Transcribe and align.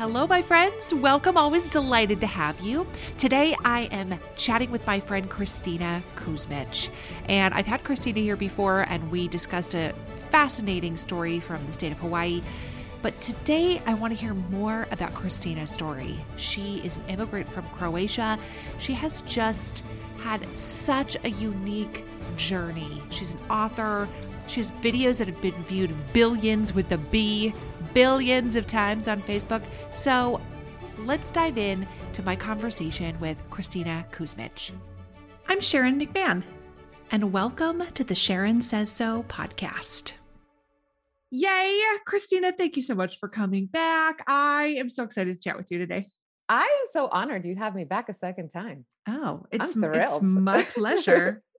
Hello, 0.00 0.26
my 0.26 0.40
friends. 0.40 0.94
Welcome. 0.94 1.36
Always 1.36 1.68
delighted 1.68 2.22
to 2.22 2.26
have 2.26 2.58
you. 2.60 2.86
Today, 3.18 3.54
I 3.66 3.80
am 3.92 4.18
chatting 4.34 4.70
with 4.70 4.86
my 4.86 4.98
friend 4.98 5.28
Kristina 5.28 6.02
Kuzmič. 6.16 6.88
And 7.26 7.52
I've 7.52 7.66
had 7.66 7.84
Kristina 7.84 8.16
here 8.16 8.34
before, 8.34 8.86
and 8.88 9.10
we 9.10 9.28
discussed 9.28 9.74
a 9.74 9.92
fascinating 10.30 10.96
story 10.96 11.38
from 11.38 11.66
the 11.66 11.72
state 11.72 11.92
of 11.92 11.98
Hawaii. 11.98 12.40
But 13.02 13.20
today, 13.20 13.82
I 13.84 13.92
want 13.92 14.14
to 14.14 14.18
hear 14.18 14.32
more 14.32 14.88
about 14.90 15.12
Kristina's 15.12 15.70
story. 15.70 16.16
She 16.36 16.78
is 16.82 16.96
an 16.96 17.04
immigrant 17.08 17.46
from 17.46 17.68
Croatia. 17.68 18.38
She 18.78 18.94
has 18.94 19.20
just 19.26 19.84
had 20.22 20.46
such 20.56 21.18
a 21.24 21.28
unique 21.28 22.06
journey. 22.38 23.02
She's 23.10 23.34
an 23.34 23.40
author. 23.50 24.08
She 24.46 24.60
has 24.60 24.70
videos 24.70 25.18
that 25.18 25.28
have 25.28 25.42
been 25.42 25.62
viewed 25.64 25.92
billions 26.14 26.72
with 26.72 26.88
the 26.88 26.96
B 26.96 27.52
billions 27.94 28.56
of 28.56 28.66
times 28.66 29.08
on 29.08 29.22
Facebook. 29.22 29.62
So 29.90 30.40
let's 30.98 31.30
dive 31.30 31.58
in 31.58 31.86
to 32.12 32.22
my 32.22 32.36
conversation 32.36 33.18
with 33.20 33.36
Kristina 33.50 34.08
Kuzmič. 34.10 34.72
I'm 35.48 35.60
Sharon 35.60 35.98
McMahon, 35.98 36.42
and 37.10 37.32
welcome 37.32 37.84
to 37.94 38.04
the 38.04 38.14
Sharon 38.14 38.60
Says 38.62 38.90
So 38.90 39.24
podcast. 39.24 40.12
Yay, 41.32 41.80
Kristina, 42.08 42.56
thank 42.56 42.76
you 42.76 42.82
so 42.82 42.94
much 42.94 43.18
for 43.18 43.28
coming 43.28 43.66
back. 43.66 44.24
I 44.26 44.74
am 44.78 44.88
so 44.88 45.04
excited 45.04 45.34
to 45.34 45.40
chat 45.40 45.56
with 45.56 45.70
you 45.70 45.78
today. 45.78 46.06
I 46.48 46.62
am 46.62 46.86
so 46.92 47.08
honored 47.10 47.44
you'd 47.44 47.58
have 47.58 47.76
me 47.76 47.84
back 47.84 48.08
a 48.08 48.14
second 48.14 48.48
time. 48.48 48.84
Oh, 49.08 49.46
it's, 49.52 49.76
it's 49.76 50.22
my 50.22 50.62
pleasure. 50.62 51.42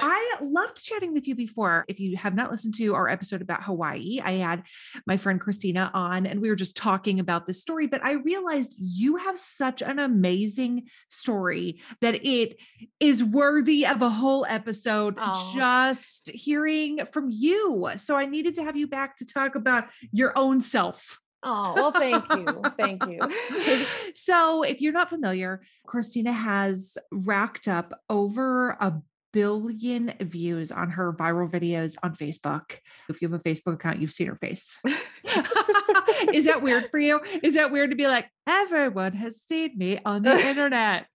I 0.00 0.36
loved 0.40 0.82
chatting 0.82 1.12
with 1.12 1.28
you 1.28 1.34
before. 1.34 1.84
If 1.88 2.00
you 2.00 2.16
have 2.16 2.34
not 2.34 2.50
listened 2.50 2.74
to 2.76 2.94
our 2.94 3.08
episode 3.08 3.42
about 3.42 3.62
Hawaii, 3.62 4.20
I 4.22 4.32
had 4.32 4.64
my 5.06 5.16
friend 5.16 5.40
Kristina 5.40 5.90
on 5.94 6.26
and 6.26 6.40
we 6.40 6.48
were 6.48 6.56
just 6.56 6.76
talking 6.76 7.20
about 7.20 7.46
this 7.46 7.60
story. 7.60 7.86
But 7.86 8.04
I 8.04 8.12
realized 8.12 8.76
you 8.78 9.16
have 9.16 9.38
such 9.38 9.82
an 9.82 9.98
amazing 9.98 10.88
story 11.08 11.80
that 12.00 12.24
it 12.26 12.60
is 13.00 13.22
worthy 13.22 13.86
of 13.86 14.02
a 14.02 14.10
whole 14.10 14.46
episode 14.48 15.16
Aww. 15.16 15.54
just 15.54 16.30
hearing 16.30 17.04
from 17.06 17.28
you. 17.30 17.90
So 17.96 18.16
I 18.16 18.26
needed 18.26 18.54
to 18.56 18.64
have 18.64 18.76
you 18.76 18.86
back 18.86 19.16
to 19.16 19.26
talk 19.26 19.54
about 19.54 19.88
your 20.12 20.36
own 20.36 20.60
self. 20.60 21.20
Oh, 21.44 21.74
well, 21.74 21.92
thank 21.92 22.26
you. 22.30 22.62
thank 22.78 23.04
you. 23.06 23.86
so, 24.14 24.62
if 24.62 24.80
you're 24.80 24.94
not 24.94 25.10
familiar, 25.10 25.60
Kristina 25.86 26.32
has 26.32 26.96
racked 27.12 27.68
up 27.68 28.00
over 28.08 28.70
a 28.80 28.94
billion 29.34 30.14
views 30.20 30.70
on 30.70 30.90
her 30.90 31.12
viral 31.12 31.50
videos 31.50 31.96
on 32.04 32.14
Facebook. 32.14 32.78
If 33.08 33.20
you 33.20 33.28
have 33.28 33.38
a 33.38 33.42
Facebook 33.42 33.74
account, 33.74 34.00
you've 34.00 34.12
seen 34.12 34.28
her 34.28 34.36
face. 34.36 34.80
Is 36.32 36.44
that 36.44 36.62
weird 36.62 36.88
for 36.88 37.00
you? 37.00 37.20
Is 37.42 37.54
that 37.54 37.72
weird 37.72 37.90
to 37.90 37.96
be 37.96 38.06
like, 38.06 38.30
everyone 38.46 39.12
has 39.14 39.42
seen 39.42 39.76
me 39.76 39.98
on 40.04 40.22
the 40.22 40.38
internet? 40.48 41.06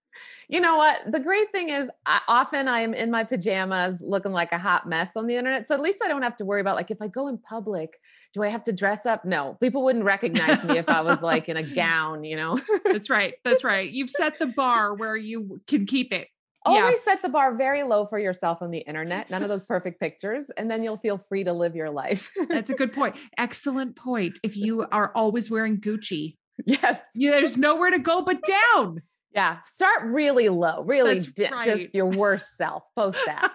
You 0.50 0.60
know 0.60 0.76
what? 0.76 1.00
The 1.10 1.20
great 1.20 1.50
thing 1.50 1.70
is, 1.70 1.88
I, 2.04 2.20
often 2.28 2.68
I 2.68 2.80
am 2.80 2.92
in 2.92 3.10
my 3.10 3.24
pajamas 3.24 4.02
looking 4.06 4.32
like 4.32 4.52
a 4.52 4.58
hot 4.58 4.86
mess 4.86 5.16
on 5.16 5.26
the 5.26 5.36
internet. 5.36 5.66
So 5.66 5.74
at 5.74 5.80
least 5.80 6.02
I 6.04 6.08
don't 6.08 6.22
have 6.22 6.36
to 6.36 6.44
worry 6.44 6.60
about, 6.60 6.76
like, 6.76 6.90
if 6.90 7.00
I 7.00 7.06
go 7.06 7.28
in 7.28 7.38
public, 7.38 7.98
do 8.34 8.42
I 8.42 8.48
have 8.48 8.64
to 8.64 8.72
dress 8.72 9.06
up? 9.06 9.24
No, 9.24 9.56
people 9.62 9.82
wouldn't 9.82 10.04
recognize 10.04 10.62
me 10.62 10.76
if 10.76 10.90
I 10.90 11.00
was 11.00 11.22
like 11.22 11.48
in 11.48 11.56
a 11.56 11.62
gown, 11.74 12.24
you 12.24 12.36
know? 12.36 12.60
That's 12.84 13.08
right. 13.08 13.34
That's 13.44 13.64
right. 13.64 13.90
You've 13.90 14.10
set 14.10 14.38
the 14.38 14.48
bar 14.48 14.94
where 14.94 15.16
you 15.16 15.60
can 15.66 15.86
keep 15.86 16.12
it 16.12 16.28
Always 16.64 16.82
yes. 16.82 17.04
set 17.04 17.22
the 17.22 17.28
bar 17.28 17.56
very 17.56 17.82
low 17.82 18.04
for 18.04 18.18
yourself 18.18 18.60
on 18.60 18.70
the 18.70 18.80
internet. 18.80 19.30
None 19.30 19.42
of 19.42 19.48
those 19.48 19.64
perfect 19.64 19.98
pictures. 19.98 20.50
And 20.56 20.70
then 20.70 20.84
you'll 20.84 20.98
feel 20.98 21.18
free 21.28 21.42
to 21.44 21.52
live 21.52 21.74
your 21.74 21.90
life. 21.90 22.30
That's 22.48 22.70
a 22.70 22.74
good 22.74 22.92
point. 22.92 23.16
Excellent 23.38 23.96
point. 23.96 24.38
If 24.42 24.56
you 24.56 24.86
are 24.92 25.10
always 25.14 25.50
wearing 25.50 25.80
Gucci, 25.80 26.36
yes, 26.66 27.02
you, 27.14 27.30
there's 27.30 27.56
nowhere 27.56 27.90
to 27.90 27.98
go 27.98 28.22
but 28.22 28.42
down. 28.42 29.02
Yeah. 29.34 29.60
Start 29.62 30.04
really 30.04 30.48
low, 30.48 30.82
really 30.84 31.20
di- 31.20 31.48
right. 31.48 31.64
just 31.64 31.94
your 31.94 32.06
worst 32.06 32.56
self. 32.56 32.82
Post 32.96 33.18
that. 33.26 33.52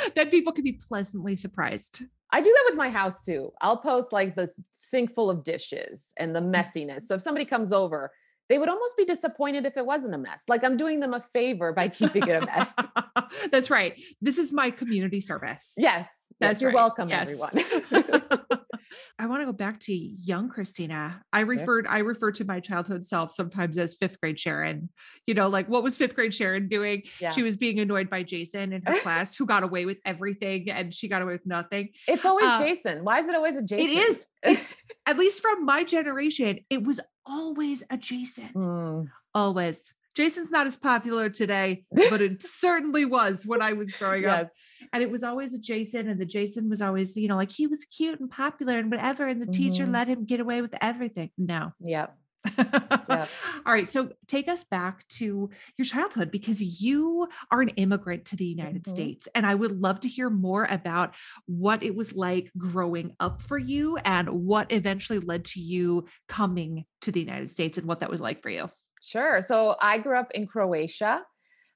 then 0.16 0.30
people 0.30 0.52
can 0.52 0.64
be 0.64 0.72
pleasantly 0.72 1.36
surprised. 1.36 2.02
I 2.32 2.40
do 2.40 2.50
that 2.50 2.64
with 2.70 2.78
my 2.78 2.90
house 2.90 3.22
too. 3.22 3.52
I'll 3.60 3.76
post 3.76 4.12
like 4.12 4.34
the 4.34 4.50
sink 4.72 5.12
full 5.14 5.30
of 5.30 5.44
dishes 5.44 6.12
and 6.16 6.34
the 6.34 6.40
messiness. 6.40 7.02
So 7.02 7.16
if 7.16 7.22
somebody 7.22 7.44
comes 7.44 7.72
over, 7.72 8.10
they 8.50 8.58
would 8.58 8.68
almost 8.68 8.96
be 8.96 9.04
disappointed 9.04 9.64
if 9.64 9.76
it 9.76 9.86
wasn't 9.86 10.12
a 10.12 10.18
mess. 10.18 10.44
Like 10.48 10.64
I'm 10.64 10.76
doing 10.76 10.98
them 10.98 11.14
a 11.14 11.20
favor 11.20 11.72
by 11.72 11.88
keeping 11.88 12.26
it 12.26 12.42
a 12.42 12.44
mess. 12.44 12.74
That's 13.52 13.70
right. 13.70 13.98
This 14.20 14.38
is 14.38 14.52
my 14.52 14.72
community 14.72 15.20
service. 15.20 15.74
Yes. 15.78 16.08
That's 16.40 16.56
yes, 16.56 16.62
you're 16.62 16.70
right. 16.70 16.74
welcome, 16.74 17.08
yes. 17.08 17.40
everyone. 17.40 18.42
I 19.18 19.26
want 19.26 19.42
to 19.42 19.46
go 19.46 19.52
back 19.52 19.80
to 19.80 19.92
young 19.92 20.50
Kristina. 20.50 21.20
I 21.32 21.40
referred 21.40 21.86
I 21.88 21.98
refer 21.98 22.32
to 22.32 22.44
my 22.44 22.60
childhood 22.60 23.06
self 23.06 23.32
sometimes 23.32 23.78
as 23.78 23.94
fifth 23.94 24.20
grade 24.20 24.38
Sharon. 24.38 24.88
You 25.26 25.34
know, 25.34 25.48
like 25.48 25.68
what 25.68 25.82
was 25.82 25.96
fifth 25.96 26.14
grade 26.14 26.34
Sharon 26.34 26.68
doing? 26.68 27.02
Yeah. 27.20 27.30
She 27.30 27.42
was 27.42 27.56
being 27.56 27.78
annoyed 27.78 28.10
by 28.10 28.22
Jason 28.22 28.72
in 28.72 28.82
her 28.86 28.98
class 29.00 29.34
who 29.34 29.46
got 29.46 29.62
away 29.62 29.86
with 29.86 29.98
everything 30.04 30.70
and 30.70 30.94
she 30.94 31.08
got 31.08 31.22
away 31.22 31.32
with 31.32 31.46
nothing. 31.46 31.90
It's 32.08 32.24
always 32.24 32.46
uh, 32.46 32.58
Jason. 32.58 33.04
Why 33.04 33.18
is 33.18 33.28
it 33.28 33.34
always 33.34 33.56
a 33.56 33.62
Jason? 33.62 33.96
It 33.96 34.08
is. 34.08 34.26
It's 34.42 34.74
at 35.06 35.16
least 35.16 35.40
from 35.40 35.64
my 35.64 35.84
generation, 35.84 36.60
it 36.70 36.82
was 36.82 37.00
always 37.26 37.82
a 37.90 37.96
Jason. 37.96 38.50
Mm. 38.54 39.06
Always. 39.34 39.94
Jason's 40.14 40.50
not 40.50 40.66
as 40.66 40.76
popular 40.76 41.28
today, 41.28 41.84
but 41.92 42.20
it 42.20 42.42
certainly 42.46 43.04
was 43.04 43.46
when 43.46 43.62
I 43.62 43.72
was 43.74 43.92
growing 43.92 44.22
yes. 44.22 44.44
up. 44.44 44.48
And 44.92 45.02
it 45.02 45.10
was 45.10 45.22
always 45.22 45.52
a 45.54 45.58
Jason, 45.58 46.08
and 46.08 46.18
the 46.18 46.24
Jason 46.24 46.68
was 46.70 46.80
always, 46.80 47.16
you 47.16 47.28
know, 47.28 47.36
like 47.36 47.52
he 47.52 47.66
was 47.66 47.84
cute 47.84 48.18
and 48.18 48.30
popular 48.30 48.78
and 48.78 48.90
whatever. 48.90 49.28
And 49.28 49.40
the 49.40 49.46
mm-hmm. 49.46 49.62
teacher 49.62 49.86
let 49.86 50.08
him 50.08 50.24
get 50.24 50.40
away 50.40 50.62
with 50.62 50.74
everything. 50.80 51.30
No. 51.36 51.72
Yep. 51.80 52.16
yeah. 52.58 53.26
All 53.66 53.72
right. 53.72 53.86
So 53.86 54.10
take 54.26 54.48
us 54.48 54.64
back 54.64 55.06
to 55.08 55.50
your 55.76 55.84
childhood 55.84 56.30
because 56.30 56.82
you 56.82 57.28
are 57.50 57.60
an 57.60 57.68
immigrant 57.70 58.24
to 58.26 58.36
the 58.36 58.46
United 58.46 58.84
mm-hmm. 58.84 58.94
States. 58.94 59.28
And 59.34 59.44
I 59.44 59.54
would 59.54 59.80
love 59.80 60.00
to 60.00 60.08
hear 60.08 60.30
more 60.30 60.66
about 60.70 61.14
what 61.46 61.82
it 61.82 61.94
was 61.94 62.14
like 62.14 62.50
growing 62.56 63.14
up 63.20 63.42
for 63.42 63.58
you 63.58 63.98
and 63.98 64.28
what 64.30 64.72
eventually 64.72 65.18
led 65.18 65.44
to 65.46 65.60
you 65.60 66.06
coming 66.28 66.84
to 67.02 67.12
the 67.12 67.20
United 67.20 67.50
States 67.50 67.78
and 67.78 67.86
what 67.86 68.00
that 68.00 68.10
was 68.10 68.20
like 68.20 68.42
for 68.42 68.50
you. 68.50 68.68
Sure. 69.00 69.42
So 69.42 69.76
I 69.80 69.98
grew 69.98 70.18
up 70.18 70.30
in 70.32 70.46
Croatia. 70.46 71.22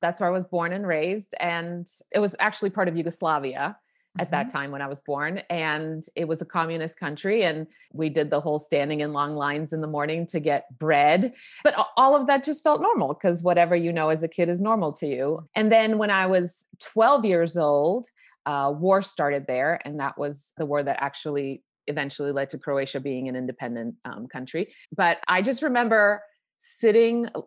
That's 0.00 0.20
where 0.20 0.28
I 0.28 0.32
was 0.32 0.44
born 0.44 0.72
and 0.72 0.86
raised. 0.86 1.34
And 1.40 1.88
it 2.12 2.18
was 2.18 2.36
actually 2.38 2.70
part 2.70 2.88
of 2.88 2.96
Yugoslavia 2.96 3.76
at 4.18 4.30
that 4.30 4.46
mm-hmm. 4.46 4.56
time 4.56 4.70
when 4.70 4.82
I 4.82 4.86
was 4.86 5.00
born. 5.00 5.38
And 5.50 6.04
it 6.14 6.28
was 6.28 6.40
a 6.40 6.44
communist 6.44 7.00
country. 7.00 7.42
And 7.42 7.66
we 7.92 8.10
did 8.10 8.30
the 8.30 8.40
whole 8.40 8.58
standing 8.58 9.00
in 9.00 9.12
long 9.12 9.34
lines 9.34 9.72
in 9.72 9.80
the 9.80 9.86
morning 9.86 10.26
to 10.28 10.40
get 10.40 10.66
bread. 10.78 11.32
But 11.64 11.74
all 11.96 12.14
of 12.14 12.26
that 12.28 12.44
just 12.44 12.62
felt 12.62 12.80
normal 12.80 13.14
because 13.14 13.42
whatever 13.42 13.74
you 13.74 13.92
know 13.92 14.10
as 14.10 14.22
a 14.22 14.28
kid 14.28 14.48
is 14.48 14.60
normal 14.60 14.92
to 14.94 15.06
you. 15.06 15.48
And 15.56 15.72
then 15.72 15.98
when 15.98 16.10
I 16.10 16.26
was 16.26 16.66
12 16.80 17.24
years 17.24 17.56
old, 17.56 18.06
uh, 18.46 18.72
war 18.76 19.02
started 19.02 19.46
there. 19.46 19.80
And 19.84 19.98
that 20.00 20.18
was 20.18 20.52
the 20.58 20.66
war 20.66 20.82
that 20.82 21.02
actually 21.02 21.62
eventually 21.86 22.32
led 22.32 22.50
to 22.50 22.58
Croatia 22.58 23.00
being 23.00 23.28
an 23.28 23.36
independent 23.36 23.96
um, 24.04 24.26
country. 24.26 24.74
But 24.94 25.18
I 25.28 25.42
just 25.42 25.62
remember 25.62 26.22
sitting 26.64 27.28
uh, 27.34 27.42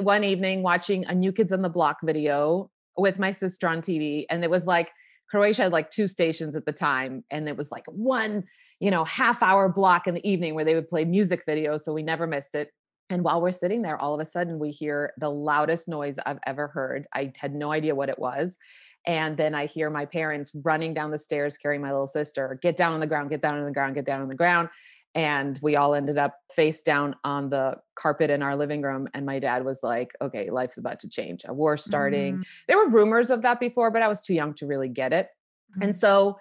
one 0.00 0.24
evening 0.24 0.62
watching 0.62 1.04
a 1.04 1.14
New 1.14 1.32
Kids 1.32 1.52
on 1.52 1.62
the 1.62 1.68
Block 1.68 1.98
video 2.02 2.70
with 2.96 3.18
my 3.18 3.30
sister 3.30 3.68
on 3.68 3.82
TV. 3.82 4.24
And 4.30 4.42
it 4.42 4.50
was 4.50 4.66
like, 4.66 4.90
Croatia 5.30 5.62
had 5.64 5.72
like 5.72 5.90
two 5.90 6.06
stations 6.06 6.56
at 6.56 6.66
the 6.66 6.72
time, 6.72 7.24
and 7.30 7.48
it 7.48 7.56
was 7.56 7.70
like 7.70 7.84
one, 7.86 8.44
you 8.80 8.90
know, 8.90 9.04
half 9.04 9.42
hour 9.42 9.68
block 9.68 10.06
in 10.06 10.14
the 10.14 10.28
evening 10.28 10.54
where 10.54 10.64
they 10.64 10.74
would 10.74 10.88
play 10.88 11.04
music 11.04 11.46
videos. 11.46 11.80
So 11.80 11.92
we 11.92 12.02
never 12.02 12.26
missed 12.26 12.54
it. 12.54 12.70
And 13.08 13.24
while 13.24 13.40
we're 13.40 13.50
sitting 13.50 13.82
there, 13.82 14.00
all 14.00 14.14
of 14.14 14.20
a 14.20 14.26
sudden 14.26 14.58
we 14.58 14.70
hear 14.70 15.12
the 15.18 15.30
loudest 15.30 15.88
noise 15.88 16.18
I've 16.24 16.38
ever 16.46 16.68
heard. 16.68 17.06
I 17.14 17.32
had 17.38 17.54
no 17.54 17.72
idea 17.72 17.94
what 17.94 18.08
it 18.08 18.18
was. 18.18 18.58
And 19.06 19.36
then 19.36 19.54
I 19.54 19.66
hear 19.66 19.90
my 19.90 20.04
parents 20.04 20.52
running 20.64 20.94
down 20.94 21.10
the 21.10 21.18
stairs 21.18 21.58
carrying 21.58 21.82
my 21.82 21.90
little 21.90 22.08
sister, 22.08 22.58
get 22.62 22.76
down 22.76 22.92
on 22.92 23.00
the 23.00 23.06
ground, 23.06 23.30
get 23.30 23.42
down 23.42 23.58
on 23.58 23.64
the 23.64 23.72
ground, 23.72 23.94
get 23.94 24.04
down 24.04 24.22
on 24.22 24.28
the 24.28 24.34
ground 24.34 24.68
and 25.14 25.58
we 25.62 25.76
all 25.76 25.94
ended 25.94 26.16
up 26.16 26.38
face 26.50 26.82
down 26.82 27.14
on 27.24 27.50
the 27.50 27.76
carpet 27.94 28.30
in 28.30 28.42
our 28.42 28.56
living 28.56 28.82
room 28.82 29.08
and 29.14 29.26
my 29.26 29.38
dad 29.38 29.64
was 29.64 29.82
like 29.82 30.12
okay 30.20 30.50
life's 30.50 30.78
about 30.78 31.00
to 31.00 31.08
change 31.08 31.42
a 31.46 31.52
war 31.52 31.76
starting 31.76 32.38
mm. 32.38 32.44
there 32.68 32.76
were 32.76 32.88
rumors 32.88 33.30
of 33.30 33.42
that 33.42 33.60
before 33.60 33.90
but 33.90 34.02
i 34.02 34.08
was 34.08 34.22
too 34.22 34.34
young 34.34 34.54
to 34.54 34.66
really 34.66 34.88
get 34.88 35.12
it 35.12 35.28
mm. 35.78 35.84
and 35.84 35.94
so 35.94 36.38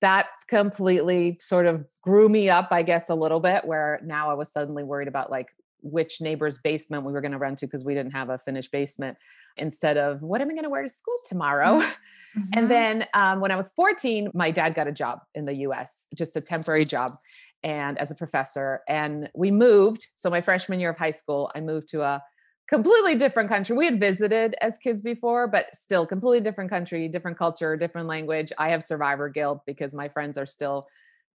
that 0.00 0.28
completely 0.48 1.36
sort 1.40 1.66
of 1.66 1.84
grew 2.02 2.28
me 2.28 2.50
up 2.50 2.68
i 2.70 2.82
guess 2.82 3.08
a 3.08 3.14
little 3.14 3.40
bit 3.40 3.64
where 3.64 4.00
now 4.04 4.30
i 4.30 4.34
was 4.34 4.52
suddenly 4.52 4.84
worried 4.84 5.08
about 5.08 5.30
like 5.30 5.48
which 5.82 6.20
neighbor's 6.20 6.58
basement 6.58 7.04
we 7.04 7.12
were 7.12 7.22
going 7.22 7.32
to 7.32 7.38
run 7.38 7.56
to 7.56 7.66
because 7.66 7.86
we 7.86 7.94
didn't 7.94 8.12
have 8.12 8.28
a 8.28 8.36
finished 8.36 8.70
basement 8.70 9.16
instead 9.56 9.96
of 9.96 10.20
what 10.20 10.42
am 10.42 10.50
i 10.50 10.52
going 10.52 10.62
to 10.62 10.68
wear 10.68 10.82
to 10.82 10.90
school 10.90 11.16
tomorrow 11.26 11.78
mm-hmm. 11.78 12.40
and 12.52 12.70
then 12.70 13.06
um, 13.14 13.40
when 13.40 13.50
i 13.50 13.56
was 13.56 13.70
14 13.70 14.30
my 14.34 14.50
dad 14.50 14.74
got 14.74 14.86
a 14.86 14.92
job 14.92 15.20
in 15.34 15.46
the 15.46 15.54
us 15.54 16.06
just 16.14 16.36
a 16.36 16.40
temporary 16.42 16.84
job 16.84 17.12
and 17.62 17.98
as 17.98 18.10
a 18.10 18.14
professor. 18.14 18.80
And 18.88 19.28
we 19.34 19.50
moved. 19.50 20.06
So 20.16 20.30
my 20.30 20.40
freshman 20.40 20.80
year 20.80 20.90
of 20.90 20.96
high 20.96 21.10
school, 21.10 21.50
I 21.54 21.60
moved 21.60 21.88
to 21.90 22.02
a 22.02 22.22
completely 22.68 23.16
different 23.16 23.48
country. 23.48 23.76
We 23.76 23.84
had 23.84 23.98
visited 24.00 24.54
as 24.60 24.78
kids 24.78 25.02
before, 25.02 25.48
but 25.48 25.74
still 25.74 26.06
completely 26.06 26.40
different 26.40 26.70
country, 26.70 27.08
different 27.08 27.36
culture, 27.36 27.76
different 27.76 28.06
language. 28.06 28.52
I 28.58 28.70
have 28.70 28.82
survivor 28.82 29.28
guilt 29.28 29.62
because 29.66 29.94
my 29.94 30.08
friends 30.08 30.38
are 30.38 30.46
still 30.46 30.86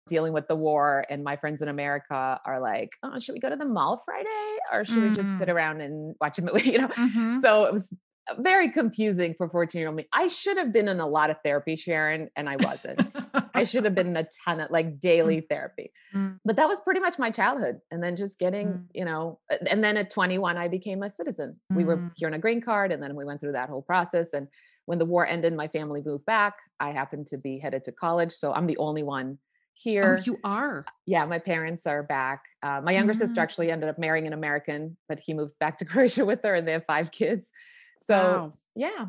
dealing 0.07 0.33
with 0.33 0.47
the 0.47 0.55
war 0.55 1.03
and 1.09 1.23
my 1.23 1.35
friends 1.35 1.61
in 1.61 1.67
America 1.67 2.39
are 2.45 2.59
like, 2.59 2.91
"Oh, 3.03 3.19
should 3.19 3.33
we 3.33 3.39
go 3.39 3.49
to 3.49 3.55
the 3.55 3.65
mall 3.65 4.01
Friday 4.05 4.57
or 4.71 4.85
should 4.85 4.97
mm. 4.97 5.09
we 5.09 5.15
just 5.15 5.37
sit 5.37 5.47
mm. 5.47 5.53
around 5.53 5.81
and 5.81 6.15
watch 6.21 6.39
a 6.39 6.41
movie?" 6.41 6.71
You 6.71 6.79
know. 6.79 6.87
Mm-hmm. 6.87 7.39
So 7.39 7.65
it 7.65 7.73
was 7.73 7.93
very 8.39 8.71
confusing 8.71 9.35
for 9.37 9.49
14 9.49 9.79
year 9.79 9.87
old 9.87 9.97
me. 9.97 10.07
I 10.13 10.27
should 10.27 10.57
have 10.57 10.73
been 10.73 10.87
in 10.87 10.99
a 10.99 11.07
lot 11.07 11.29
of 11.29 11.37
therapy, 11.43 11.75
Sharon, 11.75 12.29
and 12.35 12.49
I 12.49 12.55
wasn't. 12.57 13.15
I 13.53 13.63
should 13.63 13.85
have 13.85 13.95
been 13.95 14.07
in 14.07 14.17
a 14.17 14.27
ton 14.45 14.59
of 14.61 14.71
like 14.71 14.99
daily 14.99 15.41
mm. 15.41 15.45
therapy. 15.49 15.91
Mm. 16.13 16.39
But 16.43 16.55
that 16.55 16.67
was 16.67 16.79
pretty 16.79 16.99
much 16.99 17.19
my 17.19 17.29
childhood. 17.29 17.79
And 17.91 18.03
then 18.03 18.15
just 18.15 18.39
getting, 18.39 18.67
mm. 18.67 18.83
you 18.93 19.05
know, 19.05 19.39
and 19.69 19.83
then 19.83 19.97
at 19.97 20.09
21, 20.09 20.57
I 20.57 20.67
became 20.67 21.03
a 21.03 21.09
citizen. 21.09 21.59
Mm. 21.71 21.75
We 21.75 21.83
were 21.83 21.97
mm. 21.97 22.11
here 22.15 22.27
on 22.27 22.33
a 22.33 22.39
green 22.39 22.61
card, 22.61 22.91
and 22.91 23.01
then 23.01 23.15
we 23.15 23.25
went 23.25 23.41
through 23.41 23.53
that 23.53 23.69
whole 23.69 23.83
process. 23.83 24.33
And 24.33 24.47
when 24.85 24.99
the 24.99 25.05
war 25.05 25.25
ended, 25.27 25.53
my 25.53 25.67
family 25.67 26.01
moved 26.05 26.25
back. 26.25 26.55
I 26.79 26.91
happened 26.91 27.27
to 27.27 27.37
be 27.37 27.59
headed 27.59 27.83
to 27.85 27.91
college. 27.91 28.31
So 28.31 28.53
I'm 28.53 28.67
the 28.67 28.77
only 28.77 29.03
one 29.03 29.37
here. 29.75 30.17
Oh, 30.19 30.23
you 30.25 30.37
are? 30.43 30.85
Yeah, 31.05 31.25
my 31.25 31.39
parents 31.39 31.85
are 31.85 32.01
back. 32.01 32.43
Uh, 32.63 32.81
my 32.83 32.93
younger 32.93 33.13
sister 33.13 33.41
actually 33.41 33.71
ended 33.71 33.89
up 33.89 33.99
marrying 33.99 34.25
an 34.25 34.33
American, 34.33 34.97
but 35.07 35.19
he 35.19 35.33
moved 35.33 35.53
back 35.59 35.77
to 35.79 35.85
Croatia 35.85 36.25
with 36.25 36.39
her, 36.43 36.55
and 36.55 36.67
they 36.67 36.71
have 36.71 36.85
five 36.85 37.11
kids. 37.11 37.51
So, 37.97 38.15
wow. 38.15 38.53
yeah. 38.75 39.07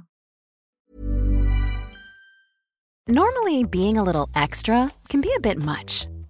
Normally, 3.09 3.65
being 3.65 3.99
a 3.99 4.03
little 4.03 4.29
extra 4.35 4.91
can 5.09 5.21
be 5.21 5.33
a 5.37 5.41
bit 5.41 5.59
much, 5.59 6.09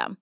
system. 0.00 0.16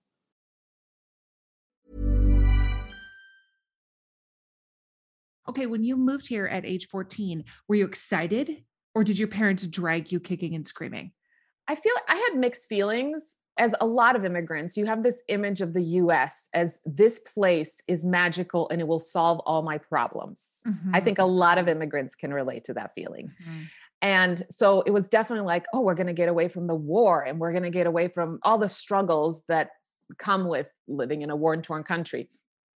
Okay, 5.47 5.65
when 5.65 5.83
you 5.83 5.97
moved 5.97 6.27
here 6.27 6.45
at 6.45 6.65
age 6.65 6.87
14, 6.89 7.43
were 7.67 7.75
you 7.75 7.85
excited 7.85 8.63
or 8.93 9.03
did 9.03 9.17
your 9.17 9.27
parents 9.27 9.65
drag 9.65 10.11
you 10.11 10.19
kicking 10.19 10.53
and 10.53 10.67
screaming? 10.67 11.11
I 11.67 11.75
feel 11.75 11.93
I 12.07 12.15
had 12.15 12.39
mixed 12.39 12.67
feelings. 12.67 13.37
As 13.57 13.75
a 13.81 13.85
lot 13.85 14.15
of 14.15 14.23
immigrants, 14.23 14.77
you 14.77 14.85
have 14.85 15.03
this 15.03 15.21
image 15.27 15.59
of 15.59 15.73
the 15.73 15.81
US 15.81 16.47
as 16.53 16.79
this 16.85 17.19
place 17.19 17.81
is 17.87 18.05
magical 18.05 18.69
and 18.69 18.79
it 18.79 18.87
will 18.87 18.99
solve 18.99 19.39
all 19.39 19.63
my 19.63 19.77
problems. 19.77 20.61
Mm-hmm. 20.65 20.95
I 20.95 21.01
think 21.01 21.19
a 21.19 21.25
lot 21.25 21.57
of 21.57 21.67
immigrants 21.67 22.15
can 22.15 22.33
relate 22.33 22.63
to 22.65 22.73
that 22.75 22.95
feeling. 22.95 23.31
Mm-hmm. 23.41 23.63
And 24.01 24.43
so 24.49 24.81
it 24.81 24.91
was 24.91 25.09
definitely 25.09 25.45
like, 25.45 25.65
oh, 25.73 25.81
we're 25.81 25.95
going 25.95 26.07
to 26.07 26.13
get 26.13 26.29
away 26.29 26.47
from 26.47 26.67
the 26.67 26.75
war 26.75 27.23
and 27.23 27.39
we're 27.39 27.51
going 27.51 27.63
to 27.63 27.69
get 27.69 27.87
away 27.87 28.07
from 28.07 28.39
all 28.43 28.57
the 28.57 28.69
struggles 28.69 29.43
that 29.47 29.71
come 30.17 30.47
with 30.47 30.67
living 30.87 31.21
in 31.21 31.29
a 31.29 31.35
war 31.35 31.55
torn 31.57 31.83
country. 31.83 32.29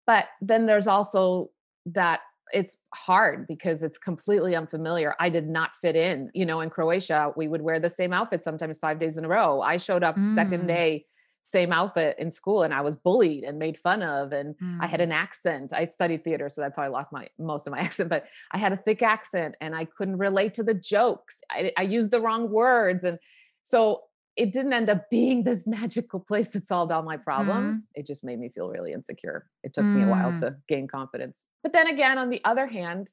But 0.07 0.27
then 0.41 0.67
there's 0.67 0.89
also 0.89 1.51
that 1.87 2.21
it's 2.53 2.77
hard 2.95 3.47
because 3.47 3.83
it's 3.83 3.99
completely 3.99 4.55
unfamiliar. 4.55 5.15
I 5.19 5.31
did 5.31 5.49
not 5.49 5.71
fit 5.81 5.97
in. 5.97 6.31
You 6.35 6.45
know, 6.45 6.61
in 6.61 6.71
Croatia, 6.71 7.33
we 7.37 7.49
would 7.49 7.63
wear 7.63 7.81
the 7.81 7.89
same 7.89 8.13
outfit 8.13 8.43
sometimes 8.43 8.79
five 8.79 8.99
days 8.99 9.17
in 9.17 9.25
a 9.25 9.29
row. 9.29 9.63
I 9.63 9.77
showed 9.79 10.03
up 10.03 10.17
mm. 10.17 10.27
second 10.27 10.67
day 10.67 11.07
same 11.43 11.73
outfit 11.73 12.17
in 12.19 12.31
school 12.31 12.63
and 12.63 12.73
I 12.73 12.81
was 12.83 12.97
bullied 12.97 13.45
and 13.45 13.59
made 13.59 13.77
fun 13.77 14.03
of 14.03 14.33
and 14.33 14.57
mm. 14.59 14.79
I 14.81 14.87
had 14.87 15.01
mm. 15.01 15.05
an 15.05 15.13
accent. 15.13 15.73
I 15.73 15.85
studied 15.85 16.23
theater 16.23 16.49
so 16.49 16.61
that's 16.61 16.77
how 16.77 16.83
I 16.83 16.89
lost 16.89 17.13
my 17.13 17.29
most 17.39 17.67
of 17.67 17.73
my 17.73 17.81
accent 17.87 18.09
but 18.09 18.27
I 18.53 18.59
had 18.59 18.73
a 18.73 18.77
thick 18.77 19.03
accent 19.03 19.57
and 19.61 19.75
I 19.75 19.85
couldn't 19.85 20.19
relate 20.19 20.55
to 20.55 20.63
the 20.63 20.75
jokes. 20.75 21.41
I, 21.51 21.73
I 21.77 21.83
used 21.83 22.11
the 22.11 22.21
wrong 22.21 22.51
words 22.51 23.05
and 23.05 23.19
so 23.63 24.03
it 24.37 24.53
didn't 24.53 24.73
end 24.73 24.89
up 24.89 25.09
being 25.11 25.43
this 25.43 25.67
magical 25.67 26.21
place 26.21 26.51
that 26.51 26.67
solved 26.67 26.93
all 26.93 27.03
my 27.03 27.17
problems. 27.17 27.75
Mm. 27.75 27.89
It 27.97 28.07
just 28.07 28.25
made 28.25 28.39
me 28.39 28.49
feel 28.49 28.69
really 28.69 28.93
insecure. 28.93 29.47
It 29.65 29.75
took 29.75 29.85
mm. 29.85 29.97
me 29.97 30.03
a 30.05 30.09
while 30.09 30.33
mm. 30.33 30.41
to 30.41 30.57
gain 30.69 30.87
confidence. 30.87 31.45
But 31.63 31.73
then 31.73 31.89
again 31.89 32.19
on 32.19 32.31
the 32.31 32.41
other 32.45 32.67
hand 32.67 33.09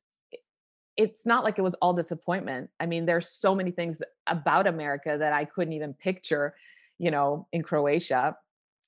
it's 1.00 1.26
not 1.26 1.46
like 1.46 1.58
it 1.58 1.62
was 1.62 1.76
all 1.76 1.94
disappointment. 1.94 2.70
I 2.78 2.86
mean, 2.86 3.06
there's 3.06 3.32
so 3.32 3.56
many 3.56 3.72
things 3.72 4.02
about 4.28 4.68
America 4.68 5.16
that 5.18 5.32
I 5.32 5.46
couldn't 5.46 5.72
even 5.72 5.94
picture 5.94 6.56
you 7.00 7.10
know, 7.10 7.48
in 7.52 7.64
Croatia. 7.64 8.36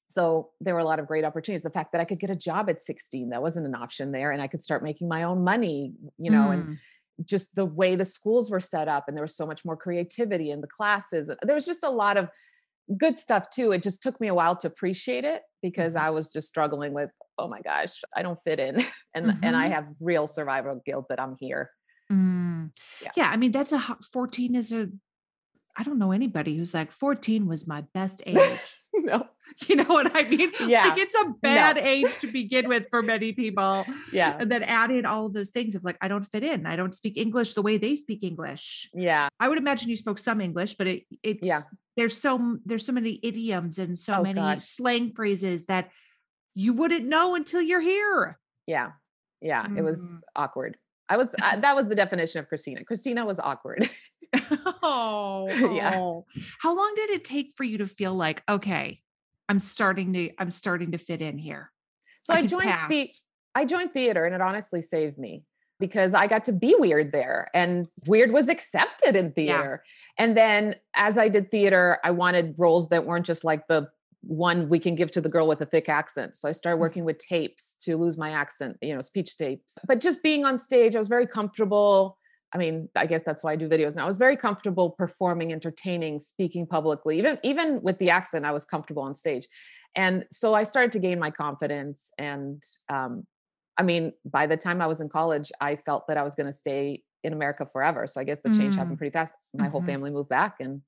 So 0.09 0.49
there 0.59 0.73
were 0.73 0.81
a 0.81 0.85
lot 0.85 0.99
of 0.99 1.07
great 1.07 1.23
opportunities. 1.23 1.63
The 1.63 1.69
fact 1.69 1.93
that 1.93 2.01
I 2.01 2.05
could 2.05 2.19
get 2.19 2.29
a 2.29 2.35
job 2.35 2.69
at 2.69 2.81
16, 2.81 3.29
that 3.29 3.41
wasn't 3.41 3.65
an 3.65 3.75
option 3.75 4.11
there. 4.11 4.31
And 4.31 4.41
I 4.41 4.47
could 4.47 4.61
start 4.61 4.83
making 4.83 5.07
my 5.07 5.23
own 5.23 5.43
money, 5.43 5.93
you 6.17 6.29
know, 6.29 6.49
mm. 6.49 6.53
and 6.53 6.77
just 7.25 7.55
the 7.55 7.65
way 7.65 7.95
the 7.95 8.05
schools 8.05 8.51
were 8.51 8.59
set 8.59 8.87
up 8.87 9.05
and 9.07 9.15
there 9.15 9.23
was 9.23 9.35
so 9.35 9.45
much 9.45 9.63
more 9.63 9.77
creativity 9.77 10.51
in 10.51 10.59
the 10.59 10.67
classes. 10.67 11.31
There 11.41 11.55
was 11.55 11.65
just 11.65 11.83
a 11.83 11.89
lot 11.89 12.17
of 12.17 12.29
good 12.97 13.17
stuff 13.17 13.49
too. 13.49 13.71
It 13.71 13.83
just 13.83 14.03
took 14.03 14.19
me 14.19 14.27
a 14.27 14.33
while 14.33 14.55
to 14.57 14.67
appreciate 14.67 15.23
it 15.23 15.43
because 15.61 15.95
mm-hmm. 15.95 16.07
I 16.07 16.09
was 16.09 16.31
just 16.31 16.47
struggling 16.47 16.93
with, 16.93 17.09
oh 17.37 17.47
my 17.47 17.61
gosh, 17.61 17.93
I 18.15 18.21
don't 18.21 18.39
fit 18.43 18.59
in. 18.59 18.83
and 19.13 19.27
mm-hmm. 19.27 19.43
and 19.43 19.55
I 19.55 19.65
mm-hmm. 19.65 19.73
have 19.73 19.87
real 19.99 20.27
survival 20.27 20.81
guilt 20.85 21.05
that 21.09 21.19
I'm 21.19 21.35
here. 21.39 21.69
Mm. 22.11 22.71
Yeah. 23.01 23.11
yeah. 23.15 23.29
I 23.29 23.37
mean, 23.37 23.51
that's 23.51 23.71
a 23.71 23.97
14 24.11 24.55
is 24.55 24.71
a 24.71 24.89
I 25.77 25.83
don't 25.83 25.99
know 25.99 26.11
anybody 26.11 26.57
who's 26.57 26.73
like 26.73 26.91
14 26.91 27.47
was 27.47 27.67
my 27.67 27.81
best 27.93 28.21
age. 28.25 28.59
no. 28.93 29.27
You 29.67 29.75
know 29.75 29.83
what 29.83 30.15
I 30.15 30.23
mean? 30.23 30.51
Yeah. 30.65 30.87
Like 30.87 30.97
it's 30.97 31.15
a 31.15 31.33
bad 31.41 31.75
no. 31.75 31.81
age 31.83 32.07
to 32.21 32.27
begin 32.27 32.67
with 32.67 32.85
for 32.89 33.01
many 33.01 33.33
people. 33.33 33.85
Yeah. 34.11 34.35
And 34.39 34.51
then 34.51 34.63
add 34.63 34.91
in 34.91 35.05
all 35.05 35.25
of 35.25 35.33
those 35.33 35.51
things 35.51 35.75
of 35.75 35.83
like, 35.83 35.97
I 36.01 36.07
don't 36.07 36.23
fit 36.23 36.43
in. 36.43 36.65
I 36.65 36.75
don't 36.75 36.93
speak 36.93 37.17
English 37.17 37.53
the 37.53 37.61
way 37.61 37.77
they 37.77 37.95
speak 37.95 38.23
English. 38.23 38.89
Yeah. 38.93 39.29
I 39.39 39.47
would 39.47 39.57
imagine 39.57 39.89
you 39.89 39.95
spoke 39.95 40.19
some 40.19 40.41
English, 40.41 40.75
but 40.75 40.87
it 40.87 41.03
it's 41.23 41.45
yeah. 41.45 41.59
there's 41.95 42.17
so 42.17 42.57
there's 42.65 42.85
so 42.85 42.91
many 42.91 43.19
idioms 43.23 43.77
and 43.77 43.97
so 43.97 44.15
oh, 44.15 44.23
many 44.23 44.39
God. 44.39 44.61
slang 44.61 45.13
phrases 45.13 45.65
that 45.65 45.91
you 46.55 46.73
wouldn't 46.73 47.05
know 47.05 47.35
until 47.35 47.61
you're 47.61 47.81
here. 47.81 48.37
Yeah. 48.67 48.91
Yeah. 49.41 49.65
Mm. 49.65 49.77
It 49.77 49.83
was 49.83 50.01
mm. 50.01 50.19
awkward. 50.35 50.77
I 51.07 51.17
was 51.17 51.35
uh, 51.41 51.57
that 51.57 51.75
was 51.75 51.87
the 51.87 51.95
definition 51.95 52.39
of 52.39 52.49
Kristina. 52.49 52.83
Kristina 52.83 53.25
was 53.25 53.39
awkward. 53.39 53.89
oh, 54.83 55.47
yeah. 55.75 55.95
Oh. 55.95 56.25
How 56.59 56.75
long 56.75 56.93
did 56.95 57.09
it 57.09 57.25
take 57.25 57.53
for 57.55 57.63
you 57.63 57.79
to 57.79 57.87
feel 57.87 58.13
like, 58.13 58.43
okay, 58.49 59.01
I'm 59.49 59.59
starting 59.59 60.13
to 60.13 60.31
I'm 60.39 60.51
starting 60.51 60.91
to 60.91 60.97
fit 60.97 61.21
in 61.21 61.37
here? 61.37 61.71
So 62.21 62.33
I, 62.33 62.37
I 62.37 62.45
joined 62.45 62.73
the 62.89 63.07
I 63.55 63.65
joined 63.65 63.91
theater 63.93 64.25
and 64.25 64.33
it 64.33 64.41
honestly 64.41 64.81
saved 64.81 65.17
me. 65.17 65.43
because 65.81 66.13
I 66.13 66.27
got 66.27 66.45
to 66.45 66.53
be 66.53 66.75
weird 66.77 67.11
there 67.11 67.49
and 67.53 67.87
weird 68.05 68.31
was 68.31 68.47
accepted 68.47 69.15
in 69.17 69.33
theater. 69.33 69.83
Yeah. 69.83 70.23
And 70.23 70.37
then 70.37 70.75
as 70.95 71.17
I 71.17 71.27
did 71.27 71.51
theater, 71.51 71.97
I 72.03 72.11
wanted 72.11 72.55
roles 72.57 72.87
that 72.89 73.05
weren't 73.05 73.25
just 73.25 73.43
like 73.43 73.67
the 73.67 73.89
one 74.21 74.69
we 74.69 74.79
can 74.79 74.95
give 74.95 75.11
to 75.11 75.21
the 75.21 75.29
girl 75.29 75.47
with 75.47 75.59
a 75.61 75.65
thick 75.65 75.89
accent. 75.89 76.37
So 76.37 76.47
I 76.47 76.51
started 76.51 76.77
mm. 76.77 76.81
working 76.81 77.03
with 77.03 77.17
tapes 77.17 77.75
to 77.81 77.97
lose 77.97 78.17
my 78.17 78.29
accent, 78.29 78.77
you 78.81 78.93
know, 78.93 79.01
speech 79.01 79.35
tapes. 79.35 79.77
But 79.87 79.99
just 79.99 80.21
being 80.21 80.45
on 80.45 80.57
stage, 80.57 80.95
I 80.95 80.99
was 80.99 81.07
very 81.07 81.25
comfortable. 81.27 82.17
I 82.53 82.57
mean, 82.57 82.89
I 82.95 83.05
guess 83.05 83.23
that's 83.23 83.43
why 83.43 83.53
I 83.53 83.55
do 83.55 83.69
videos 83.69 83.95
now. 83.95 84.03
I 84.03 84.07
was 84.07 84.17
very 84.17 84.35
comfortable 84.35 84.91
performing, 84.91 85.53
entertaining, 85.53 86.19
speaking 86.19 86.67
publicly. 86.67 87.17
Even 87.17 87.39
even 87.43 87.81
with 87.81 87.97
the 87.97 88.09
accent, 88.09 88.45
I 88.45 88.51
was 88.51 88.65
comfortable 88.65 89.03
on 89.03 89.15
stage. 89.15 89.47
And 89.95 90.25
so 90.31 90.53
I 90.53 90.63
started 90.63 90.91
to 90.93 90.99
gain 90.99 91.19
my 91.19 91.31
confidence 91.31 92.11
and 92.17 92.61
um, 92.89 93.25
I 93.77 93.83
mean, 93.83 94.13
by 94.25 94.45
the 94.47 94.57
time 94.57 94.81
I 94.81 94.87
was 94.87 95.01
in 95.01 95.09
college, 95.09 95.51
I 95.59 95.75
felt 95.75 96.07
that 96.07 96.17
I 96.17 96.23
was 96.23 96.35
going 96.35 96.45
to 96.45 96.53
stay 96.53 97.01
in 97.23 97.33
America 97.33 97.65
forever. 97.65 98.05
So 98.05 98.21
I 98.21 98.23
guess 98.23 98.39
the 98.39 98.49
change 98.49 98.75
mm. 98.75 98.77
happened 98.77 98.97
pretty 98.97 99.13
fast. 99.13 99.33
My 99.53 99.63
mm-hmm. 99.63 99.71
whole 99.71 99.81
family 99.81 100.11
moved 100.11 100.29
back 100.29 100.57
and 100.59 100.81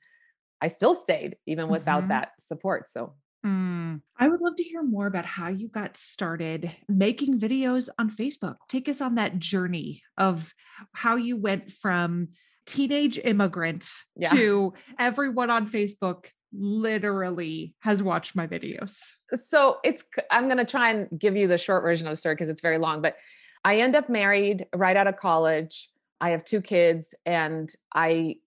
I 0.61 0.67
still 0.67 0.95
stayed 0.95 1.37
even 1.47 1.69
without 1.69 2.01
mm-hmm. 2.01 2.09
that 2.09 2.31
support. 2.39 2.89
So 2.89 3.13
Mm. 3.45 4.01
I 4.17 4.27
would 4.27 4.41
love 4.41 4.55
to 4.55 4.63
hear 4.63 4.83
more 4.83 5.05
about 5.05 5.25
how 5.25 5.49
you 5.49 5.67
got 5.67 5.97
started 5.97 6.71
making 6.87 7.39
videos 7.39 7.89
on 7.99 8.09
Facebook. 8.09 8.55
Take 8.69 8.87
us 8.87 9.01
on 9.01 9.15
that 9.15 9.39
journey 9.39 10.01
of 10.17 10.53
how 10.93 11.15
you 11.17 11.35
went 11.35 11.71
from 11.71 12.29
teenage 12.65 13.19
immigrant 13.23 13.89
yeah. 14.15 14.29
to 14.29 14.73
everyone 14.97 15.49
on 15.49 15.69
Facebook 15.69 16.27
literally 16.53 17.75
has 17.79 18.01
watched 18.01 18.35
my 18.35 18.47
videos. 18.47 19.13
So 19.33 19.79
it's, 19.83 20.03
I'm 20.31 20.45
going 20.45 20.57
to 20.57 20.65
try 20.65 20.91
and 20.91 21.07
give 21.17 21.35
you 21.35 21.47
the 21.47 21.57
short 21.57 21.83
version 21.83 22.07
of 22.07 22.11
the 22.11 22.17
story 22.17 22.35
because 22.35 22.49
it's 22.49 22.61
very 22.61 22.77
long, 22.77 23.01
but 23.01 23.17
I 23.65 23.79
end 23.79 23.95
up 23.95 24.09
married 24.09 24.67
right 24.75 24.95
out 24.95 25.07
of 25.07 25.17
college. 25.17 25.89
I 26.21 26.29
have 26.29 26.45
two 26.45 26.61
kids 26.61 27.15
and 27.25 27.69
I 27.93 28.37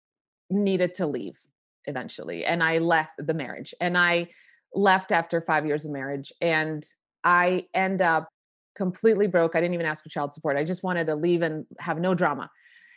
needed 0.49 0.95
to 0.95 1.07
leave 1.07 1.39
eventually. 1.87 2.45
And 2.45 2.63
I 2.63 2.79
left 2.79 3.13
the 3.19 3.35
marriage 3.35 3.75
and 3.81 3.99
I 3.99 4.29
left 4.77 5.11
after 5.11 5.41
five 5.41 5.67
years 5.67 5.85
of 5.85 5.91
marriage. 5.91 6.33
And 6.41 6.87
I 7.25 7.67
end 7.75 8.03
up 8.03 8.29
completely 8.77 9.27
broke. 9.27 9.57
I 9.57 9.61
didn't 9.61 9.75
even 9.75 9.87
ask 9.87 10.05
for 10.05 10.11
child 10.11 10.33
support. 10.33 10.57
I 10.57 10.65
just 10.65 10.85
wanted 10.85 11.07
to 11.07 11.15
leave 11.15 11.43
and 11.43 11.67
have 11.79 11.99
no 11.99 12.15
drama 12.15 12.51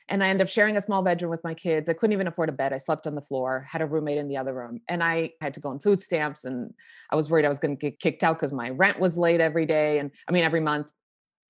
and 0.09 0.23
I 0.23 0.29
ended 0.29 0.45
up 0.45 0.49
sharing 0.49 0.75
a 0.75 0.81
small 0.81 1.03
bedroom 1.03 1.29
with 1.29 1.43
my 1.43 1.53
kids. 1.53 1.87
I 1.87 1.93
couldn't 1.93 2.13
even 2.13 2.27
afford 2.27 2.49
a 2.49 2.51
bed. 2.51 2.73
I 2.73 2.77
slept 2.77 3.07
on 3.07 3.15
the 3.15 3.21
floor, 3.21 3.65
had 3.69 3.81
a 3.81 3.85
roommate 3.85 4.17
in 4.17 4.27
the 4.27 4.37
other 4.37 4.53
room, 4.53 4.81
and 4.89 5.03
I 5.03 5.31
had 5.39 5.53
to 5.53 5.59
go 5.59 5.69
on 5.69 5.79
food 5.79 6.01
stamps. 6.01 6.45
And 6.45 6.73
I 7.11 7.15
was 7.15 7.29
worried 7.29 7.45
I 7.45 7.49
was 7.49 7.59
going 7.59 7.77
to 7.77 7.79
get 7.79 7.99
kicked 7.99 8.23
out 8.23 8.37
because 8.37 8.51
my 8.51 8.71
rent 8.71 8.99
was 8.99 9.17
late 9.17 9.39
every 9.39 9.65
day. 9.65 9.99
And 9.99 10.11
I 10.27 10.31
mean, 10.31 10.43
every 10.43 10.59
month. 10.59 10.91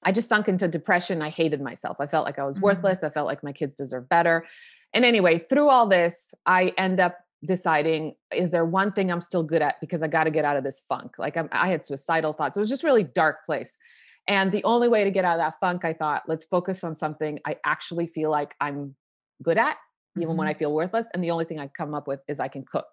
I 0.03 0.11
just 0.11 0.29
sunk 0.29 0.47
into 0.47 0.67
depression. 0.67 1.21
I 1.21 1.29
hated 1.29 1.61
myself. 1.61 1.97
I 1.99 2.07
felt 2.07 2.25
like 2.25 2.39
I 2.39 2.45
was 2.45 2.57
mm-hmm. 2.57 2.65
worthless. 2.65 3.03
I 3.03 3.09
felt 3.09 3.27
like 3.27 3.43
my 3.43 3.51
kids 3.51 3.73
deserve 3.73 4.07
better. 4.07 4.45
And 4.93 5.05
anyway, 5.05 5.39
through 5.39 5.69
all 5.69 5.87
this, 5.87 6.33
I 6.45 6.73
end 6.77 6.99
up 6.99 7.17
deciding 7.45 8.13
is 8.33 8.49
there 8.49 8.65
one 8.65 8.91
thing 8.91 9.11
I'm 9.11 9.21
still 9.21 9.43
good 9.43 9.61
at 9.61 9.79
because 9.79 10.03
I 10.03 10.07
got 10.07 10.25
to 10.25 10.31
get 10.31 10.45
out 10.45 10.57
of 10.57 10.63
this 10.63 10.83
funk. 10.89 11.13
Like 11.17 11.37
I'm, 11.37 11.49
I 11.51 11.69
had 11.69 11.85
suicidal 11.85 12.33
thoughts. 12.33 12.57
It 12.57 12.59
was 12.59 12.69
just 12.69 12.83
really 12.83 13.03
dark 13.03 13.45
place. 13.45 13.77
And 14.27 14.51
the 14.51 14.63
only 14.63 14.87
way 14.87 15.03
to 15.03 15.11
get 15.11 15.25
out 15.25 15.39
of 15.39 15.39
that 15.39 15.59
funk, 15.59 15.85
I 15.85 15.93
thought, 15.93 16.23
let's 16.27 16.45
focus 16.45 16.83
on 16.83 16.93
something 16.93 17.39
I 17.47 17.57
actually 17.65 18.05
feel 18.05 18.29
like 18.29 18.53
I'm 18.61 18.95
good 19.41 19.57
at, 19.57 19.77
even 20.15 20.29
mm-hmm. 20.29 20.37
when 20.37 20.47
I 20.47 20.53
feel 20.53 20.71
worthless. 20.71 21.07
And 21.13 21.23
the 21.23 21.31
only 21.31 21.45
thing 21.45 21.59
I 21.59 21.67
come 21.67 21.95
up 21.95 22.07
with 22.07 22.19
is 22.27 22.39
I 22.39 22.47
can 22.47 22.63
cook. 22.63 22.85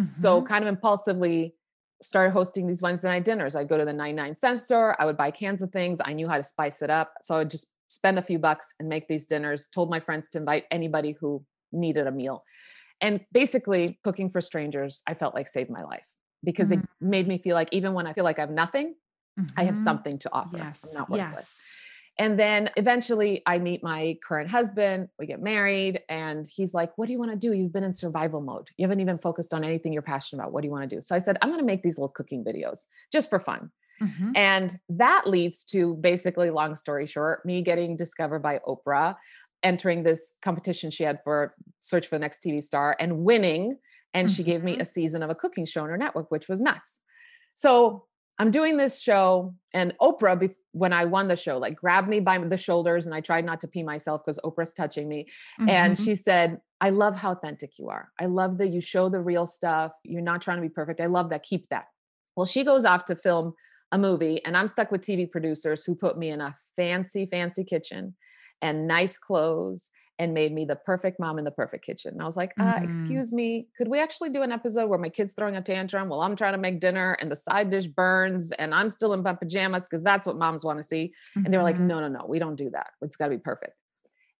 Mm-hmm. 0.00 0.12
So, 0.12 0.40
kind 0.40 0.64
of 0.64 0.68
impulsively, 0.68 1.54
started 2.00 2.30
hosting 2.30 2.66
these 2.66 2.80
Wednesday 2.80 3.08
night 3.08 3.24
dinners. 3.24 3.54
I'd 3.54 3.68
go 3.68 3.76
to 3.76 3.84
the 3.84 3.92
99 3.92 4.36
cent 4.36 4.60
store, 4.60 4.96
I 4.98 5.04
would 5.04 5.18
buy 5.18 5.30
cans 5.30 5.60
of 5.60 5.70
things. 5.70 6.00
I 6.02 6.14
knew 6.14 6.26
how 6.26 6.38
to 6.38 6.42
spice 6.42 6.80
it 6.80 6.88
up. 6.88 7.12
So, 7.20 7.34
I 7.34 7.38
would 7.38 7.50
just 7.50 7.66
spend 7.88 8.18
a 8.18 8.22
few 8.22 8.38
bucks 8.38 8.74
and 8.80 8.88
make 8.88 9.08
these 9.08 9.26
dinners, 9.26 9.68
told 9.68 9.90
my 9.90 10.00
friends 10.00 10.30
to 10.30 10.38
invite 10.38 10.64
anybody 10.70 11.14
who 11.20 11.44
needed 11.72 12.06
a 12.06 12.12
meal. 12.12 12.44
And 13.02 13.20
basically, 13.32 13.98
cooking 14.02 14.30
for 14.30 14.40
strangers, 14.40 15.02
I 15.06 15.14
felt 15.14 15.34
like 15.34 15.48
saved 15.48 15.68
my 15.68 15.82
life 15.82 16.06
because 16.42 16.70
mm-hmm. 16.70 16.80
it 16.80 16.88
made 17.00 17.28
me 17.28 17.36
feel 17.36 17.54
like 17.54 17.68
even 17.72 17.92
when 17.92 18.06
I 18.06 18.14
feel 18.14 18.24
like 18.24 18.38
I 18.38 18.42
have 18.42 18.50
nothing, 18.50 18.94
Mm-hmm. 19.38 19.60
I 19.60 19.64
have 19.64 19.74
mm-hmm. 19.74 19.84
something 19.84 20.18
to 20.18 20.32
offer. 20.32 20.58
Yes. 20.58 20.94
Not. 20.94 21.08
Yes. 21.10 21.68
And 22.18 22.38
then 22.38 22.68
eventually 22.76 23.42
I 23.46 23.58
meet 23.58 23.82
my 23.82 24.18
current 24.26 24.50
husband, 24.50 25.08
we 25.18 25.26
get 25.26 25.40
married, 25.40 26.00
and 26.10 26.46
he's 26.46 26.74
like, 26.74 26.92
What 26.96 27.06
do 27.06 27.12
you 27.12 27.18
want 27.18 27.30
to 27.30 27.36
do? 27.36 27.54
You've 27.54 27.72
been 27.72 27.84
in 27.84 27.92
survival 27.92 28.42
mode. 28.42 28.68
You 28.76 28.84
haven't 28.84 29.00
even 29.00 29.16
focused 29.16 29.54
on 29.54 29.64
anything 29.64 29.92
you're 29.92 30.02
passionate 30.02 30.42
about. 30.42 30.52
What 30.52 30.60
do 30.60 30.68
you 30.68 30.72
want 30.72 30.88
to 30.88 30.96
do? 30.96 31.00
So 31.00 31.14
I 31.14 31.18
said, 31.18 31.38
I'm 31.40 31.48
going 31.48 31.60
to 31.60 31.66
make 31.66 31.82
these 31.82 31.96
little 31.96 32.10
cooking 32.10 32.44
videos 32.44 32.80
just 33.10 33.30
for 33.30 33.40
fun. 33.40 33.70
Mm-hmm. 34.02 34.32
And 34.34 34.78
that 34.90 35.26
leads 35.26 35.64
to 35.66 35.94
basically, 35.94 36.50
long 36.50 36.74
story 36.74 37.06
short, 37.06 37.46
me 37.46 37.62
getting 37.62 37.96
discovered 37.96 38.40
by 38.40 38.60
Oprah, 38.66 39.16
entering 39.62 40.02
this 40.02 40.34
competition 40.42 40.90
she 40.90 41.04
had 41.04 41.20
for 41.24 41.54
Search 41.80 42.06
for 42.06 42.16
the 42.16 42.20
Next 42.20 42.42
TV 42.42 42.62
Star 42.62 42.96
and 42.98 43.18
winning. 43.18 43.78
And 44.14 44.28
mm-hmm. 44.28 44.34
she 44.34 44.42
gave 44.42 44.62
me 44.62 44.72
mm-hmm. 44.72 44.82
a 44.82 44.86
season 44.86 45.22
of 45.22 45.30
a 45.30 45.34
cooking 45.34 45.64
show 45.64 45.82
on 45.82 45.88
her 45.88 45.96
network, 45.96 46.30
which 46.30 46.48
was 46.48 46.60
nuts. 46.60 47.00
So 47.54 48.04
I'm 48.38 48.50
doing 48.50 48.76
this 48.76 49.00
show, 49.00 49.54
and 49.74 49.94
Oprah, 50.00 50.52
when 50.72 50.92
I 50.92 51.04
won 51.04 51.28
the 51.28 51.36
show, 51.36 51.58
like 51.58 51.76
grabbed 51.76 52.08
me 52.08 52.18
by 52.18 52.38
the 52.38 52.56
shoulders, 52.56 53.06
and 53.06 53.14
I 53.14 53.20
tried 53.20 53.44
not 53.44 53.60
to 53.60 53.68
pee 53.68 53.82
myself 53.82 54.22
because 54.24 54.40
Oprah's 54.42 54.72
touching 54.72 55.08
me. 55.08 55.26
Mm-hmm. 55.60 55.68
And 55.68 55.98
she 55.98 56.14
said, 56.14 56.58
I 56.80 56.90
love 56.90 57.16
how 57.16 57.32
authentic 57.32 57.78
you 57.78 57.88
are. 57.88 58.08
I 58.18 58.26
love 58.26 58.58
that 58.58 58.70
you 58.70 58.80
show 58.80 59.08
the 59.08 59.20
real 59.20 59.46
stuff. 59.46 59.92
You're 60.02 60.22
not 60.22 60.42
trying 60.42 60.56
to 60.56 60.62
be 60.62 60.70
perfect. 60.70 61.00
I 61.00 61.06
love 61.06 61.30
that. 61.30 61.42
Keep 61.42 61.68
that. 61.68 61.84
Well, 62.34 62.46
she 62.46 62.64
goes 62.64 62.84
off 62.84 63.04
to 63.06 63.16
film 63.16 63.54
a 63.92 63.98
movie, 63.98 64.42
and 64.44 64.56
I'm 64.56 64.66
stuck 64.66 64.90
with 64.90 65.02
TV 65.02 65.30
producers 65.30 65.84
who 65.84 65.94
put 65.94 66.18
me 66.18 66.30
in 66.30 66.40
a 66.40 66.56
fancy, 66.74 67.26
fancy 67.30 67.64
kitchen 67.64 68.14
and 68.62 68.86
nice 68.86 69.18
clothes 69.18 69.90
and 70.18 70.34
made 70.34 70.52
me 70.52 70.64
the 70.64 70.76
perfect 70.76 71.18
mom 71.18 71.38
in 71.38 71.44
the 71.44 71.50
perfect 71.50 71.84
kitchen. 71.84 72.12
And 72.12 72.22
I 72.22 72.24
was 72.24 72.36
like, 72.36 72.52
uh, 72.60 72.74
mm-hmm. 72.74 72.84
excuse 72.84 73.32
me, 73.32 73.66
could 73.76 73.88
we 73.88 74.00
actually 74.00 74.30
do 74.30 74.42
an 74.42 74.52
episode 74.52 74.88
where 74.88 74.98
my 74.98 75.08
kid's 75.08 75.32
throwing 75.32 75.56
a 75.56 75.62
tantrum 75.62 76.08
while 76.08 76.20
I'm 76.20 76.36
trying 76.36 76.52
to 76.52 76.58
make 76.58 76.80
dinner 76.80 77.16
and 77.20 77.30
the 77.30 77.36
side 77.36 77.70
dish 77.70 77.86
burns 77.86 78.52
and 78.52 78.74
I'm 78.74 78.88
still 78.88 79.14
in 79.14 79.22
my 79.22 79.32
pajamas 79.32 79.88
because 79.88 80.04
that's 80.04 80.26
what 80.26 80.36
moms 80.36 80.64
want 80.64 80.78
to 80.78 80.84
see. 80.84 81.12
Mm-hmm. 81.36 81.44
And 81.44 81.52
they 81.52 81.58
were 81.58 81.64
like, 81.64 81.80
no, 81.80 82.00
no, 82.00 82.08
no, 82.08 82.24
we 82.28 82.38
don't 82.38 82.56
do 82.56 82.70
that. 82.70 82.88
It's 83.00 83.16
got 83.16 83.26
to 83.26 83.30
be 83.30 83.38
perfect. 83.38 83.74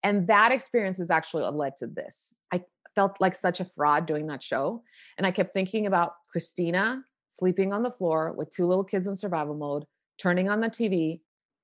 And 0.05 0.29
that 0.29 0.53
experience 0.53 0.99
has 0.99 1.11
actually 1.11 1.45
led 1.45 1.77
to 1.77 1.87
this. 1.87 2.35
I 2.53 2.63
felt 2.95 3.21
like 3.21 3.35
such 3.35 3.61
a 3.61 3.65
fraud 3.65 4.07
doing 4.07 4.27
that 4.29 4.43
show. 4.43 4.83
And 5.17 5.27
I 5.27 5.31
kept 5.31 5.55
thinking 5.55 5.87
about 5.87 6.13
Kristina 6.35 7.03
sleeping 7.29 7.73
on 7.73 7.83
the 7.83 7.91
floor 7.91 8.35
with 8.37 8.51
two 8.51 8.67
little 8.67 8.85
kids 8.85 9.09
in 9.09 9.17
survival 9.17 9.55
mode, 9.55 9.85
turning 10.19 10.51
on 10.51 10.61
the 10.61 10.69
TV 10.69 11.21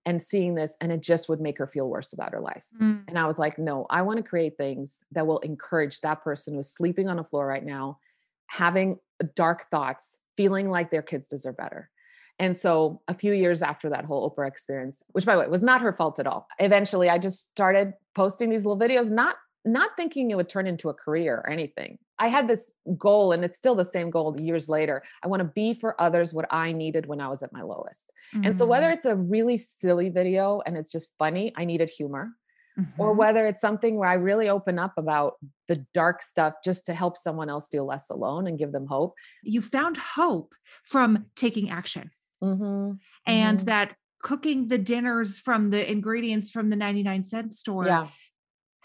and 0.08 0.22
seeing 0.22 0.54
this 0.54 0.74
and 0.80 0.90
it 0.90 1.02
just 1.02 1.28
would 1.28 1.38
make 1.38 1.58
her 1.58 1.66
feel 1.66 1.86
worse 1.86 2.14
about 2.14 2.32
her 2.32 2.40
life 2.40 2.62
mm. 2.80 2.98
and 3.06 3.18
i 3.18 3.26
was 3.26 3.38
like 3.38 3.58
no 3.58 3.86
i 3.90 4.00
want 4.00 4.16
to 4.16 4.22
create 4.22 4.56
things 4.56 5.04
that 5.12 5.26
will 5.26 5.38
encourage 5.40 6.00
that 6.00 6.24
person 6.24 6.54
who's 6.54 6.70
sleeping 6.70 7.08
on 7.08 7.18
the 7.18 7.24
floor 7.24 7.46
right 7.46 7.64
now 7.64 7.98
having 8.46 8.98
dark 9.36 9.64
thoughts 9.70 10.16
feeling 10.34 10.70
like 10.70 10.90
their 10.90 11.02
kids 11.02 11.28
deserve 11.28 11.58
better 11.58 11.90
and 12.38 12.56
so 12.56 13.02
a 13.06 13.12
few 13.12 13.34
years 13.34 13.62
after 13.62 13.90
that 13.90 14.06
whole 14.06 14.30
oprah 14.30 14.48
experience 14.48 15.02
which 15.08 15.26
by 15.26 15.34
the 15.34 15.40
way 15.42 15.46
was 15.48 15.62
not 15.62 15.82
her 15.82 15.92
fault 15.92 16.18
at 16.18 16.26
all 16.26 16.48
eventually 16.58 17.10
i 17.10 17.18
just 17.18 17.50
started 17.50 17.92
posting 18.14 18.48
these 18.48 18.64
little 18.64 18.80
videos 18.80 19.10
not 19.10 19.36
not 19.64 19.90
thinking 19.96 20.30
it 20.30 20.36
would 20.36 20.48
turn 20.48 20.66
into 20.66 20.88
a 20.88 20.94
career 20.94 21.36
or 21.36 21.50
anything. 21.50 21.98
I 22.18 22.28
had 22.28 22.48
this 22.48 22.70
goal, 22.96 23.32
and 23.32 23.44
it's 23.44 23.56
still 23.56 23.75
the 23.75 23.84
same 23.84 24.10
goal 24.10 24.37
years 24.38 24.68
later. 24.68 25.02
I 25.22 25.28
want 25.28 25.40
to 25.40 25.48
be 25.48 25.75
for 25.75 26.00
others 26.00 26.34
what 26.34 26.46
I 26.50 26.72
needed 26.72 27.06
when 27.06 27.20
I 27.20 27.28
was 27.28 27.42
at 27.42 27.52
my 27.52 27.62
lowest. 27.62 28.10
Mm-hmm. 28.34 28.46
And 28.46 28.56
so, 28.56 28.66
whether 28.66 28.87
mm-hmm. 28.87 28.94
it's 28.94 29.04
a 29.04 29.16
really 29.16 29.56
silly 29.56 30.08
video 30.08 30.60
and 30.66 30.76
it's 30.76 30.90
just 30.90 31.10
funny, 31.18 31.52
I 31.56 31.64
needed 31.64 31.90
humor, 31.90 32.30
mm-hmm. 32.78 33.00
or 33.00 33.12
whether 33.14 33.46
it's 33.46 33.60
something 33.60 33.96
where 33.96 34.08
I 34.08 34.14
really 34.14 34.48
open 34.48 34.78
up 34.78 34.94
about 34.96 35.34
the 35.68 35.84
dark 35.94 36.22
stuff 36.22 36.54
just 36.64 36.87
to 36.87 36.94
help 36.94 37.16
someone 37.16 37.48
else 37.48 37.68
feel 37.68 37.87
less 37.87 38.10
alone 38.10 38.46
and 38.46 38.58
give 38.58 38.72
them 38.72 38.87
hope. 38.87 39.14
You 39.42 39.62
found 39.62 39.96
hope 39.96 40.54
from 40.84 41.26
taking 41.37 41.70
action. 41.70 42.10
Mm-hmm. 42.42 42.92
And 43.26 43.58
mm-hmm. 43.58 43.66
that 43.66 43.94
cooking 44.22 44.68
the 44.68 44.78
dinners 44.78 45.38
from 45.38 45.70
the 45.70 45.90
ingredients 45.90 46.50
from 46.50 46.70
the 46.70 46.76
99 46.76 47.22
cent 47.22 47.54
store 47.54 47.87
yeah 47.87 48.08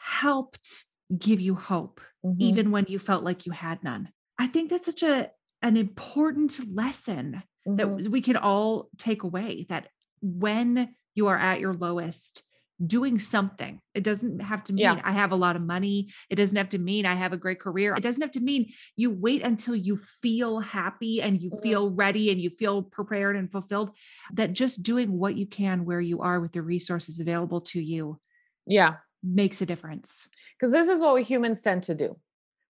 helped 0.04 0.86
give 1.18 1.40
you 1.40 1.56
hope 1.56 2.02
mm-hmm. 2.26 2.42
even 2.42 2.72
when 2.72 2.86
you 2.88 3.00
felt 3.00 3.24
like 3.24 3.46
you 3.46 3.52
had 3.52 3.84
none 3.84 4.10
i 4.40 4.48
think 4.48 4.70
that's 4.70 4.86
such 4.86 5.04
a 5.04 5.30
an 5.62 5.78
important 5.78 6.60
lesson 6.74 7.42
mm-hmm. 7.68 7.76
that 7.78 8.10
we 8.10 8.22
can 8.22 8.38
all 8.38 8.90
take 8.98 9.24
away 9.24 9.66
that 9.70 9.88
when 10.22 10.94
you 11.16 11.28
are 11.28 11.38
at 11.38 11.60
your 11.60 11.74
lowest 11.74 12.44
doing 12.86 13.20
something 13.20 13.80
it 13.94 14.04
doesn't 14.04 14.40
have 14.40 14.64
to 14.64 14.74
mean 14.74 14.84
yeah. 14.84 15.02
i 15.04 15.12
have 15.12 15.32
a 15.32 15.36
lot 15.36 15.56
of 15.56 15.62
money 15.62 16.10
it 16.30 16.36
doesn't 16.36 16.58
have 16.58 16.70
to 16.70 16.80
mean 16.80 17.06
i 17.06 17.14
have 17.14 17.32
a 17.32 17.38
great 17.38 17.60
career 17.60 17.94
it 17.94 18.02
doesn't 18.02 18.22
have 18.22 18.32
to 18.32 18.40
mean 18.40 18.66
you 18.96 19.12
wait 19.12 19.44
until 19.44 19.76
you 19.76 19.96
feel 19.96 20.60
happy 20.60 21.22
and 21.22 21.42
you 21.42 21.50
mm-hmm. 21.50 21.62
feel 21.62 21.92
ready 21.92 22.32
and 22.32 22.42
you 22.42 22.50
feel 22.50 22.82
prepared 22.82 23.36
and 23.36 23.52
fulfilled 23.52 23.92
that 24.34 24.54
just 24.54 24.82
doing 24.82 25.18
what 25.18 25.38
you 25.38 25.46
can 25.46 25.86
where 25.86 26.02
you 26.02 26.22
are 26.22 26.42
with 26.42 26.52
the 26.52 26.62
resources 26.62 27.20
available 27.20 27.62
to 27.62 27.80
you 27.80 28.20
yeah 28.66 28.96
makes 29.24 29.62
a 29.62 29.66
difference. 29.66 30.28
Because 30.58 30.72
this 30.72 30.88
is 30.88 31.02
what 31.02 31.16
we 31.16 31.24
humans 31.24 31.62
tend 31.62 31.84
to 31.84 31.96
do. 31.96 32.18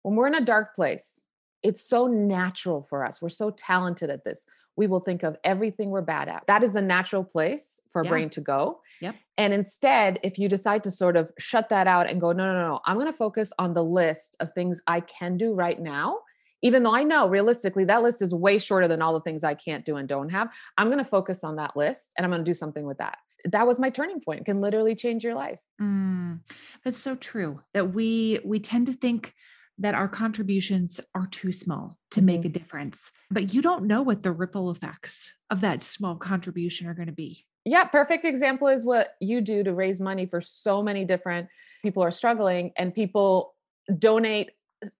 When 0.02 0.16
we're 0.16 0.26
in 0.26 0.34
a 0.34 0.40
dark 0.40 0.74
place, 0.74 1.20
it's 1.62 1.80
so 1.80 2.06
natural 2.06 2.82
for 2.82 3.04
us. 3.04 3.22
We're 3.22 3.28
so 3.28 3.50
talented 3.50 4.10
at 4.10 4.24
this. 4.24 4.44
We 4.74 4.86
will 4.86 5.00
think 5.00 5.22
of 5.22 5.36
everything 5.44 5.90
we're 5.90 6.02
bad 6.02 6.28
at. 6.28 6.44
That 6.46 6.62
is 6.62 6.72
the 6.72 6.82
natural 6.82 7.24
place 7.24 7.80
for 7.90 8.02
a 8.02 8.04
yeah. 8.04 8.10
brain 8.10 8.30
to 8.30 8.40
go. 8.40 8.80
Yep. 9.00 9.16
And 9.38 9.52
instead, 9.52 10.18
if 10.22 10.38
you 10.38 10.48
decide 10.48 10.82
to 10.84 10.90
sort 10.90 11.16
of 11.16 11.30
shut 11.38 11.68
that 11.68 11.86
out 11.86 12.10
and 12.10 12.20
go, 12.20 12.32
no, 12.32 12.52
no, 12.52 12.66
no, 12.66 12.80
I'm 12.86 12.96
going 12.96 13.06
to 13.06 13.12
focus 13.12 13.52
on 13.58 13.74
the 13.74 13.84
list 13.84 14.36
of 14.40 14.52
things 14.52 14.80
I 14.86 15.00
can 15.00 15.36
do 15.36 15.52
right 15.52 15.80
now. 15.80 16.18
Even 16.62 16.84
though 16.84 16.94
I 16.94 17.02
know 17.02 17.28
realistically 17.28 17.84
that 17.86 18.02
list 18.02 18.22
is 18.22 18.32
way 18.32 18.56
shorter 18.58 18.86
than 18.86 19.02
all 19.02 19.12
the 19.12 19.20
things 19.20 19.42
I 19.42 19.54
can't 19.54 19.84
do 19.84 19.96
and 19.96 20.08
don't 20.08 20.30
have, 20.30 20.48
I'm 20.78 20.86
going 20.86 20.98
to 20.98 21.04
focus 21.04 21.42
on 21.42 21.56
that 21.56 21.76
list 21.76 22.12
and 22.16 22.24
I'm 22.24 22.30
going 22.30 22.44
to 22.44 22.48
do 22.48 22.54
something 22.54 22.86
with 22.86 22.98
that. 22.98 23.18
That 23.44 23.66
was 23.66 23.78
my 23.78 23.90
turning 23.90 24.20
point. 24.20 24.40
It 24.40 24.44
can 24.44 24.60
literally 24.60 24.94
change 24.94 25.24
your 25.24 25.34
life. 25.34 25.58
Mm, 25.80 26.40
that's 26.84 26.98
so 26.98 27.14
true. 27.16 27.60
That 27.74 27.92
we 27.92 28.40
we 28.44 28.60
tend 28.60 28.86
to 28.86 28.92
think 28.92 29.34
that 29.78 29.94
our 29.94 30.08
contributions 30.08 31.00
are 31.14 31.26
too 31.26 31.50
small 31.50 31.98
to 32.12 32.20
mm-hmm. 32.20 32.26
make 32.26 32.44
a 32.44 32.48
difference, 32.48 33.10
but 33.30 33.54
you 33.54 33.62
don't 33.62 33.86
know 33.86 34.02
what 34.02 34.22
the 34.22 34.30
ripple 34.30 34.70
effects 34.70 35.32
of 35.50 35.60
that 35.62 35.82
small 35.82 36.16
contribution 36.16 36.86
are 36.86 36.94
going 36.94 37.06
to 37.06 37.12
be 37.12 37.44
yeah, 37.64 37.84
perfect 37.84 38.24
example 38.24 38.68
is 38.68 38.84
what 38.84 39.14
you 39.20 39.40
do 39.40 39.62
to 39.62 39.72
raise 39.72 40.00
money 40.00 40.26
for 40.26 40.40
so 40.40 40.82
many 40.82 41.04
different 41.04 41.48
people 41.82 42.02
are 42.02 42.10
struggling 42.10 42.72
and 42.76 42.94
people 42.94 43.54
donate 43.98 44.50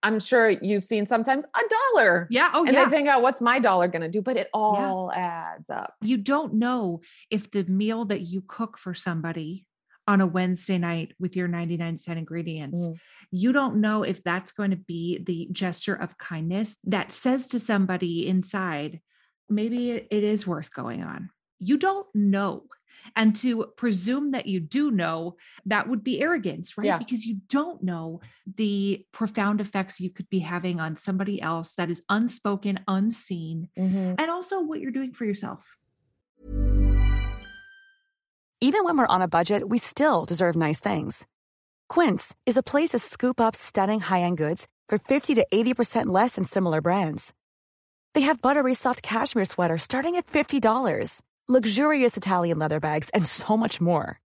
I'm 0.01 0.19
sure 0.19 0.49
you've 0.49 0.83
seen 0.83 1.05
sometimes 1.05 1.45
a 1.45 1.61
dollar. 1.95 2.27
Yeah. 2.29 2.51
Oh, 2.53 2.65
and 2.65 2.73
yeah. 2.73 2.85
they 2.85 2.91
think, 2.91 3.09
oh, 3.09 3.19
what's 3.19 3.41
my 3.41 3.59
dollar 3.59 3.87
going 3.87 4.01
to 4.01 4.09
do? 4.09 4.21
But 4.21 4.37
it 4.37 4.49
all 4.53 5.11
yeah. 5.13 5.53
adds 5.55 5.69
up. 5.69 5.93
You 6.01 6.17
don't 6.17 6.55
know 6.55 7.01
if 7.29 7.51
the 7.51 7.63
meal 7.65 8.05
that 8.05 8.21
you 8.21 8.43
cook 8.47 8.77
for 8.77 8.93
somebody 8.93 9.65
on 10.07 10.21
a 10.21 10.27
Wednesday 10.27 10.77
night 10.77 11.13
with 11.19 11.35
your 11.35 11.47
99 11.47 11.97
cent 11.97 12.19
ingredients, 12.19 12.79
mm. 12.79 12.95
you 13.31 13.53
don't 13.53 13.77
know 13.77 14.03
if 14.03 14.23
that's 14.23 14.51
going 14.51 14.71
to 14.71 14.77
be 14.77 15.19
the 15.19 15.47
gesture 15.51 15.95
of 15.95 16.17
kindness 16.17 16.75
that 16.83 17.11
says 17.11 17.47
to 17.47 17.59
somebody 17.59 18.27
inside, 18.27 18.99
maybe 19.49 19.91
it, 19.91 20.07
it 20.11 20.23
is 20.23 20.45
worth 20.45 20.73
going 20.73 21.03
on 21.03 21.29
you 21.63 21.77
don't 21.77 22.07
know. 22.13 22.63
And 23.15 23.35
to 23.37 23.67
presume 23.77 24.31
that 24.31 24.45
you 24.45 24.59
do 24.59 24.91
know, 24.91 25.37
that 25.65 25.87
would 25.89 26.03
be 26.03 26.21
arrogance, 26.21 26.77
right? 26.77 26.87
Yeah. 26.87 26.97
Because 26.97 27.25
you 27.25 27.37
don't 27.49 27.83
know 27.83 28.21
the 28.55 29.05
profound 29.11 29.61
effects 29.61 29.99
you 29.99 30.09
could 30.09 30.29
be 30.29 30.39
having 30.39 30.79
on 30.79 30.95
somebody 30.95 31.41
else 31.41 31.75
that 31.75 31.89
is 31.89 32.01
unspoken, 32.09 32.79
unseen, 32.87 33.69
mm-hmm. 33.77 34.15
and 34.17 34.31
also 34.31 34.61
what 34.61 34.79
you're 34.79 34.91
doing 34.91 35.13
for 35.13 35.25
yourself. 35.25 35.77
Even 38.61 38.85
when 38.85 38.97
we're 38.97 39.07
on 39.07 39.21
a 39.21 39.27
budget, 39.27 39.67
we 39.67 39.77
still 39.77 40.23
deserve 40.23 40.55
nice 40.55 40.79
things. 40.79 41.27
Quince 41.89 42.33
is 42.45 42.55
a 42.55 42.63
place 42.63 42.89
to 42.89 42.99
scoop 42.99 43.41
up 43.41 43.55
stunning 43.55 43.99
high 43.99 44.21
end 44.21 44.37
goods 44.37 44.67
for 44.87 44.97
50 44.97 45.35
to 45.35 45.45
80% 45.53 46.05
less 46.05 46.35
than 46.35 46.45
similar 46.45 46.79
brands. 46.79 47.33
They 48.13 48.21
have 48.21 48.41
buttery 48.41 48.73
soft 48.73 49.03
cashmere 49.03 49.45
sweaters 49.45 49.83
starting 49.83 50.15
at 50.15 50.27
$50 50.27 51.21
luxurious 51.47 52.15
Italian 52.15 52.57
leather 52.57 52.79
bags, 52.79 53.09
and 53.09 53.25
so 53.25 53.57
much 53.57 53.81
more. 53.81 54.21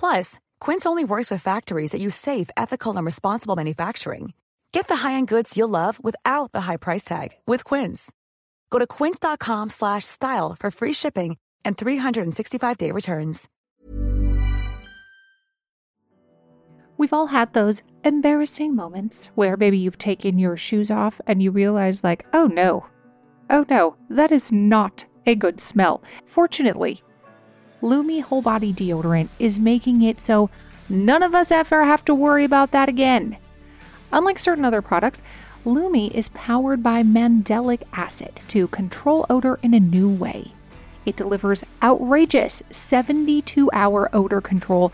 Plus, 0.00 0.38
Quince 0.60 0.86
only 0.86 1.04
works 1.04 1.30
with 1.30 1.42
factories 1.42 1.90
that 1.90 2.00
use 2.00 2.14
safe, 2.14 2.48
ethical, 2.56 2.96
and 2.96 3.04
responsible 3.04 3.54
manufacturing. 3.54 4.32
Get 4.72 4.88
the 4.88 4.96
high-end 4.96 5.28
goods 5.28 5.56
you'll 5.58 5.68
love 5.68 6.02
without 6.02 6.52
the 6.52 6.62
high 6.62 6.78
price 6.78 7.04
tag 7.04 7.32
with 7.46 7.64
Quince. 7.64 8.10
Go 8.70 8.78
to 8.78 8.86
quince.com/style 8.86 10.56
for 10.58 10.70
free 10.70 10.94
shipping 10.94 11.36
and 11.66 11.76
365-day 11.76 12.92
returns. 12.92 13.48
We've 16.98 17.12
all 17.12 17.28
had 17.28 17.52
those 17.52 17.82
embarrassing 18.04 18.74
moments 18.74 19.26
where 19.36 19.56
maybe 19.56 19.78
you've 19.78 19.98
taken 19.98 20.38
your 20.38 20.56
shoes 20.56 20.90
off 20.90 21.20
and 21.28 21.40
you 21.40 21.52
realize 21.52 22.02
like, 22.02 22.26
"Oh 22.32 22.46
no. 22.46 22.86
Oh 23.50 23.64
no, 23.70 23.96
that 24.10 24.32
is 24.32 24.50
not 24.50 25.06
a 25.26 25.34
good 25.34 25.60
smell. 25.60 26.02
Fortunately, 26.24 27.00
Lume 27.80 28.22
Whole 28.22 28.42
Body 28.42 28.72
Deodorant 28.72 29.28
is 29.38 29.60
making 29.60 30.02
it 30.02 30.20
so 30.20 30.50
none 30.88 31.22
of 31.22 31.34
us 31.34 31.52
ever 31.52 31.84
have 31.84 32.04
to 32.06 32.14
worry 32.14 32.44
about 32.44 32.72
that 32.72 32.88
again. 32.88 33.36
Unlike 34.12 34.38
certain 34.38 34.64
other 34.64 34.82
products, 34.82 35.22
Lume 35.64 36.10
is 36.12 36.30
powered 36.30 36.82
by 36.82 37.02
mandelic 37.02 37.82
acid 37.92 38.40
to 38.48 38.68
control 38.68 39.26
odor 39.28 39.58
in 39.62 39.74
a 39.74 39.80
new 39.80 40.08
way. 40.08 40.52
It 41.04 41.16
delivers 41.16 41.64
outrageous 41.82 42.62
72 42.70 43.70
hour 43.72 44.08
odor 44.12 44.40
control 44.40 44.92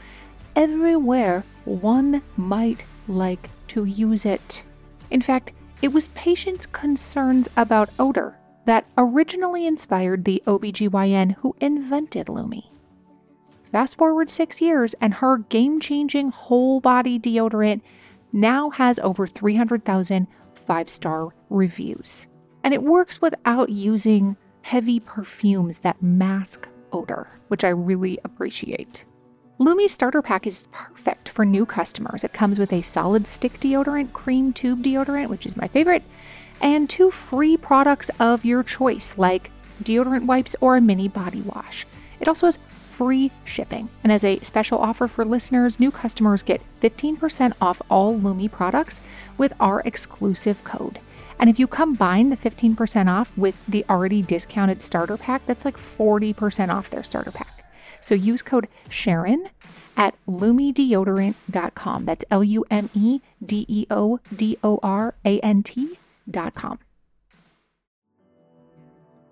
everywhere 0.57 1.45
one 1.65 2.23
might 2.37 2.85
like 3.09 3.51
to 3.69 3.85
use 3.85 4.25
it. 4.25 4.63
In 5.11 5.21
fact, 5.21 5.53
it 5.83 5.93
was 5.93 6.09
patients' 6.09 6.67
concerns 6.67 7.49
about 7.57 7.91
odor 7.99 8.37
that 8.65 8.87
originally 8.97 9.67
inspired 9.67 10.25
the 10.25 10.43
OBGYN 10.47 11.37
who 11.37 11.55
invented 11.61 12.29
Lume. 12.29 12.63
Fast 13.71 13.97
forward 13.97 14.31
six 14.31 14.61
years, 14.61 14.95
and 15.01 15.15
her 15.15 15.39
game 15.39 15.81
changing 15.81 16.31
whole 16.31 16.81
body 16.81 17.19
deodorant 17.19 17.81
now 18.33 18.71
has 18.71 18.99
over 19.01 19.27
300,000 19.27 20.27
five 20.65 20.89
star 20.89 21.35
reviews. 21.51 22.27
And 22.63 22.73
it 22.73 22.83
works 22.83 23.21
without 23.21 23.69
using 23.69 24.37
heavy 24.63 25.01
perfumes 25.01 25.81
that 25.81 26.03
mask 26.03 26.69
odor, 26.93 27.29
which 27.49 27.65
I 27.65 27.69
really 27.69 28.19
appreciate. 28.25 29.05
Lume's 29.59 29.93
starter 29.93 30.23
pack 30.23 30.47
is 30.47 30.67
perfect 30.73 31.29
for 31.29 31.45
new 31.45 31.65
customers. 31.65 32.25
It 32.25 32.33
comes 32.33 32.59
with 32.59 32.73
a 32.73 32.83
solid 32.83 33.27
stick 33.27 33.61
deodorant, 33.61 34.13
cream 34.13 34.53
tube 34.53 34.83
deodorant, 34.83 35.29
which 35.29 35.47
is 35.47 35.57
my 35.57 35.69
favorite, 35.69 36.03
and 36.65 36.89
two 36.89 37.11
free 37.11 37.57
products 37.59 38.11
of 38.19 38.45
your 38.45 38.63
choice, 38.65 39.19
like 39.19 39.51
deodorant 39.83 40.25
wipes 40.25 40.57
or 40.63 40.77
a 40.77 40.81
mini 40.81 41.07
body 41.07 41.43
wash. 41.43 41.87
It 42.19 42.27
also 42.27 42.47
has 42.47 42.59
free 42.87 43.31
shipping. 43.45 43.91
And 44.03 44.11
as 44.11 44.25
a 44.25 44.41
special 44.41 44.79
offer 44.79 45.07
for 45.07 45.25
listeners, 45.27 45.79
new 45.79 45.91
customers 45.91 46.43
get 46.43 46.63
15% 46.81 47.53
off 47.61 47.83
all 47.91 48.17
Lume 48.17 48.49
products 48.49 49.03
with 49.37 49.53
our 49.61 49.81
exclusive 49.81 50.65
code. 50.65 51.01
And 51.39 51.51
if 51.51 51.59
you 51.59 51.67
combine 51.67 52.31
the 52.31 52.37
15% 52.37 53.13
off 53.13 53.37
with 53.37 53.63
the 53.67 53.85
already 53.91 54.23
discounted 54.23 54.81
starter 54.81 55.19
pack, 55.19 55.45
that's 55.45 55.67
like 55.67 55.77
40% 55.77 56.73
off 56.73 56.89
their 56.89 57.03
starter 57.03 57.33
pack. 57.33 57.71
So 58.01 58.15
use 58.15 58.41
code 58.41 58.69
Sharon 58.89 59.51
at 59.97 60.15
lumedeodorant.com. 60.27 62.05
That's 62.05 62.25
L 62.31 62.45
U 62.45 62.65
M 62.71 62.89
E 62.95 63.21
D 63.45 63.67
E 63.69 63.87
O 63.91 64.21
D 64.35 64.57
O 64.63 64.79
R 64.83 65.15
A 65.25 65.41
N 65.41 65.63
T 65.63 65.99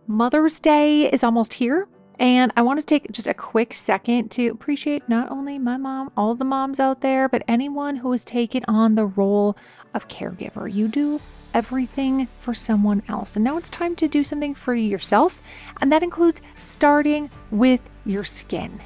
Mother's 0.07 0.61
Day 0.61 1.11
is 1.11 1.25
almost 1.25 1.55
here, 1.55 1.89
and 2.19 2.53
I 2.57 2.63
want 2.63 2.81
to 2.81 2.87
take 2.87 3.11
just 3.13 3.29
a 3.29 3.35
quick 3.35 3.73
second 3.73 4.31
to 4.33 4.49
appreciate 4.49 5.09
not 5.09 5.31
only 5.31 5.59
my 5.59 5.77
mom, 5.77 6.13
all 6.17 6.35
the 6.35 6.45
moms 6.45 6.79
out 6.79 7.01
there, 7.01 7.29
but 7.29 7.43
anyone 7.49 7.97
who 7.97 8.13
has 8.13 8.25
taken 8.25 8.65
on 8.69 8.95
the 8.95 9.07
role 9.07 9.57
of 9.95 10.09
caregiver. 10.09 10.73
You 10.73 10.89
do 10.89 11.21
everything 11.55 12.29
for 12.39 12.53
someone 12.53 13.03
else, 13.09 13.37
and 13.37 13.45
now 13.45 13.57
it's 13.57 13.71
time 13.71 13.97
to 13.97 14.09
do 14.09 14.25
something 14.25 14.55
for 14.55 14.75
yourself, 14.75 15.41
and 15.81 15.91
that 15.93 16.03
includes 16.03 16.43
starting 16.59 17.31
with 17.51 17.89
your 18.05 18.25
skin. 18.25 18.81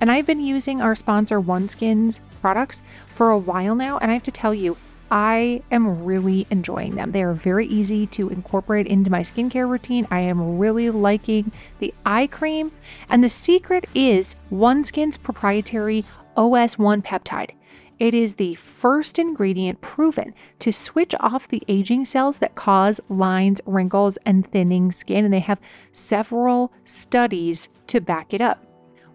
And 0.00 0.10
I've 0.10 0.26
been 0.26 0.40
using 0.40 0.80
our 0.80 0.94
sponsor 0.94 1.40
OneSkin's 1.40 2.20
products 2.40 2.82
for 3.06 3.30
a 3.30 3.38
while 3.38 3.74
now, 3.74 3.98
and 3.98 4.10
I 4.10 4.14
have 4.14 4.22
to 4.24 4.30
tell 4.30 4.54
you, 4.54 4.76
I 5.10 5.62
am 5.70 6.04
really 6.04 6.46
enjoying 6.50 6.94
them. 6.94 7.10
They 7.10 7.22
are 7.22 7.32
very 7.32 7.66
easy 7.66 8.06
to 8.08 8.28
incorporate 8.28 8.86
into 8.86 9.10
my 9.10 9.20
skincare 9.20 9.68
routine. 9.68 10.06
I 10.10 10.20
am 10.20 10.58
really 10.58 10.88
liking 10.90 11.50
the 11.80 11.92
eye 12.06 12.28
cream. 12.28 12.70
And 13.08 13.24
the 13.24 13.28
secret 13.28 13.86
is 13.94 14.36
OneSkin's 14.52 15.16
proprietary 15.16 16.04
OS1 16.36 17.02
peptide. 17.02 17.50
It 17.98 18.14
is 18.14 18.36
the 18.36 18.54
first 18.54 19.18
ingredient 19.18 19.80
proven 19.80 20.32
to 20.60 20.72
switch 20.72 21.14
off 21.20 21.48
the 21.48 21.62
aging 21.68 22.04
cells 22.04 22.38
that 22.38 22.54
cause 22.54 23.00
lines, 23.08 23.60
wrinkles, 23.66 24.16
and 24.24 24.46
thinning 24.46 24.92
skin, 24.92 25.24
and 25.24 25.34
they 25.34 25.40
have 25.40 25.60
several 25.92 26.72
studies 26.84 27.68
to 27.88 28.00
back 28.00 28.32
it 28.32 28.40
up. 28.40 28.64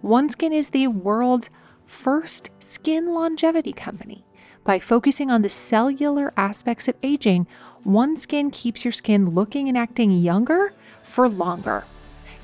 OneSkin 0.04 0.54
is 0.54 0.70
the 0.70 0.88
world's 0.88 1.50
first 1.86 2.52
skin 2.60 3.14
longevity 3.14 3.74
company. 3.74 4.25
By 4.66 4.80
focusing 4.80 5.30
on 5.30 5.44
the 5.44 5.50
cellular 5.50 6.34
aspects 6.36 6.88
of 6.88 6.96
aging, 7.04 7.46
OneSkin 7.86 8.52
keeps 8.52 8.84
your 8.84 8.92
skin 8.92 9.30
looking 9.30 9.70
and 9.70 9.78
acting 9.78 10.12
younger 10.12 10.74
for 11.04 11.30
longer. 11.30 11.86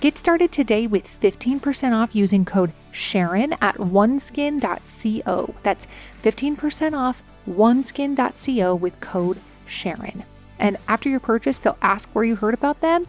Get 0.02 0.20
started 0.20 0.52
today 0.52 0.86
with 0.86 1.08
15% 1.20 1.94
off 1.94 2.16
using 2.16 2.46
code 2.46 2.74
Sharon 2.92 3.54
at 3.54 3.76
oneskin.co. 3.78 5.56
That's 5.64 5.88
15% 6.22 6.94
off 6.98 7.24
oneskin.co 7.50 8.76
with 8.76 9.00
code 9.00 9.40
Sharon. 9.66 10.24
And 10.60 10.78
after 10.88 11.10
your 11.10 11.20
purchase, 11.20 11.58
they'll 11.58 11.78
ask 11.82 12.08
where 12.12 12.24
you 12.24 12.36
heard 12.36 12.54
about 12.54 12.82
them. 12.82 13.08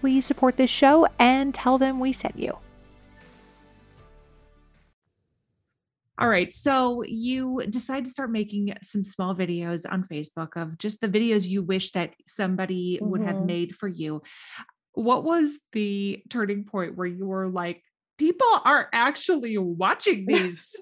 Please 0.00 0.26
support 0.26 0.58
this 0.58 0.68
show 0.68 1.06
and 1.18 1.54
tell 1.54 1.78
them 1.78 1.98
we 1.98 2.12
sent 2.12 2.38
you. 2.38 2.58
All 6.22 6.28
right. 6.28 6.52
So 6.54 7.02
you 7.04 7.64
decide 7.68 8.04
to 8.04 8.10
start 8.10 8.30
making 8.30 8.72
some 8.80 9.02
small 9.02 9.34
videos 9.34 9.84
on 9.90 10.04
Facebook 10.04 10.50
of 10.54 10.78
just 10.78 11.00
the 11.00 11.08
videos 11.08 11.48
you 11.48 11.64
wish 11.64 11.90
that 11.92 12.14
somebody 12.28 12.98
mm-hmm. 12.98 13.10
would 13.10 13.22
have 13.22 13.36
mm-hmm. 13.36 13.46
made 13.46 13.74
for 13.74 13.88
you. 13.88 14.22
What 14.92 15.24
was 15.24 15.58
the 15.72 16.22
turning 16.30 16.62
point 16.62 16.96
where 16.96 17.08
you 17.08 17.26
were 17.26 17.48
like, 17.48 17.82
people 18.18 18.46
are 18.64 18.88
actually 18.92 19.58
watching 19.58 20.26
these. 20.26 20.80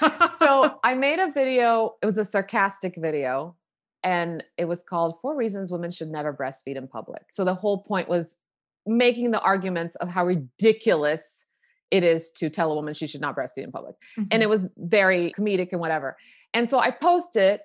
so 0.38 0.78
I 0.82 0.94
made 0.94 1.18
a 1.18 1.32
video, 1.32 1.96
it 2.00 2.06
was 2.06 2.16
a 2.16 2.24
sarcastic 2.24 2.94
video, 2.96 3.56
and 4.02 4.42
it 4.56 4.64
was 4.64 4.82
called 4.82 5.18
Four 5.20 5.36
Reasons 5.36 5.70
Women 5.70 5.90
Should 5.90 6.08
Never 6.08 6.32
Breastfeed 6.32 6.76
in 6.76 6.88
Public. 6.88 7.24
So 7.30 7.44
the 7.44 7.54
whole 7.54 7.82
point 7.82 8.08
was 8.08 8.38
making 8.86 9.32
the 9.32 9.40
arguments 9.40 9.96
of 9.96 10.08
how 10.08 10.24
ridiculous 10.24 11.44
it 11.90 12.04
is 12.04 12.30
to 12.32 12.50
tell 12.50 12.70
a 12.70 12.74
woman 12.74 12.94
she 12.94 13.06
should 13.06 13.20
not 13.20 13.36
breastfeed 13.36 13.64
in 13.64 13.72
public. 13.72 13.96
Mm-hmm. 14.18 14.28
And 14.30 14.42
it 14.42 14.48
was 14.48 14.70
very 14.76 15.32
comedic 15.32 15.68
and 15.72 15.80
whatever. 15.80 16.16
And 16.54 16.68
so 16.68 16.78
I 16.78 16.90
post 16.90 17.36
it. 17.36 17.62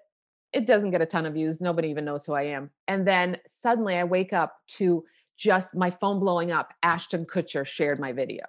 It 0.53 0.65
doesn't 0.65 0.91
get 0.91 1.01
a 1.01 1.05
ton 1.05 1.25
of 1.25 1.33
views. 1.33 1.62
Nobody 1.62 1.89
even 1.89 2.05
knows 2.05 2.25
who 2.25 2.33
I 2.33 2.43
am. 2.43 2.69
And 2.88 3.07
then 3.07 3.38
suddenly 3.47 3.97
I 3.97 4.03
wake 4.03 4.33
up 4.33 4.55
to 4.69 5.03
just 5.38 5.75
my 5.75 5.89
phone 5.89 6.19
blowing 6.19 6.51
up. 6.51 6.73
Ashton 6.83 7.25
Kutcher 7.25 7.65
shared 7.65 7.99
my 7.99 8.13
video. 8.13 8.45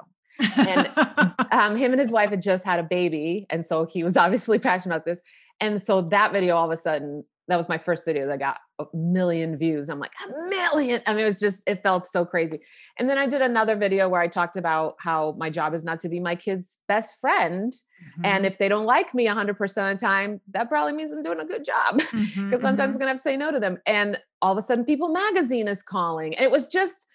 and 0.56 0.90
um, 1.52 1.76
him 1.76 1.92
and 1.92 2.00
his 2.00 2.12
wife 2.12 2.30
had 2.30 2.42
just 2.42 2.64
had 2.64 2.78
a 2.78 2.82
baby. 2.84 3.46
And 3.50 3.64
so 3.64 3.87
he 3.87 4.04
was 4.04 4.16
obviously 4.18 4.58
passionate 4.58 4.96
about 4.96 5.06
this. 5.06 5.22
And 5.60 5.82
so 5.82 6.02
that 6.02 6.32
video 6.32 6.56
all 6.56 6.66
of 6.66 6.72
a 6.72 6.76
sudden 6.76 7.24
that 7.48 7.57
was 7.57 7.68
my 7.68 7.76
first 7.76 8.07
video 8.07 8.26
that 8.26 8.38
got 8.38 8.59
a 8.78 8.85
million 8.94 9.59
views. 9.59 9.88
I'm 9.88 9.98
like, 9.98 10.12
a 10.26 10.48
million. 10.48 11.02
I 11.07 11.12
mean, 11.12 11.22
it 11.22 11.26
was 11.26 11.38
just, 11.38 11.62
it 11.66 11.83
felt 11.83 12.07
so 12.07 12.24
crazy. 12.24 12.61
And 12.98 13.09
then 13.09 13.18
I 13.18 13.26
did 13.26 13.42
another 13.42 13.76
video 13.76 14.09
where 14.09 14.20
I 14.20 14.28
talked 14.28 14.57
about 14.57 14.96
how 14.98 15.35
my 15.37 15.50
job 15.50 15.74
is 15.74 15.85
not 15.85 16.00
to 16.00 16.09
be 16.09 16.20
my 16.20 16.35
kid's 16.35 16.78
best 16.88 17.16
friend. 17.20 17.72
Mm-hmm. 17.72 18.24
And 18.24 18.46
if 18.46 18.57
they 18.57 18.68
don't 18.68 18.87
like 18.87 19.12
me 19.12 19.26
100% 19.26 19.50
of 19.50 19.98
the 19.98 20.04
time, 20.04 20.40
that 20.52 20.70
probably 20.70 20.94
means 20.94 21.12
I'm 21.12 21.22
doing 21.22 21.40
a 21.40 21.44
good 21.44 21.64
job 21.66 21.98
because 21.98 22.12
mm-hmm, 22.12 22.50
sometimes 22.52 22.62
mm-hmm. 22.62 22.83
I'm 22.83 22.90
going 22.90 23.00
to 23.00 23.07
have 23.09 23.16
to 23.16 23.22
say 23.22 23.37
no 23.37 23.50
to 23.50 23.61
them. 23.61 23.78
And 23.87 24.18
all 24.40 24.52
of 24.52 24.59
a 24.59 24.62
sudden, 24.62 24.85
People 24.85 25.11
Magazine 25.11 25.68
is 25.68 25.83
calling. 25.83 26.33
It 26.35 26.50
was 26.50 26.66
just, 26.66 27.07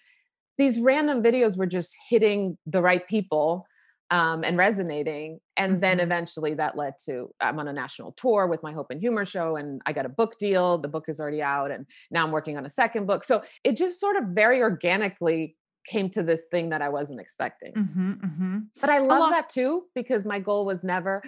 these 0.58 0.78
random 0.78 1.22
videos 1.22 1.56
were 1.56 1.66
just 1.66 1.96
hitting 2.08 2.56
the 2.66 2.82
right 2.82 3.06
people 3.08 3.66
um, 4.10 4.42
and 4.44 4.56
resonating. 4.56 5.40
And 5.56 5.72
mm-hmm. 5.72 5.80
then 5.80 6.00
eventually 6.00 6.54
that 6.54 6.76
led 6.76 6.94
to 7.06 7.32
I'm 7.40 7.58
on 7.58 7.68
a 7.68 7.72
national 7.72 8.12
tour 8.12 8.46
with 8.46 8.62
my 8.62 8.72
Hope 8.72 8.88
and 8.90 9.00
Humor 9.00 9.24
show, 9.24 9.56
and 9.56 9.80
I 9.86 9.92
got 9.92 10.06
a 10.06 10.10
book 10.10 10.38
deal. 10.38 10.78
The 10.78 10.88
book 10.88 11.04
is 11.08 11.20
already 11.20 11.42
out, 11.42 11.70
and 11.70 11.86
now 12.10 12.24
I'm 12.24 12.32
working 12.32 12.56
on 12.56 12.66
a 12.66 12.70
second 12.70 13.06
book. 13.06 13.24
So 13.24 13.42
it 13.64 13.76
just 13.76 14.00
sort 14.00 14.16
of 14.16 14.24
very 14.28 14.60
organically 14.60 15.56
came 15.86 16.10
to 16.10 16.22
this 16.22 16.46
thing 16.50 16.70
that 16.70 16.82
I 16.82 16.88
wasn't 16.88 17.20
expecting. 17.20 17.72
Mm-hmm, 17.72 18.12
mm-hmm. 18.12 18.58
But 18.80 18.90
I 18.90 18.98
love 18.98 19.30
that 19.30 19.48
too 19.48 19.84
because 19.94 20.24
my 20.24 20.38
goal 20.38 20.64
was 20.64 20.84
never 20.84 21.22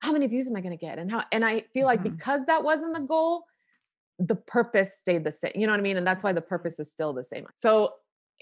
how 0.00 0.12
many 0.12 0.26
views 0.26 0.48
am 0.48 0.56
I 0.56 0.60
going 0.60 0.76
to 0.76 0.84
get, 0.84 0.98
and 0.98 1.10
how. 1.10 1.24
And 1.32 1.44
I 1.44 1.64
feel 1.72 1.86
like 1.86 2.00
mm-hmm. 2.00 2.16
because 2.16 2.44
that 2.46 2.62
wasn't 2.62 2.94
the 2.94 3.02
goal, 3.02 3.44
the 4.18 4.36
purpose 4.36 4.98
stayed 4.98 5.24
the 5.24 5.32
same. 5.32 5.52
You 5.54 5.66
know 5.66 5.72
what 5.72 5.80
I 5.80 5.82
mean? 5.82 5.96
And 5.96 6.06
that's 6.06 6.22
why 6.22 6.32
the 6.32 6.42
purpose 6.42 6.78
is 6.78 6.90
still 6.90 7.12
the 7.12 7.24
same. 7.24 7.46
So 7.56 7.94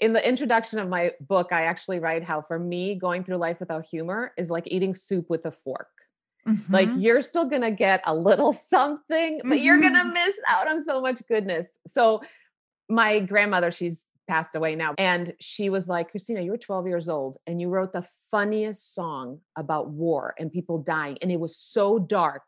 in 0.03 0.11
the 0.11 0.27
introduction 0.27 0.79
of 0.79 0.89
my 0.89 1.13
book, 1.21 1.53
I 1.53 1.63
actually 1.63 1.99
write 1.99 2.25
how 2.25 2.41
for 2.41 2.59
me, 2.59 2.95
going 2.95 3.23
through 3.23 3.37
life 3.37 3.61
without 3.61 3.85
humor 3.85 4.33
is 4.37 4.51
like 4.51 4.65
eating 4.67 4.93
soup 4.93 5.29
with 5.29 5.45
a 5.45 5.51
fork. 5.51 5.87
Mm-hmm. 6.45 6.73
Like 6.73 6.89
you're 6.97 7.21
still 7.21 7.45
going 7.45 7.61
to 7.61 7.71
get 7.71 8.01
a 8.05 8.13
little 8.13 8.51
something, 8.73 9.39
but 9.43 9.47
mm-hmm. 9.47 9.63
you're 9.63 9.79
going 9.79 9.95
to 9.95 10.03
miss 10.03 10.35
out 10.49 10.69
on 10.69 10.83
so 10.83 10.99
much 10.99 11.21
goodness. 11.29 11.79
So, 11.87 12.21
my 12.89 13.21
grandmother, 13.21 13.71
she's 13.71 14.07
passed 14.27 14.55
away 14.55 14.75
now, 14.75 14.93
and 14.97 15.33
she 15.39 15.69
was 15.69 15.87
like, 15.87 16.11
Kristina, 16.11 16.43
you 16.43 16.51
were 16.51 16.57
12 16.57 16.85
years 16.85 17.07
old 17.07 17.37
and 17.47 17.61
you 17.61 17.69
wrote 17.69 17.93
the 17.93 18.05
funniest 18.29 18.93
song 18.93 19.39
about 19.55 19.89
war 19.89 20.35
and 20.37 20.51
people 20.51 20.79
dying, 20.79 21.17
and 21.21 21.31
it 21.31 21.39
was 21.39 21.55
so 21.55 21.97
dark. 21.97 22.43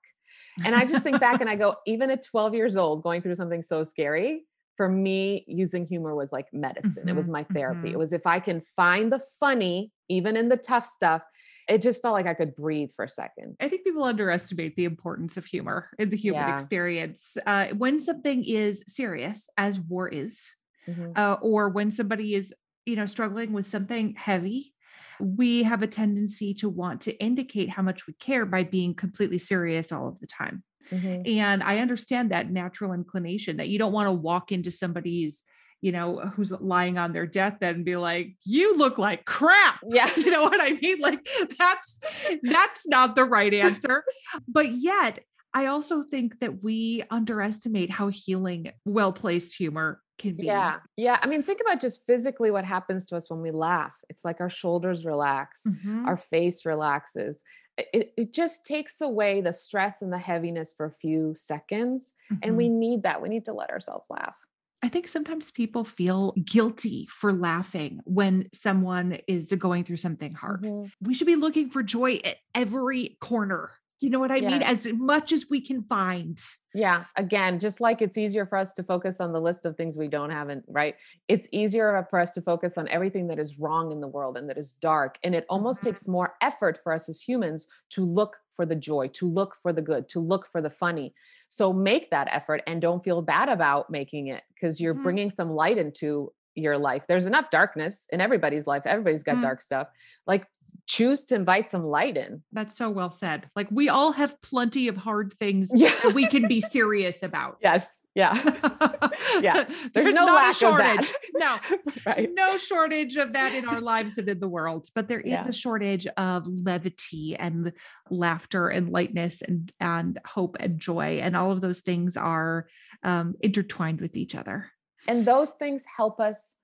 And 0.66 0.76
I 0.76 0.86
just 0.86 1.04
think 1.04 1.22
back 1.22 1.40
and 1.40 1.50
I 1.50 1.56
go, 1.56 1.76
even 1.88 2.10
at 2.10 2.26
12 2.26 2.54
years 2.54 2.76
old, 2.76 3.02
going 3.02 3.22
through 3.22 3.36
something 3.36 3.62
so 3.62 3.84
scary, 3.84 4.44
for 4.78 4.90
me, 4.90 5.46
using 5.48 5.86
humor 5.86 6.16
was 6.16 6.32
like 6.32 6.48
medicine. 6.54 6.92
Mm-hmm, 6.92 7.10
it 7.10 7.16
was 7.16 7.26
mm-hmm, 7.26 7.34
my 7.34 7.44
therapy. 7.44 7.88
Mm-hmm. 7.88 7.96
It 7.96 8.00
was 8.00 8.14
if 8.14 8.28
I 8.28 8.40
can 8.40 8.62
find 8.62 9.12
the 9.12 9.22
funny, 9.40 9.92
even 10.10 10.38
in 10.38 10.50
the 10.50 10.58
tough 10.58 10.86
stuff, 10.86 11.22
it 11.68 11.82
just 11.82 12.02
felt 12.02 12.14
like 12.14 12.28
I 12.28 12.34
could 12.34 12.56
breathe 12.56 12.92
for 12.96 13.06
a 13.06 13.10
second. 13.10 13.56
I 13.60 13.70
think 13.70 13.84
people 13.84 14.04
underestimate 14.04 14.76
the 14.76 14.86
importance 14.86 15.38
of 15.38 15.46
humor 15.46 15.90
in 15.98 16.10
the 16.10 16.18
human 16.18 16.42
yeah. 16.42 16.54
experience. 16.54 17.38
Uh, 17.46 17.68
when 17.70 18.00
something 18.00 18.44
is 18.44 18.84
serious, 18.88 19.50
as 19.58 19.80
war 19.80 20.08
is, 20.08 20.50
mm-hmm. 20.88 21.12
uh, 21.16 21.36
or 21.42 21.70
when 21.70 21.90
somebody 21.90 22.36
is, 22.36 22.54
you 22.86 22.96
know, 22.96 23.08
struggling 23.08 23.52
with 23.52 23.68
something 23.68 24.14
heavy, 24.16 24.74
we 25.20 25.64
have 25.64 25.82
a 25.82 25.88
tendency 25.88 26.54
to 26.56 26.70
want 26.70 27.02
to 27.02 27.18
indicate 27.24 27.70
how 27.70 27.82
much 27.82 28.06
we 28.06 28.14
care 28.14 28.46
by 28.46 28.64
being 28.64 28.94
completely 28.94 29.40
serious 29.40 29.92
all 29.92 30.08
of 30.08 30.20
the 30.20 30.28
time. 30.28 30.64
Mm-hmm. 30.92 31.22
And 31.40 31.64
I 31.64 31.80
understand 31.80 32.32
that 32.32 32.52
natural 32.52 32.94
inclination 32.94 33.58
that 33.58 33.70
you 33.70 33.80
don't 33.80 33.94
want 33.94 34.08
to 34.08 34.14
walk 34.14 34.52
into 34.52 34.72
somebody's 34.72 35.44
you 35.82 35.92
know, 35.92 36.20
who's 36.36 36.52
lying 36.52 36.98
on 36.98 37.14
their 37.14 37.28
deathbed 37.28 37.76
and 37.76 37.86
be 37.86 37.96
like, 37.96 38.36
you 38.44 38.76
look 38.76 38.98
like 38.98 39.24
crap. 39.26 39.80
Yeah. 39.88 40.10
You 40.18 40.32
know 40.32 40.42
what 40.42 40.60
I 40.60 40.72
mean? 40.72 41.00
Like 41.00 41.28
that's 41.60 42.00
that's 42.42 42.88
not 42.88 43.16
the 43.16 43.24
right 43.24 43.54
answer. 43.54 44.04
but 44.48 44.72
yet 44.72 45.20
I 45.54 45.68
also 45.68 46.02
think 46.02 46.40
that 46.40 46.64
we 46.64 47.04
underestimate 47.12 47.92
how 47.92 48.08
healing 48.08 48.72
well-placed 48.84 49.56
humor 49.56 50.02
can 50.18 50.34
be. 50.34 50.48
Yeah. 50.48 50.80
Yeah. 50.98 51.20
I 51.22 51.28
mean, 51.28 51.44
think 51.44 51.62
about 51.62 51.80
just 51.80 52.06
physically 52.08 52.52
what 52.52 52.66
happens 52.66 53.06
to 53.08 53.16
us 53.16 53.30
when 53.30 53.42
we 53.42 53.52
laugh. 53.52 53.96
It's 54.10 54.26
like 54.26 54.42
our 54.42 54.50
shoulders 54.50 55.06
relax, 55.06 55.64
mm-hmm. 55.68 56.08
our 56.08 56.18
face 56.18 56.66
relaxes 56.66 57.44
it, 57.78 58.14
it 58.18 58.34
just 58.34 58.66
takes 58.66 59.02
away 59.02 59.42
the 59.42 59.54
stress 59.54 60.02
and 60.02 60.12
the 60.12 60.18
heaviness 60.18 60.74
for 60.76 60.86
a 60.86 60.92
few 60.92 61.34
seconds. 61.36 62.14
Mm-hmm. 62.32 62.40
And 62.44 62.58
we 62.58 62.66
mm-hmm. 62.68 62.80
need 62.80 63.04
that. 63.04 63.22
We 63.22 63.30
need 63.30 63.46
to 63.46 63.54
let 63.54 63.70
ourselves 63.70 64.08
laugh. 64.10 64.36
I 64.84 64.90
think 64.90 65.08
sometimes 65.08 65.50
people 65.50 65.84
feel 65.84 66.34
guilty 66.44 67.08
for 67.10 67.34
laughing 67.34 68.02
when 68.04 68.50
someone 68.54 69.18
is 69.28 69.52
going 69.52 69.84
through 69.84 69.98
something 69.98 70.34
hard. 70.34 70.62
Mm-hmm. 70.62 70.86
We 71.02 71.16
should 71.16 71.28
be 71.28 71.36
looking 71.36 71.70
for 71.70 71.82
joy 71.82 72.20
at 72.24 72.38
every 72.54 73.18
corner 73.20 73.72
you 74.02 74.10
know 74.10 74.20
what 74.20 74.32
I 74.32 74.38
yes. 74.38 74.52
mean? 74.52 74.62
As 74.62 74.88
much 74.94 75.32
as 75.32 75.46
we 75.50 75.62
can 75.62 75.84
find. 75.84 76.42
Yeah. 76.74 77.06
Again, 77.16 77.60
just 77.60 77.80
like 77.80 78.02
it's 78.02 78.18
easier 78.18 78.46
for 78.46 78.58
us 78.58 78.74
to 78.74 78.84
focus 78.84 79.22
on 79.22 79.32
the 79.32 79.40
list 79.40 79.66
of 79.66 79.78
things 79.78 79.98
we 79.98 80.10
don't 80.10 80.32
have, 80.32 80.50
and 80.50 80.64
right? 80.68 80.96
It's 81.28 81.48
easier 81.52 82.06
for 82.10 82.20
us 82.20 82.34
to 82.34 82.42
focus 82.42 82.78
on 82.78 82.90
everything 82.90 83.28
that 83.28 83.40
is 83.40 83.58
wrong 83.58 83.92
in 83.92 84.02
the 84.02 84.08
world 84.08 84.38
and 84.38 84.50
that 84.50 84.58
is 84.58 84.74
dark. 84.74 85.18
And 85.24 85.34
it 85.34 85.46
almost 85.50 85.80
mm-hmm. 85.80 85.90
takes 85.90 86.08
more 86.08 86.36
effort 86.42 86.80
for 86.84 86.92
us 86.92 87.08
as 87.08 87.22
humans 87.22 87.68
to 87.92 88.04
look 88.04 88.38
for 88.56 88.66
the 88.66 88.76
joy, 88.76 89.08
to 89.14 89.28
look 89.28 89.56
for 89.56 89.72
the 89.72 89.82
good, 89.82 90.10
to 90.10 90.20
look 90.20 90.48
for 90.52 90.62
the 90.62 90.70
funny. 90.70 91.14
So 91.48 91.72
make 91.72 92.10
that 92.10 92.28
effort 92.32 92.62
and 92.68 92.82
don't 92.82 93.04
feel 93.04 93.22
bad 93.22 93.50
about 93.50 93.90
making 93.90 94.28
it 94.28 94.44
because 94.54 94.82
you're 94.82 94.94
mm-hmm. 94.94 95.04
bringing 95.04 95.30
some 95.30 95.52
light 95.52 95.78
into 95.78 96.34
your 96.56 96.78
life. 96.78 97.06
There's 97.08 97.26
enough 97.26 97.50
darkness 97.50 98.08
in 98.12 98.22
everybody's 98.22 98.66
life. 98.68 98.84
Everybody's 98.86 99.24
got 99.24 99.34
mm-hmm. 99.34 99.44
dark 99.44 99.62
stuff. 99.62 99.88
Like 100.26 100.48
choose 100.88 101.24
to 101.26 101.36
invite 101.36 101.70
some 101.70 101.86
light 101.86 102.18
in. 102.18 102.44
That's 102.52 102.78
so 102.78 102.90
well 102.90 103.12
said. 103.12 103.50
Like 103.56 103.68
we 103.72 103.90
all 103.90 104.12
have 104.12 104.40
plenty 104.42 104.88
of 104.88 104.98
hard 104.98 105.34
things 105.40 105.72
yeah. 105.74 105.92
that 106.04 106.14
we 106.14 106.28
can 106.28 106.48
be 106.48 106.62
serious 106.76 107.24
about. 107.24 107.58
Yes. 107.62 108.02
Yeah. 108.14 108.34
yeah. 109.42 109.66
There's, 109.94 110.06
There's 110.06 110.16
no 110.16 110.26
lack 110.26 110.56
shortage. 110.56 111.12
no. 111.34 111.58
right. 112.06 112.30
No 112.34 112.58
shortage 112.58 113.18
of 113.18 113.34
that 113.34 113.54
in 113.54 113.68
our 113.68 113.82
lives 113.82 114.18
and 114.18 114.30
in 114.30 114.40
the 114.40 114.48
world, 114.48 114.88
but 114.96 115.08
there 115.08 115.20
is 115.20 115.46
yeah. 115.46 115.50
a 115.50 115.54
shortage 115.54 116.08
of 116.16 116.48
levity 116.48 117.36
and 117.36 117.74
laughter 118.10 118.68
and 118.68 118.90
lightness 118.90 119.42
and 119.42 119.72
and 119.82 120.20
hope 120.26 120.56
and 120.60 120.80
joy 120.80 121.20
and 121.22 121.36
all 121.36 121.52
of 121.52 121.60
those 121.62 121.82
things 121.82 122.16
are 122.16 122.68
um, 123.04 123.36
intertwined 123.42 124.00
with 124.00 124.16
each 124.16 124.36
other. 124.36 124.72
And 125.08 125.26
those 125.26 125.52
things 125.52 125.84
help 125.98 126.20
us 126.20 126.56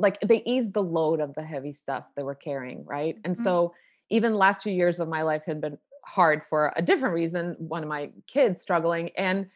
like 0.00 0.20
they 0.20 0.42
eased 0.44 0.72
the 0.72 0.82
load 0.82 1.20
of 1.20 1.34
the 1.34 1.42
heavy 1.42 1.72
stuff 1.72 2.04
that 2.16 2.24
we're 2.24 2.34
carrying 2.34 2.84
right 2.84 3.16
and 3.24 3.34
mm-hmm. 3.34 3.44
so 3.44 3.74
even 4.10 4.34
last 4.34 4.62
few 4.62 4.72
years 4.72 5.00
of 5.00 5.08
my 5.08 5.22
life 5.22 5.44
had 5.46 5.60
been 5.60 5.78
hard 6.04 6.42
for 6.42 6.72
a 6.76 6.82
different 6.82 7.14
reason 7.14 7.54
one 7.58 7.82
of 7.82 7.88
my 7.88 8.10
kids 8.26 8.60
struggling 8.60 9.10
and 9.16 9.46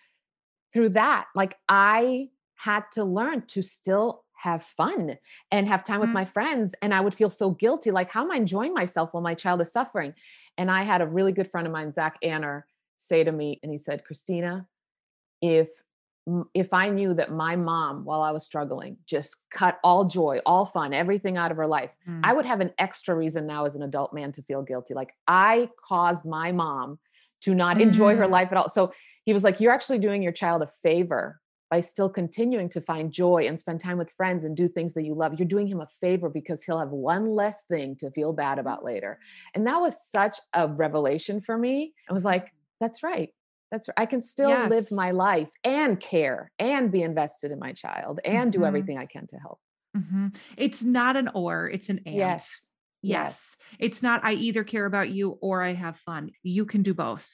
through 0.72 0.88
that 0.88 1.26
like 1.34 1.56
i 1.68 2.28
had 2.56 2.84
to 2.92 3.02
learn 3.02 3.42
to 3.46 3.62
still 3.62 4.24
have 4.36 4.62
fun 4.62 5.16
and 5.50 5.68
have 5.68 5.82
time 5.82 6.00
with 6.00 6.08
mm-hmm. 6.08 6.14
my 6.14 6.24
friends 6.24 6.74
and 6.82 6.92
i 6.92 7.00
would 7.00 7.14
feel 7.14 7.30
so 7.30 7.50
guilty 7.50 7.90
like 7.90 8.10
how 8.10 8.22
am 8.22 8.30
i 8.30 8.36
enjoying 8.36 8.74
myself 8.74 9.12
while 9.12 9.22
my 9.22 9.34
child 9.34 9.60
is 9.60 9.72
suffering 9.72 10.14
and 10.58 10.70
i 10.70 10.82
had 10.82 11.00
a 11.00 11.06
really 11.06 11.32
good 11.32 11.50
friend 11.50 11.66
of 11.66 11.72
mine 11.72 11.90
zach 11.90 12.16
anner 12.22 12.66
say 12.96 13.24
to 13.24 13.32
me 13.32 13.58
and 13.62 13.72
he 13.72 13.78
said 13.78 14.02
kristina 14.08 14.66
if 15.40 15.68
if 16.54 16.72
I 16.72 16.88
knew 16.88 17.12
that 17.14 17.32
my 17.32 17.54
mom, 17.54 18.04
while 18.04 18.22
I 18.22 18.30
was 18.30 18.46
struggling, 18.46 18.96
just 19.06 19.36
cut 19.50 19.78
all 19.84 20.06
joy, 20.06 20.40
all 20.46 20.64
fun, 20.64 20.94
everything 20.94 21.36
out 21.36 21.50
of 21.50 21.58
her 21.58 21.66
life, 21.66 21.90
mm. 22.08 22.20
I 22.24 22.32
would 22.32 22.46
have 22.46 22.60
an 22.60 22.72
extra 22.78 23.14
reason 23.14 23.46
now 23.46 23.66
as 23.66 23.74
an 23.74 23.82
adult 23.82 24.14
man 24.14 24.32
to 24.32 24.42
feel 24.42 24.62
guilty. 24.62 24.94
Like 24.94 25.14
I 25.28 25.68
caused 25.86 26.24
my 26.24 26.50
mom 26.52 26.98
to 27.42 27.54
not 27.54 27.76
mm. 27.76 27.82
enjoy 27.82 28.16
her 28.16 28.26
mm. 28.26 28.30
life 28.30 28.48
at 28.52 28.56
all. 28.56 28.68
So 28.70 28.92
he 29.24 29.34
was 29.34 29.44
like, 29.44 29.60
You're 29.60 29.72
actually 29.72 29.98
doing 29.98 30.22
your 30.22 30.32
child 30.32 30.62
a 30.62 30.66
favor 30.66 31.40
by 31.70 31.80
still 31.80 32.08
continuing 32.08 32.68
to 32.70 32.80
find 32.80 33.12
joy 33.12 33.46
and 33.46 33.58
spend 33.58 33.80
time 33.80 33.98
with 33.98 34.10
friends 34.10 34.44
and 34.44 34.56
do 34.56 34.68
things 34.68 34.94
that 34.94 35.02
you 35.02 35.14
love. 35.14 35.34
You're 35.38 35.48
doing 35.48 35.66
him 35.66 35.80
a 35.80 35.88
favor 36.00 36.30
because 36.30 36.62
he'll 36.62 36.78
have 36.78 36.90
one 36.90 37.34
less 37.34 37.64
thing 37.64 37.96
to 37.96 38.10
feel 38.10 38.32
bad 38.32 38.58
about 38.58 38.84
later. 38.84 39.18
And 39.54 39.66
that 39.66 39.80
was 39.80 40.02
such 40.02 40.36
a 40.54 40.68
revelation 40.68 41.40
for 41.40 41.58
me. 41.58 41.92
I 42.08 42.14
was 42.14 42.24
like, 42.24 42.50
That's 42.80 43.02
right 43.02 43.30
that's 43.70 43.88
right. 43.88 43.94
I 43.96 44.06
can 44.06 44.20
still 44.20 44.50
yes. 44.50 44.70
live 44.70 44.86
my 44.92 45.10
life 45.10 45.50
and 45.64 45.98
care 45.98 46.50
and 46.58 46.92
be 46.92 47.02
invested 47.02 47.50
in 47.50 47.58
my 47.58 47.72
child 47.72 48.20
and 48.24 48.52
mm-hmm. 48.52 48.60
do 48.60 48.66
everything 48.66 48.98
I 48.98 49.06
can 49.06 49.26
to 49.28 49.36
help. 49.36 49.58
Mm-hmm. 49.96 50.28
It's 50.56 50.82
not 50.82 51.16
an 51.16 51.30
or, 51.34 51.68
it's 51.68 51.88
an 51.88 52.00
and. 52.06 52.14
Yes. 52.14 52.70
Yes. 53.02 53.56
It's 53.78 54.02
not 54.02 54.24
I 54.24 54.32
either 54.32 54.64
care 54.64 54.86
about 54.86 55.10
you 55.10 55.32
or 55.42 55.62
I 55.62 55.74
have 55.74 55.98
fun. 55.98 56.30
You 56.42 56.64
can 56.64 56.82
do 56.82 56.94
both. 56.94 57.28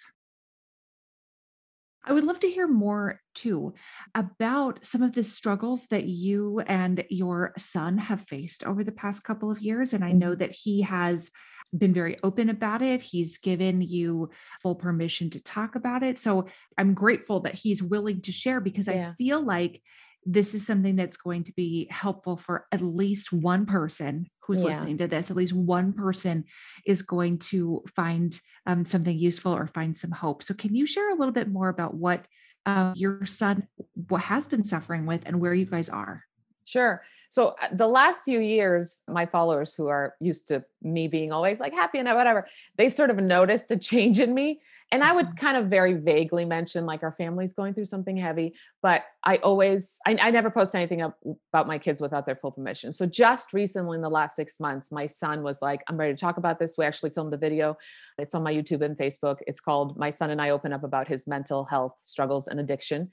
I 2.03 2.13
would 2.13 2.25
love 2.25 2.41
to 2.41 2.51
hear 2.51 2.67
more 2.67 3.21
too 3.35 3.75
about 4.15 4.85
some 4.85 5.03
of 5.03 5.13
the 5.13 5.23
struggles 5.23 5.87
that 5.89 6.07
you 6.07 6.61
and 6.61 7.05
your 7.11 7.53
son 7.59 7.99
have 7.99 8.23
faced 8.23 8.65
over 8.65 8.83
the 8.83 8.91
past 8.91 9.23
couple 9.23 9.51
of 9.51 9.61
years. 9.61 9.93
And 9.93 10.05
I 10.05 10.13
know 10.13 10.35
that 10.35 10.53
he 10.53 10.83
has 10.83 11.31
been 11.77 11.95
very 11.95 12.19
open 12.23 12.49
about 12.51 12.83
it. 12.83 13.01
He's 13.01 13.39
given 13.39 13.81
you 13.81 14.31
full 14.63 14.75
permission 14.75 15.31
to 15.31 15.41
talk 15.41 15.75
about 15.75 16.03
it. 16.03 16.19
So 16.19 16.47
I'm 16.77 16.95
grateful 16.95 17.41
that 17.41 17.55
he's 17.55 17.83
willing 17.83 18.23
to 18.23 18.33
share 18.33 18.61
because 18.61 18.89
Yeah. 18.89 19.11
I 19.11 19.13
feel 19.15 19.41
like 19.41 19.83
this 20.27 20.55
is 20.55 20.67
something 20.67 20.97
that's 20.97 21.17
going 21.17 21.45
to 21.45 21.53
be 21.53 21.89
helpful 21.91 22.37
for 22.37 22.67
at 22.73 22.83
least 22.83 23.33
one 23.33 23.65
person 23.67 24.29
who's 24.41 24.59
Yeah. 24.59 24.67
listening 24.67 24.99
to 24.99 25.09
this. 25.09 25.31
At 25.31 25.37
least 25.37 25.55
one 25.55 25.93
person 25.93 26.45
is 26.85 27.03
going 27.03 27.39
to 27.39 27.83
find 27.95 28.39
um, 28.67 28.85
something 28.85 29.17
useful 29.17 29.53
or 29.57 29.67
find 29.67 29.97
some 29.97 30.11
hope. 30.11 30.43
So, 30.43 30.53
can 30.53 30.75
you 30.75 30.85
share 30.85 31.11
a 31.11 31.15
little 31.15 31.33
bit 31.33 31.49
more 31.49 31.69
about 31.69 31.95
what 31.95 32.27
uh, 32.67 32.93
your 32.95 33.25
son 33.25 33.67
what 34.09 34.21
has 34.21 34.47
been 34.47 34.63
suffering 34.65 35.07
with 35.07 35.23
and 35.25 35.41
where 35.41 35.55
you 35.55 35.65
guys 35.65 35.89
are? 35.89 36.25
Sure. 36.65 37.03
So 37.31 37.55
uh, 37.61 37.69
the 37.73 37.89
last 37.89 38.25
few 38.25 38.39
years, 38.41 39.03
my 39.09 39.25
followers 39.27 39.75
who 39.75 39.89
are 39.89 40.15
used 40.21 40.49
to 40.49 40.65
me 40.83 41.09
being 41.09 41.33
always 41.33 41.61
like 41.61 41.75
happy 41.75 41.99
and 41.99 42.09
whatever, 42.09 42.47
they 42.77 42.89
sort 42.89 43.11
of 43.11 43.17
noticed 43.19 43.71
a 43.71 43.77
change 43.77 44.21
in 44.21 44.35
me. 44.35 44.61
And 44.93 45.05
I 45.05 45.13
would 45.13 45.37
kind 45.37 45.57
of 45.57 45.67
very 45.67 45.95
vaguely 45.95 46.45
mention 46.45 46.85
like 46.85 47.05
our 47.05 47.13
family's 47.13 47.53
going 47.53 47.75
through 47.75 47.85
something 47.85 48.17
heavy, 48.17 48.55
but 48.83 49.05
I 49.23 49.37
always, 49.37 50.01
I, 50.05 50.17
I 50.21 50.31
never 50.33 50.51
post 50.51 50.75
anything 50.75 51.01
up 51.01 51.17
about 51.53 51.69
my 51.69 51.79
kids 51.79 52.01
without 52.01 52.27
their 52.27 52.35
full 52.35 52.51
permission. 52.51 52.91
So 52.91 53.07
just 53.07 53.53
recently 53.53 53.97
in 53.97 54.03
the 54.03 54.09
last 54.09 54.35
six 54.35 54.59
months, 54.59 54.91
my 54.91 55.07
son 55.07 55.45
was 55.45 55.63
like, 55.63 55.83
I'm 55.89 55.97
ready 55.97 56.13
to 56.13 56.19
talk 56.21 56.39
about 56.39 56.59
this. 56.59 56.75
We 56.77 56.85
actually 56.85 57.11
filmed 57.11 57.33
a 57.35 57.37
video. 57.37 57.77
It's 58.19 58.35
on 58.35 58.43
my 58.43 58.53
YouTube 58.53 58.83
and 58.83 58.99
Facebook. 58.99 59.37
It's 59.47 59.61
called 59.61 59.97
My 59.97 60.11
Son 60.11 60.31
and 60.31 60.43
I 60.43 60.51
Open 60.51 60.73
Up 60.73 60.83
About 60.83 61.07
His 61.07 61.29
Mental 61.29 61.65
Health 61.65 61.97
Struggles 62.03 62.49
and 62.49 62.59
Addiction 62.59 63.11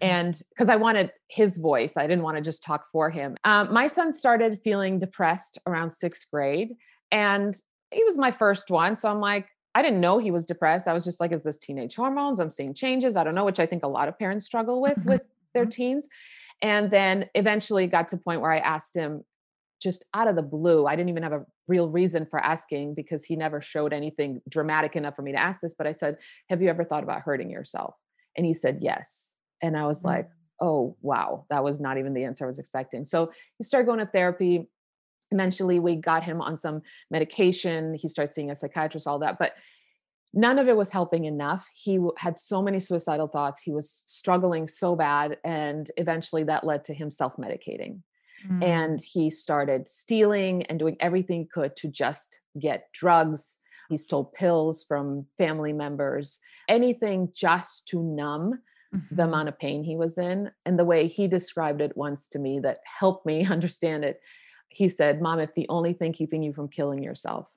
and 0.00 0.40
because 0.50 0.68
I 0.68 0.76
wanted 0.76 1.12
his 1.28 1.58
voice, 1.58 1.96
I 1.96 2.06
didn't 2.06 2.24
want 2.24 2.36
to 2.36 2.42
just 2.42 2.62
talk 2.62 2.84
for 2.90 3.10
him. 3.10 3.36
Um, 3.44 3.72
my 3.72 3.86
son 3.86 4.12
started 4.12 4.60
feeling 4.62 4.98
depressed 4.98 5.58
around 5.66 5.90
sixth 5.90 6.30
grade, 6.30 6.74
and 7.10 7.54
he 7.90 8.02
was 8.04 8.18
my 8.18 8.30
first 8.30 8.70
one. 8.70 8.96
So 8.96 9.08
I'm 9.08 9.20
like, 9.20 9.48
I 9.74 9.82
didn't 9.82 10.00
know 10.00 10.18
he 10.18 10.30
was 10.30 10.46
depressed. 10.46 10.88
I 10.88 10.92
was 10.92 11.04
just 11.04 11.20
like, 11.20 11.32
is 11.32 11.42
this 11.42 11.58
teenage 11.58 11.94
hormones? 11.94 12.40
I'm 12.40 12.50
seeing 12.50 12.74
changes. 12.74 13.16
I 13.16 13.24
don't 13.24 13.34
know, 13.34 13.44
which 13.44 13.60
I 13.60 13.66
think 13.66 13.84
a 13.84 13.88
lot 13.88 14.08
of 14.08 14.18
parents 14.18 14.44
struggle 14.46 14.80
with 14.80 14.98
Mhm. 14.98 15.06
with 15.06 15.22
their 15.54 15.66
teens. 15.66 16.08
And 16.62 16.90
then 16.90 17.28
eventually 17.34 17.86
got 17.86 18.08
to 18.08 18.16
a 18.16 18.18
point 18.18 18.40
where 18.40 18.52
I 18.52 18.58
asked 18.58 18.94
him 18.96 19.24
just 19.80 20.04
out 20.14 20.26
of 20.26 20.36
the 20.36 20.42
blue. 20.42 20.86
I 20.86 20.96
didn't 20.96 21.10
even 21.10 21.22
have 21.22 21.34
a 21.34 21.44
real 21.68 21.90
reason 21.90 22.24
for 22.24 22.38
asking 22.40 22.94
because 22.94 23.24
he 23.24 23.36
never 23.36 23.60
showed 23.60 23.92
anything 23.92 24.40
dramatic 24.48 24.96
enough 24.96 25.14
for 25.16 25.22
me 25.22 25.32
to 25.32 25.38
ask 25.38 25.60
this. 25.60 25.74
But 25.74 25.86
I 25.86 25.92
said, 25.92 26.16
Have 26.48 26.62
you 26.62 26.68
ever 26.70 26.82
thought 26.84 27.02
about 27.02 27.20
hurting 27.22 27.50
yourself? 27.50 27.94
And 28.36 28.46
he 28.46 28.54
said, 28.54 28.78
Yes. 28.80 29.34
And 29.62 29.76
I 29.76 29.86
was 29.86 30.02
Mm. 30.02 30.06
like, 30.06 30.30
Oh, 30.58 30.96
wow. 31.02 31.44
That 31.50 31.62
was 31.62 31.82
not 31.82 31.98
even 31.98 32.14
the 32.14 32.24
answer 32.24 32.44
I 32.44 32.46
was 32.46 32.58
expecting. 32.58 33.04
So 33.04 33.30
he 33.58 33.64
started 33.64 33.84
going 33.84 33.98
to 33.98 34.06
therapy. 34.06 34.70
Eventually, 35.32 35.78
we 35.80 35.96
got 35.96 36.22
him 36.24 36.40
on 36.40 36.56
some 36.56 36.82
medication. 37.10 37.94
He 37.94 38.08
started 38.08 38.32
seeing 38.32 38.50
a 38.50 38.54
psychiatrist, 38.54 39.06
all 39.06 39.18
that. 39.20 39.38
But 39.38 39.54
none 40.34 40.58
of 40.58 40.68
it 40.68 40.76
was 40.76 40.90
helping 40.90 41.24
enough. 41.24 41.68
He 41.74 41.98
had 42.18 42.38
so 42.38 42.62
many 42.62 42.78
suicidal 42.80 43.28
thoughts. 43.28 43.62
He 43.62 43.72
was 43.72 43.90
struggling 44.06 44.66
so 44.66 44.94
bad. 44.94 45.38
And 45.44 45.90
eventually, 45.96 46.44
that 46.44 46.64
led 46.64 46.84
to 46.84 46.94
him 46.94 47.10
self 47.10 47.36
medicating 47.36 48.00
Mm. 48.46 48.62
and 48.62 49.00
he 49.00 49.30
started 49.30 49.88
stealing 49.88 50.62
and 50.64 50.78
doing 50.78 50.98
everything 51.00 51.40
he 51.40 51.46
could 51.46 51.74
to 51.76 51.88
just 51.88 52.38
get 52.58 52.92
drugs. 52.92 53.60
He 53.88 53.96
stole 53.96 54.26
pills 54.26 54.84
from 54.84 55.26
family 55.38 55.72
members, 55.72 56.38
anything 56.68 57.30
just 57.34 57.88
to 57.88 58.02
numb 58.02 58.60
the 59.10 59.22
Mhm. 59.22 59.28
amount 59.28 59.48
of 59.48 59.58
pain 59.58 59.82
he 59.84 59.96
was 59.96 60.18
in. 60.18 60.50
And 60.66 60.78
the 60.78 60.84
way 60.84 61.06
he 61.08 61.26
described 61.28 61.80
it 61.80 61.96
once 61.96 62.28
to 62.28 62.38
me 62.38 62.60
that 62.60 62.80
helped 62.84 63.24
me 63.24 63.40
understand 63.50 64.04
it, 64.04 64.20
he 64.76 64.90
said, 64.90 65.22
Mom, 65.22 65.38
if 65.38 65.54
the 65.54 65.66
only 65.70 65.94
thing 65.94 66.12
keeping 66.12 66.42
you 66.42 66.52
from 66.52 66.68
killing 66.68 67.02
yourself 67.02 67.50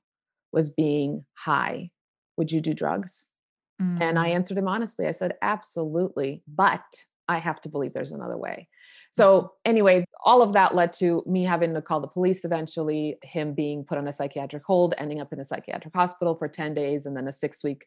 was 0.54 0.70
being 0.70 1.26
high, 1.34 1.92
would 2.38 2.50
you 2.50 2.62
do 2.62 2.74
drugs? 2.74 3.26
And 4.00 4.18
I 4.18 4.30
Mm. 4.30 4.36
answered 4.36 4.58
him 4.58 4.70
honestly. 4.70 5.06
I 5.06 5.12
said, 5.12 5.34
absolutely, 5.42 6.44
but 6.48 6.86
I 7.28 7.40
have 7.40 7.60
to 7.62 7.70
believe 7.70 7.92
there's 7.92 8.14
another 8.14 8.38
way. 8.38 8.70
So, 9.12 9.52
anyway, 9.66 10.06
all 10.24 10.42
of 10.42 10.54
that 10.54 10.76
led 10.76 10.94
to 10.94 11.22
me 11.26 11.44
having 11.44 11.74
to 11.74 11.82
call 11.82 12.00
the 12.00 12.08
police 12.08 12.46
eventually, 12.46 13.18
him 13.22 13.54
being 13.54 13.84
put 13.84 13.98
on 13.98 14.08
a 14.08 14.14
psychiatric 14.14 14.64
hold, 14.66 14.94
ending 14.98 15.20
up 15.20 15.34
in 15.34 15.42
a 15.42 15.46
psychiatric 15.46 15.94
hospital 15.94 16.36
for 16.36 16.48
10 16.48 16.74
days, 16.74 17.06
and 17.06 17.18
then 17.18 17.28
a 17.28 17.34
six 17.34 17.66
week 17.66 17.86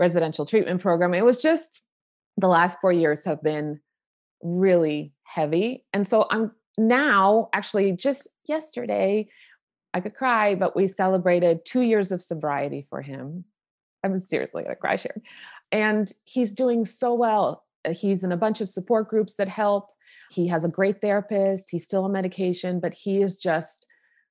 residential 0.00 0.44
treatment 0.46 0.80
program. 0.80 1.14
It 1.14 1.24
was 1.24 1.40
just 1.40 1.82
the 2.36 2.48
last 2.48 2.80
four 2.80 2.92
years 2.92 3.24
have 3.24 3.40
been 3.40 3.80
really 4.42 5.12
heavy. 5.22 5.84
And 5.92 6.08
so 6.08 6.26
I'm 6.28 6.50
now 6.76 7.48
actually 7.52 7.92
just 7.92 8.26
yesterday, 8.46 9.28
I 9.92 10.00
could 10.00 10.14
cry, 10.14 10.54
but 10.54 10.74
we 10.74 10.88
celebrated 10.88 11.64
two 11.64 11.82
years 11.82 12.12
of 12.12 12.22
sobriety 12.22 12.86
for 12.90 13.00
him. 13.00 13.44
I'm 14.02 14.16
seriously 14.16 14.62
gonna 14.62 14.76
cry, 14.76 14.96
here. 14.96 15.22
And 15.72 16.12
he's 16.24 16.54
doing 16.54 16.84
so 16.84 17.14
well. 17.14 17.64
Uh, 17.84 17.92
He's 17.92 18.24
in 18.24 18.32
a 18.32 18.36
bunch 18.36 18.60
of 18.60 18.68
support 18.68 19.08
groups 19.08 19.34
that 19.34 19.48
help. 19.48 19.90
He 20.30 20.48
has 20.48 20.64
a 20.64 20.68
great 20.68 21.00
therapist. 21.00 21.70
He's 21.70 21.84
still 21.84 22.04
on 22.04 22.12
medication, 22.12 22.80
but 22.80 22.92
he 22.92 23.22
is 23.22 23.38
just 23.38 23.86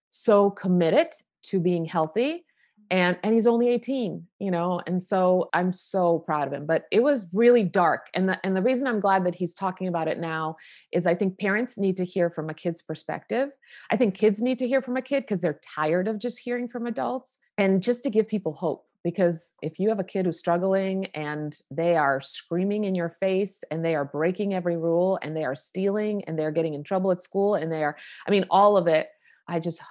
so 0.10 0.50
committed 0.50 1.08
to 1.44 1.60
being 1.60 1.86
healthy. 1.86 2.46
And 2.90 3.18
and 3.24 3.34
he's 3.34 3.48
only 3.48 3.70
18, 3.70 4.26
you 4.40 4.52
know, 4.52 4.82
and 4.86 5.02
so 5.02 5.50
I'm 5.54 5.72
so 5.74 6.20
proud 6.20 6.48
of 6.48 6.54
him. 6.54 6.66
But 6.66 6.86
it 6.92 7.02
was 7.02 7.28
really 7.34 7.64
dark. 7.64 8.08
And 8.14 8.30
the 8.30 8.40
and 8.46 8.56
the 8.56 8.62
reason 8.62 8.88
I'm 8.88 9.00
glad 9.00 9.26
that 9.26 9.36
he's 9.36 9.54
talking 9.54 9.88
about 9.88 10.08
it 10.08 10.20
now 10.20 10.58
is 10.92 11.06
I 11.06 11.16
think 11.16 11.40
parents 11.40 11.78
need 11.78 11.98
to 11.98 12.06
hear 12.06 12.30
from 12.30 12.50
a 12.50 12.54
kid's 12.54 12.82
perspective. 12.82 13.50
I 13.92 13.98
think 13.98 14.16
kids 14.16 14.42
need 14.42 14.58
to 14.60 14.68
hear 14.68 14.82
from 14.82 14.98
a 14.98 15.02
kid 15.02 15.22
because 15.22 15.42
they're 15.42 15.60
tired 15.76 16.08
of 16.08 16.20
just 16.20 16.40
hearing 16.40 16.68
from 16.68 16.86
adults 16.86 17.40
and 17.58 17.82
just 17.82 18.04
to 18.04 18.10
give 18.10 18.28
people 18.28 18.54
hope 18.54 18.86
because 19.04 19.56
if 19.62 19.80
you 19.80 19.90
have 19.90 20.00
a 20.00 20.04
kid 20.04 20.26
who's 20.26 20.40
struggling 20.40 21.06
and 21.08 21.60
they 21.70 21.98
are 21.98 22.22
screaming 22.22 22.86
in 22.86 22.96
your 22.96 23.10
face 23.10 23.64
and 23.70 23.84
they 23.84 23.96
are 23.96 24.06
breaking 24.06 24.54
every 24.54 24.78
rule 24.78 25.20
and 25.22 25.36
they 25.36 25.44
are 25.44 25.56
stealing 25.56 26.24
and 26.26 26.40
they're 26.40 26.52
getting 26.52 26.74
in 26.74 26.84
trouble 26.84 27.12
at 27.12 27.22
school 27.22 27.56
and 27.56 27.72
they 27.72 27.84
are 27.84 27.98
i 28.28 28.32
mean 28.32 28.46
all 28.50 28.78
of 28.78 28.88
it 28.88 29.10
i 29.48 29.60
just 29.60 29.82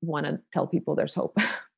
want 0.00 0.26
to 0.26 0.40
tell 0.52 0.66
people 0.66 0.94
there's 0.94 1.14
hope 1.14 1.36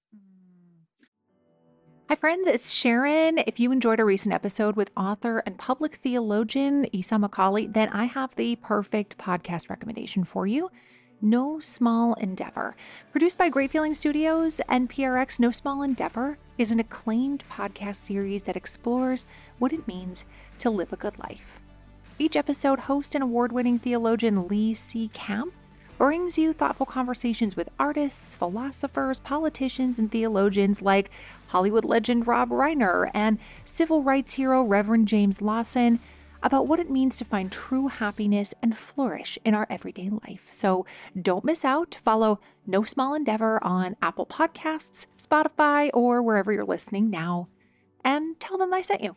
Hi, 2.09 2.14
friends, 2.14 2.49
it's 2.49 2.73
Sharon. 2.73 3.37
If 3.37 3.61
you 3.61 3.71
enjoyed 3.71 4.01
a 4.01 4.05
recent 4.07 4.35
episode 4.35 4.77
with 4.77 4.90
author 4.97 5.42
and 5.44 5.59
public 5.59 5.97
theologian 5.97 6.87
Esau 6.97 7.18
McCaulley, 7.18 7.71
then 7.71 7.90
I 7.90 8.07
have 8.07 8.35
the 8.35 8.57
perfect 8.57 9.18
podcast 9.18 9.68
recommendation 9.68 10.25
for 10.25 10.47
you 10.47 10.71
No 11.21 11.61
Small 11.61 12.14
Endeavor. 12.14 12.75
Produced 13.12 13.37
by 13.37 13.51
Great 13.51 13.71
Feeling 13.71 13.92
Studios 13.92 14.59
and 14.71 14.88
PRX, 14.88 15.38
No 15.38 15.51
Small 15.51 15.83
Endeavor 15.83 16.38
is 16.57 16.73
an 16.73 16.81
acclaimed 16.81 17.44
podcast 17.51 17.97
series 17.97 18.44
that 18.44 18.57
explores 18.57 19.27
what 19.59 19.75
it 19.75 19.87
means 19.87 20.25
to 20.61 20.71
live 20.71 20.94
a 20.94 20.97
good 20.97 21.18
life. 21.18 21.61
Each 22.18 22.37
episode, 22.37 22.79
host 22.79 23.14
and 23.14 23.23
award 23.23 23.53
winning 23.53 23.79
theologian 23.79 24.49
Lee 24.49 24.73
C. 24.73 25.09
Camp 25.09 25.53
brings 25.98 26.38
you 26.38 26.52
thoughtful 26.52 26.87
conversations 26.87 27.56
with 27.56 27.68
artists, 27.76 28.37
philosophers, 28.37 29.18
politicians, 29.18 29.98
and 29.98 30.12
theologians 30.12 30.80
like 30.80 31.11
Hollywood 31.48 31.84
legend 31.84 32.28
Rob 32.28 32.50
Reiner 32.50 33.11
and 33.12 33.37
civil 33.64 34.04
rights 34.04 34.34
hero 34.34 34.62
Reverend 34.62 35.08
James 35.08 35.42
Lawson 35.42 35.98
about 36.40 36.68
what 36.68 36.78
it 36.78 36.88
means 36.88 37.18
to 37.18 37.24
find 37.24 37.50
true 37.50 37.88
happiness 37.88 38.54
and 38.62 38.78
flourish 38.78 39.40
in 39.44 39.54
our 39.54 39.66
everyday 39.68 40.08
life. 40.08 40.46
So 40.52 40.87
don't 41.20 41.44
miss 41.44 41.64
out. 41.64 41.96
Follow 41.96 42.38
No 42.64 42.84
Small 42.84 43.14
Endeavor 43.14 43.58
on 43.64 43.96
Apple 44.00 44.26
Podcasts, 44.26 45.06
Spotify, 45.18 45.90
or 45.92 46.22
wherever 46.22 46.52
you're 46.52 46.64
listening 46.64 47.11
now. 47.11 47.48
And 48.04 48.38
tell 48.38 48.56
them 48.56 48.72
I 48.72 48.82
sent 48.82 49.02
you. 49.02 49.16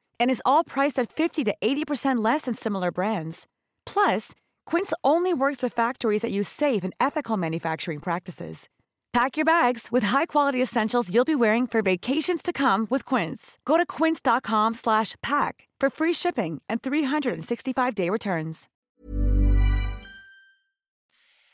And 0.21 0.29
is 0.29 0.41
all 0.45 0.63
priced 0.63 0.99
at 0.99 1.11
50 1.11 1.43
to 1.45 1.55
80% 1.63 2.23
less 2.23 2.41
than 2.41 2.53
similar 2.53 2.91
brands. 2.91 3.47
Plus, 3.87 4.35
Quince 4.67 4.93
only 5.03 5.33
works 5.33 5.63
with 5.63 5.73
factories 5.73 6.21
that 6.21 6.31
use 6.31 6.47
safe 6.47 6.83
and 6.83 6.93
ethical 6.99 7.37
manufacturing 7.37 7.99
practices. 7.99 8.69
Pack 9.13 9.35
your 9.35 9.45
bags 9.45 9.87
with 9.91 10.03
high-quality 10.03 10.61
essentials 10.61 11.11
you'll 11.11 11.25
be 11.25 11.33
wearing 11.33 11.65
for 11.65 11.81
vacations 11.81 12.43
to 12.43 12.53
come 12.53 12.85
with 12.91 13.03
Quince. 13.03 13.57
Go 13.65 13.77
to 13.77 13.85
quince.com/pack 13.85 15.67
for 15.79 15.89
free 15.89 16.13
shipping 16.13 16.61
and 16.69 16.83
365-day 16.83 18.09
returns. 18.09 18.69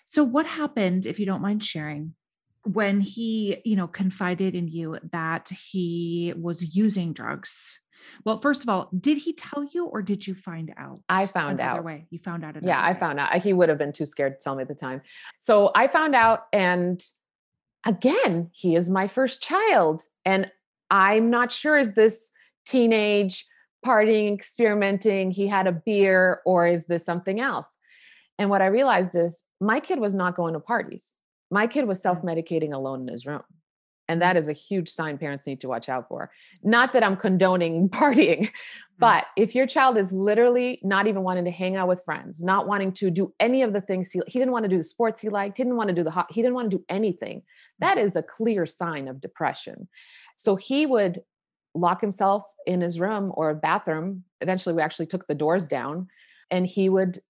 So 0.07 0.25
what 0.25 0.45
happened 0.45 1.05
if 1.05 1.19
you 1.19 1.25
don't 1.25 1.41
mind 1.41 1.63
sharing 1.63 2.15
when 2.63 2.99
he, 2.99 3.61
you 3.63 3.77
know, 3.77 3.87
confided 3.87 4.55
in 4.55 4.67
you 4.67 4.97
that 5.13 5.47
he 5.71 6.33
was 6.35 6.75
using 6.75 7.13
drugs? 7.13 7.79
Well, 8.25 8.39
first 8.39 8.63
of 8.63 8.69
all, 8.69 8.89
did 8.99 9.17
he 9.17 9.33
tell 9.33 9.63
you 9.71 9.85
or 9.85 10.01
did 10.01 10.25
you 10.25 10.35
find 10.35 10.73
out? 10.77 10.99
I 11.09 11.25
found 11.25 11.59
out. 11.59 11.83
way. 11.83 12.07
You 12.09 12.19
found 12.19 12.43
out 12.43 12.61
Yeah, 12.61 12.79
I 12.79 12.93
way. 12.93 12.99
found 12.99 13.19
out. 13.19 13.35
He 13.37 13.53
would 13.53 13.69
have 13.69 13.77
been 13.77 13.93
too 13.93 14.05
scared 14.05 14.39
to 14.39 14.43
tell 14.43 14.55
me 14.55 14.61
at 14.61 14.67
the 14.67 14.75
time. 14.75 15.01
So 15.39 15.71
I 15.75 15.87
found 15.87 16.15
out, 16.15 16.45
and 16.51 17.03
again, 17.85 18.49
he 18.53 18.75
is 18.75 18.89
my 18.89 19.07
first 19.07 19.41
child. 19.41 20.01
And 20.25 20.51
I'm 20.89 21.29
not 21.29 21.51
sure 21.51 21.77
is 21.77 21.93
this 21.93 22.31
teenage 22.65 23.45
partying, 23.85 24.33
experimenting, 24.33 25.31
he 25.31 25.47
had 25.47 25.67
a 25.67 25.71
beer, 25.71 26.41
or 26.45 26.67
is 26.67 26.85
this 26.85 27.05
something 27.05 27.39
else? 27.39 27.77
And 28.37 28.49
what 28.49 28.61
I 28.61 28.67
realized 28.67 29.15
is 29.15 29.43
my 29.59 29.79
kid 29.79 29.99
was 29.99 30.13
not 30.13 30.35
going 30.35 30.53
to 30.53 30.59
parties. 30.59 31.15
My 31.49 31.67
kid 31.67 31.87
was 31.87 31.99
mm. 31.99 32.03
self 32.03 32.21
medicating 32.21 32.73
alone 32.73 33.01
in 33.01 33.07
his 33.07 33.25
room. 33.25 33.43
And 34.09 34.21
that 34.21 34.37
is 34.37 34.47
a 34.47 34.53
huge 34.53 34.89
sign 34.89 35.17
parents 35.17 35.45
need 35.45 35.59
to 35.61 35.67
watch 35.67 35.89
out 35.89 36.07
for. 36.07 36.31
Not 36.63 36.93
that 36.93 37.03
I'm 37.03 37.15
condoning 37.15 37.89
partying, 37.89 38.47
hmm. 38.47 38.53
but 38.97 39.25
if 39.35 39.55
your 39.55 39.67
child 39.67 39.97
is 39.97 40.11
literally 40.11 40.79
not 40.83 41.07
even 41.07 41.23
wanting 41.23 41.45
to 41.45 41.51
hang 41.51 41.75
out 41.75 41.87
with 41.87 42.03
friends, 42.03 42.43
not 42.43 42.67
wanting 42.67 42.91
to 42.93 43.09
do 43.09 43.33
any 43.39 43.61
of 43.61 43.73
the 43.73 43.81
things 43.81 44.11
he, 44.11 44.21
he 44.27 44.39
didn't 44.39 44.53
want 44.53 44.63
to 44.63 44.69
do 44.69 44.77
the 44.77 44.83
sports 44.83 45.21
he 45.21 45.29
liked, 45.29 45.57
didn't 45.57 45.75
want 45.75 45.89
to 45.89 45.95
do 45.95 46.03
the 46.03 46.11
hot, 46.11 46.31
he 46.31 46.41
didn't 46.41 46.55
want 46.55 46.71
to 46.71 46.77
do 46.77 46.85
anything, 46.89 47.37
hmm. 47.37 47.85
that 47.85 47.97
is 47.97 48.15
a 48.15 48.23
clear 48.23 48.65
sign 48.65 49.07
of 49.07 49.21
depression. 49.21 49.87
So 50.35 50.55
he 50.55 50.85
would 50.85 51.21
lock 51.73 52.01
himself 52.01 52.43
in 52.65 52.81
his 52.81 52.99
room 52.99 53.31
or 53.35 53.53
bathroom. 53.53 54.23
Eventually, 54.41 54.73
we 54.73 54.81
actually 54.81 55.07
took 55.07 55.27
the 55.27 55.35
doors 55.35 55.67
down 55.67 56.07
and 56.49 56.65
he 56.65 56.89
would 56.89 57.21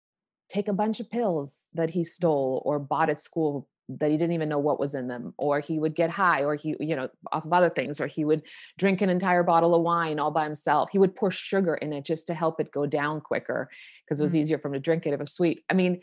take 0.50 0.68
a 0.68 0.74
bunch 0.74 1.00
of 1.00 1.10
pills 1.10 1.68
that 1.74 1.90
he 1.90 2.04
stole 2.04 2.62
or 2.66 2.80
bought 2.80 3.10
at 3.10 3.20
school 3.20 3.68
that 3.90 4.12
he 4.12 4.18
didn't 4.18 4.34
even 4.34 4.50
know 4.50 4.60
what 4.60 4.80
was 4.80 4.96
in 4.96 5.08
them 5.08 5.34
or 5.38 5.60
he 5.60 5.80
would 5.80 5.96
get 5.96 6.10
high 6.10 6.44
or 6.44 6.56
he 6.56 6.76
you 6.80 6.96
know 6.96 7.10
off 7.32 7.46
of 7.46 7.54
other 7.54 7.70
things 7.70 8.02
or 8.02 8.08
he 8.08 8.26
would 8.26 8.44
drink 8.78 9.02
an 9.02 9.10
entire 9.10 9.44
bottle 9.44 9.74
of 9.74 9.82
wine 9.82 10.20
all 10.20 10.32
by 10.32 10.44
himself 10.44 10.90
he 10.92 10.98
would 10.98 11.16
pour 11.16 11.32
sugar 11.32 11.76
in 11.76 11.94
it 11.94 12.04
just 12.04 12.28
to 12.28 12.34
help 12.34 12.60
it 12.60 12.72
go 12.72 12.86
down 12.86 13.22
quicker 13.22 13.70
because 14.04 14.20
it 14.20 14.24
was 14.24 14.34
Mm. 14.34 14.40
easier 14.40 14.60
for 14.60 14.68
him 14.68 14.74
to 14.74 14.80
drink 14.80 15.06
it 15.06 15.10
if 15.10 15.14
it 15.16 15.20
was 15.20 15.34
sweet 15.34 15.64
i 15.70 15.74
mean 15.74 16.02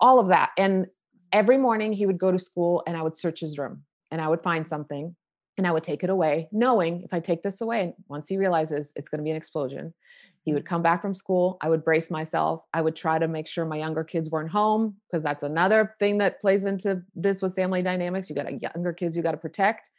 all 0.00 0.18
of 0.18 0.28
that 0.28 0.50
and 0.58 0.86
every 1.32 1.58
morning 1.58 1.92
he 1.92 2.06
would 2.06 2.18
go 2.18 2.32
to 2.32 2.38
school 2.38 2.82
and 2.86 2.96
i 2.96 3.02
would 3.02 3.16
search 3.16 3.40
his 3.40 3.56
room 3.56 3.84
and 4.10 4.20
i 4.20 4.26
would 4.28 4.42
find 4.42 4.66
something 4.68 5.14
and 5.56 5.66
i 5.66 5.70
would 5.70 5.84
take 5.84 6.02
it 6.02 6.10
away 6.10 6.48
knowing 6.50 7.02
if 7.02 7.14
i 7.14 7.20
take 7.20 7.42
this 7.42 7.60
away 7.60 7.94
once 8.08 8.28
he 8.28 8.36
realizes 8.36 8.92
it's 8.96 9.08
going 9.08 9.18
to 9.18 9.24
be 9.24 9.30
an 9.30 9.36
explosion 9.36 9.94
he 10.44 10.52
would 10.52 10.66
come 10.66 10.82
back 10.82 11.00
from 11.00 11.14
school. 11.14 11.56
I 11.62 11.70
would 11.70 11.84
brace 11.84 12.10
myself. 12.10 12.62
I 12.74 12.82
would 12.82 12.94
try 12.94 13.18
to 13.18 13.26
make 13.26 13.46
sure 13.46 13.64
my 13.64 13.78
younger 13.78 14.04
kids 14.04 14.30
weren't 14.30 14.50
home 14.50 14.96
because 15.08 15.22
that's 15.22 15.42
another 15.42 15.94
thing 15.98 16.18
that 16.18 16.40
plays 16.40 16.64
into 16.64 17.02
this 17.14 17.40
with 17.40 17.54
family 17.54 17.80
dynamics. 17.80 18.28
You 18.28 18.36
got 18.36 18.50
younger 18.60 18.92
kids 18.92 19.16
you 19.16 19.22
got 19.22 19.32
to 19.32 19.38
protect. 19.38 19.90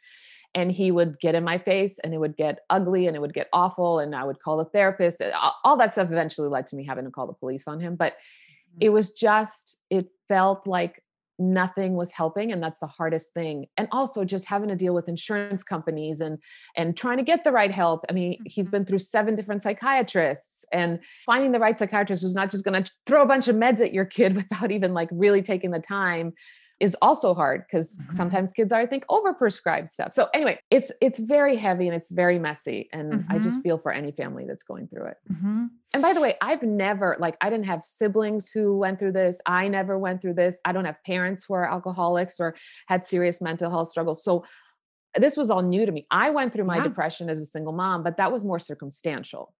And 0.54 0.70
he 0.70 0.90
would 0.90 1.18
get 1.20 1.34
in 1.34 1.44
my 1.44 1.58
face 1.58 1.98
and 1.98 2.14
it 2.14 2.18
would 2.18 2.36
get 2.36 2.60
ugly 2.70 3.08
and 3.08 3.16
it 3.16 3.20
would 3.20 3.34
get 3.34 3.48
awful. 3.52 3.98
And 3.98 4.14
I 4.14 4.24
would 4.24 4.40
call 4.40 4.56
the 4.56 4.64
therapist. 4.64 5.20
All 5.64 5.76
that 5.76 5.92
stuff 5.92 6.10
eventually 6.10 6.48
led 6.48 6.68
to 6.68 6.76
me 6.76 6.86
having 6.86 7.04
to 7.04 7.10
call 7.10 7.26
the 7.26 7.34
police 7.34 7.66
on 7.66 7.80
him. 7.80 7.96
But 7.96 8.14
it 8.80 8.86
mm-hmm. 8.86 8.94
was 8.94 9.10
just, 9.10 9.80
it 9.90 10.08
felt 10.28 10.66
like 10.66 11.02
nothing 11.38 11.94
was 11.94 12.12
helping 12.12 12.50
and 12.50 12.62
that's 12.62 12.78
the 12.78 12.86
hardest 12.86 13.32
thing 13.32 13.66
and 13.76 13.88
also 13.92 14.24
just 14.24 14.46
having 14.46 14.68
to 14.68 14.76
deal 14.76 14.94
with 14.94 15.08
insurance 15.08 15.62
companies 15.62 16.20
and 16.20 16.38
and 16.76 16.96
trying 16.96 17.18
to 17.18 17.22
get 17.22 17.44
the 17.44 17.52
right 17.52 17.70
help 17.70 18.04
i 18.08 18.12
mean 18.12 18.34
mm-hmm. 18.34 18.42
he's 18.46 18.68
been 18.68 18.84
through 18.84 18.98
seven 18.98 19.34
different 19.34 19.62
psychiatrists 19.62 20.64
and 20.72 20.98
finding 21.26 21.52
the 21.52 21.60
right 21.60 21.78
psychiatrist 21.78 22.22
who's 22.22 22.34
not 22.34 22.50
just 22.50 22.64
going 22.64 22.82
to 22.82 22.90
throw 23.04 23.22
a 23.22 23.26
bunch 23.26 23.48
of 23.48 23.56
meds 23.56 23.80
at 23.80 23.92
your 23.92 24.06
kid 24.06 24.34
without 24.36 24.70
even 24.70 24.94
like 24.94 25.08
really 25.12 25.42
taking 25.42 25.70
the 25.70 25.78
time 25.78 26.32
is 26.78 26.96
also 27.00 27.34
hard 27.34 27.64
because 27.66 27.98
mm-hmm. 27.98 28.12
sometimes 28.14 28.52
kids 28.52 28.72
are 28.72 28.80
i 28.80 28.86
think 28.86 29.06
overprescribed 29.06 29.92
stuff 29.92 30.12
so 30.12 30.28
anyway 30.34 30.58
it's 30.70 30.92
it's 31.00 31.18
very 31.18 31.56
heavy 31.56 31.86
and 31.86 31.96
it's 31.96 32.10
very 32.10 32.38
messy 32.38 32.88
and 32.92 33.12
mm-hmm. 33.12 33.32
i 33.32 33.38
just 33.38 33.60
feel 33.62 33.78
for 33.78 33.92
any 33.92 34.12
family 34.12 34.44
that's 34.46 34.62
going 34.62 34.86
through 34.88 35.06
it 35.06 35.16
mm-hmm. 35.32 35.66
and 35.94 36.02
by 36.02 36.12
the 36.12 36.20
way 36.20 36.34
i've 36.40 36.62
never 36.62 37.16
like 37.18 37.36
i 37.40 37.48
didn't 37.48 37.66
have 37.66 37.80
siblings 37.84 38.50
who 38.50 38.76
went 38.76 38.98
through 38.98 39.12
this 39.12 39.38
i 39.46 39.68
never 39.68 39.98
went 39.98 40.20
through 40.20 40.34
this 40.34 40.58
i 40.64 40.72
don't 40.72 40.84
have 40.84 41.02
parents 41.04 41.44
who 41.44 41.54
are 41.54 41.70
alcoholics 41.70 42.38
or 42.38 42.54
had 42.88 43.06
serious 43.06 43.40
mental 43.40 43.70
health 43.70 43.88
struggles 43.88 44.22
so 44.22 44.44
this 45.18 45.36
was 45.36 45.50
all 45.50 45.62
new 45.62 45.86
to 45.86 45.92
me 45.92 46.06
i 46.10 46.30
went 46.30 46.52
through 46.52 46.64
my 46.64 46.76
Yeah. 46.76 46.84
depression 46.84 47.30
as 47.30 47.40
a 47.40 47.46
single 47.46 47.72
mom 47.72 48.02
but 48.02 48.18
that 48.18 48.32
was 48.32 48.44
more 48.44 48.58
circumstantial 48.58 49.54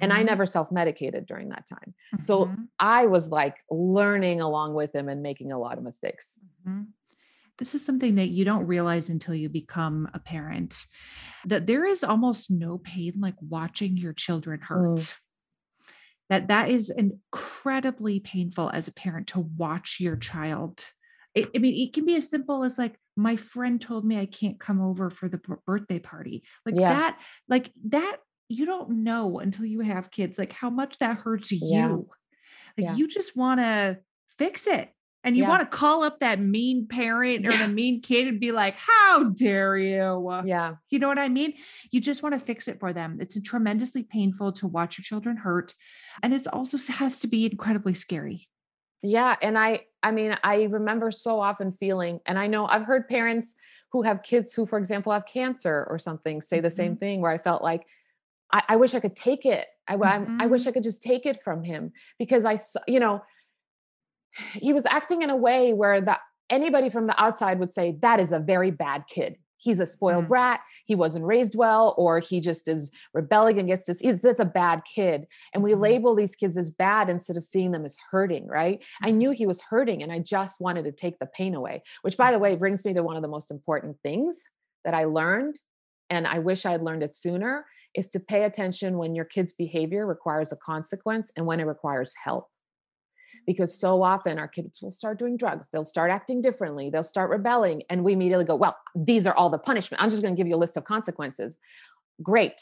and 0.00 0.12
i 0.12 0.22
Mhm. 0.22 0.26
never 0.26 0.46
self-medicated 0.46 1.26
during 1.26 1.48
that 1.50 1.66
time 1.68 1.94
so 2.20 2.46
Mhm. 2.46 2.68
i 2.78 3.06
was 3.06 3.30
like 3.30 3.56
learning 3.70 4.40
along 4.40 4.74
with 4.74 4.94
him 4.94 5.08
and 5.08 5.22
making 5.22 5.52
a 5.52 5.58
lot 5.58 5.78
of 5.78 5.84
mistakes 5.84 6.38
Mhm. 6.66 6.88
This 7.58 7.74
is 7.74 7.84
something 7.84 8.14
that 8.14 8.30
you 8.30 8.46
don't 8.46 8.66
realize 8.66 9.10
until 9.10 9.34
you 9.34 9.50
become 9.50 10.08
a 10.14 10.18
parent 10.18 10.86
that 11.44 11.66
there 11.66 11.84
is 11.84 12.02
almost 12.02 12.50
no 12.50 12.78
pain 12.78 13.12
like 13.20 13.34
watching 13.42 13.98
your 13.98 14.14
children 14.14 14.60
hurt. 14.62 14.96
Mm. 14.98 15.14
That 16.30 16.48
that 16.48 16.70
is 16.70 16.88
incredibly 16.90 18.20
painful 18.20 18.70
as 18.72 18.88
a 18.88 18.92
parent 18.94 19.26
to 19.28 19.40
watch 19.40 19.98
your 20.00 20.16
child. 20.16 20.86
It, 21.34 21.50
I 21.54 21.58
mean, 21.58 21.74
it 21.86 21.92
can 21.92 22.06
be 22.06 22.14
as 22.16 22.30
simple 22.30 22.64
as 22.64 22.78
like 22.78 22.96
my 23.16 23.36
friend 23.36 23.78
told 23.80 24.06
me 24.06 24.16
I 24.18 24.26
can't 24.26 24.58
come 24.58 24.80
over 24.80 25.10
for 25.10 25.28
the 25.28 25.38
birthday 25.66 25.98
party. 25.98 26.44
Like 26.64 26.76
Yeah. 26.76 26.88
that, 26.88 27.20
like 27.48 27.72
that. 27.88 28.18
You 28.50 28.66
don't 28.66 29.04
know 29.04 29.38
until 29.38 29.64
you 29.64 29.80
have 29.80 30.10
kids, 30.10 30.38
like 30.38 30.52
how 30.52 30.70
much 30.70 30.98
that 30.98 31.18
hurts 31.18 31.52
Yeah. 31.52 31.88
you. 31.88 32.08
Like 32.76 32.84
Yeah. 32.84 32.94
you 32.96 33.08
just 33.08 33.36
want 33.36 33.60
to 33.60 34.00
fix 34.38 34.66
it. 34.66 34.92
And 35.22 35.36
you 35.36 35.44
Yeah. 35.44 35.50
want 35.50 35.70
to 35.70 35.76
call 35.76 36.02
up 36.02 36.20
that 36.20 36.40
mean 36.40 36.88
parent 36.88 37.46
or 37.46 37.56
the 37.56 37.68
mean 37.68 38.00
kid 38.00 38.26
and 38.26 38.40
be 38.40 38.52
like, 38.52 38.76
how 38.76 39.24
dare 39.24 39.76
you? 39.76 40.42
yeah 40.44 40.76
You 40.88 40.98
know 40.98 41.08
what 41.08 41.18
I 41.18 41.28
mean? 41.28 41.54
You 41.92 42.00
just 42.00 42.22
want 42.22 42.32
to 42.34 42.40
fix 42.40 42.66
it 42.68 42.80
for 42.80 42.92
them. 42.92 43.18
It's 43.20 43.40
tremendously 43.42 44.02
painful 44.02 44.52
to 44.54 44.66
watch 44.66 44.98
your 44.98 45.04
children 45.04 45.36
hurt. 45.36 45.74
And 46.22 46.34
it's 46.34 46.46
also 46.46 46.78
has 46.94 47.20
to 47.20 47.28
be 47.28 47.46
incredibly 47.46 47.94
scary. 47.94 48.48
Yeah, 49.02 49.36
and 49.40 49.58
I 49.58 49.86
I 50.02 50.12
mean, 50.12 50.36
I 50.42 50.64
remember 50.64 51.10
so 51.10 51.40
often 51.40 51.70
feeling 51.72 52.20
and 52.26 52.38
I 52.38 52.46
know 52.46 52.66
I've 52.66 52.84
heard 52.84 53.06
parents 53.06 53.54
who 53.92 54.02
have 54.02 54.22
kids 54.22 54.54
who 54.54 54.66
for 54.66 54.78
example 54.78 55.12
have 55.12 55.26
cancer 55.26 55.86
or 55.90 55.98
something 55.98 56.40
say 56.40 56.60
the 56.60 56.70
same 56.70 56.92
mm-hmm. 56.92 56.98
thing 56.98 57.20
where 57.20 57.32
I 57.32 57.38
felt 57.38 57.62
like 57.62 57.86
I, 58.52 58.62
I 58.70 58.76
wish 58.76 58.94
I 58.94 59.00
could 59.00 59.16
take 59.16 59.46
it. 59.46 59.66
I, 59.88 59.94
I'm- 59.94 60.38
I 60.40 60.46
wish 60.46 60.66
I 60.66 60.72
could 60.72 60.82
just 60.82 61.02
take 61.02 61.26
it 61.26 61.42
from 61.42 61.62
him 61.64 61.92
because 62.18 62.44
I 62.44 62.56
saw, 62.56 62.80
you 62.86 63.00
know, 63.00 63.22
he 64.54 64.72
was 64.72 64.86
acting 64.86 65.22
in 65.22 65.30
a 65.30 65.36
way 65.36 65.72
where 65.72 66.00
the 66.00 66.18
anybody 66.48 66.90
from 66.90 67.06
the 67.06 67.20
outside 67.22 67.58
would 67.60 67.70
say 67.72 67.96
that 68.00 68.18
is 68.18 68.32
a 68.32 68.38
very 68.40 68.70
bad 68.72 69.04
kid. 69.08 69.36
He's 69.56 69.78
a 69.78 69.84
spoiled 69.86 70.24
Mhm. 70.24 70.28
brat. 70.28 70.60
He 70.86 70.94
wasn't 70.94 71.26
raised 71.26 71.54
well, 71.54 71.94
or 71.98 72.18
he 72.18 72.40
just 72.40 72.66
is 72.66 72.90
rebelling 73.12 73.58
against 73.58 73.86
his. 73.88 74.00
He's, 74.00 74.22
that's 74.22 74.40
a 74.40 74.44
bad 74.46 74.82
kid, 74.84 75.26
and 75.52 75.62
we 75.62 75.72
Mhm. 75.72 75.80
label 75.80 76.14
these 76.14 76.34
kids 76.34 76.56
as 76.56 76.70
bad 76.70 77.10
instead 77.10 77.36
of 77.36 77.44
seeing 77.44 77.70
them 77.70 77.84
as 77.84 77.96
hurting. 78.10 78.46
Right? 78.48 78.82
I 79.02 79.10
knew 79.10 79.30
he 79.32 79.46
was 79.46 79.60
hurting, 79.62 80.02
and 80.02 80.10
I 80.10 80.18
just 80.18 80.60
wanted 80.60 80.84
to 80.86 80.92
take 80.92 81.18
the 81.18 81.26
pain 81.26 81.54
away. 81.54 81.82
Which, 82.02 82.16
by 82.16 82.32
the 82.32 82.38
way, 82.38 82.56
brings 82.56 82.84
me 82.84 82.94
to 82.94 83.02
one 83.02 83.16
of 83.16 83.22
the 83.22 83.28
most 83.28 83.50
important 83.50 83.98
things 84.02 84.42
that 84.84 84.94
I 84.94 85.04
learned, 85.04 85.60
and 86.08 86.26
I 86.26 86.38
wish 86.38 86.64
I'd 86.64 86.80
learned 86.80 87.02
it 87.02 87.14
sooner, 87.14 87.66
is 87.94 88.08
to 88.10 88.20
pay 88.20 88.44
attention 88.44 88.98
when 88.98 89.14
your 89.14 89.24
kid's 89.24 89.52
behavior 89.52 90.06
requires 90.06 90.52
a 90.52 90.56
consequence 90.56 91.32
and 91.36 91.46
when 91.46 91.60
it 91.60 91.64
requires 91.64 92.14
help. 92.24 92.48
Because 93.46 93.78
so 93.78 94.02
often 94.02 94.38
our 94.38 94.48
kids 94.48 94.80
will 94.82 94.90
start 94.90 95.18
doing 95.18 95.36
drugs 95.36 95.68
they'll 95.72 95.84
start 95.84 96.10
acting 96.10 96.40
differently 96.42 96.90
they'll 96.90 97.02
start 97.02 97.30
rebelling 97.30 97.82
and 97.88 98.04
we 98.04 98.12
immediately 98.12 98.44
go 98.44 98.54
well 98.54 98.76
these 98.94 99.26
are 99.26 99.34
all 99.34 99.48
the 99.50 99.58
punishment. 99.58 100.02
I'm 100.02 100.10
just 100.10 100.22
going 100.22 100.34
to 100.34 100.38
give 100.38 100.46
you 100.46 100.56
a 100.56 100.58
list 100.58 100.76
of 100.76 100.84
consequences. 100.84 101.56
Great. 102.22 102.60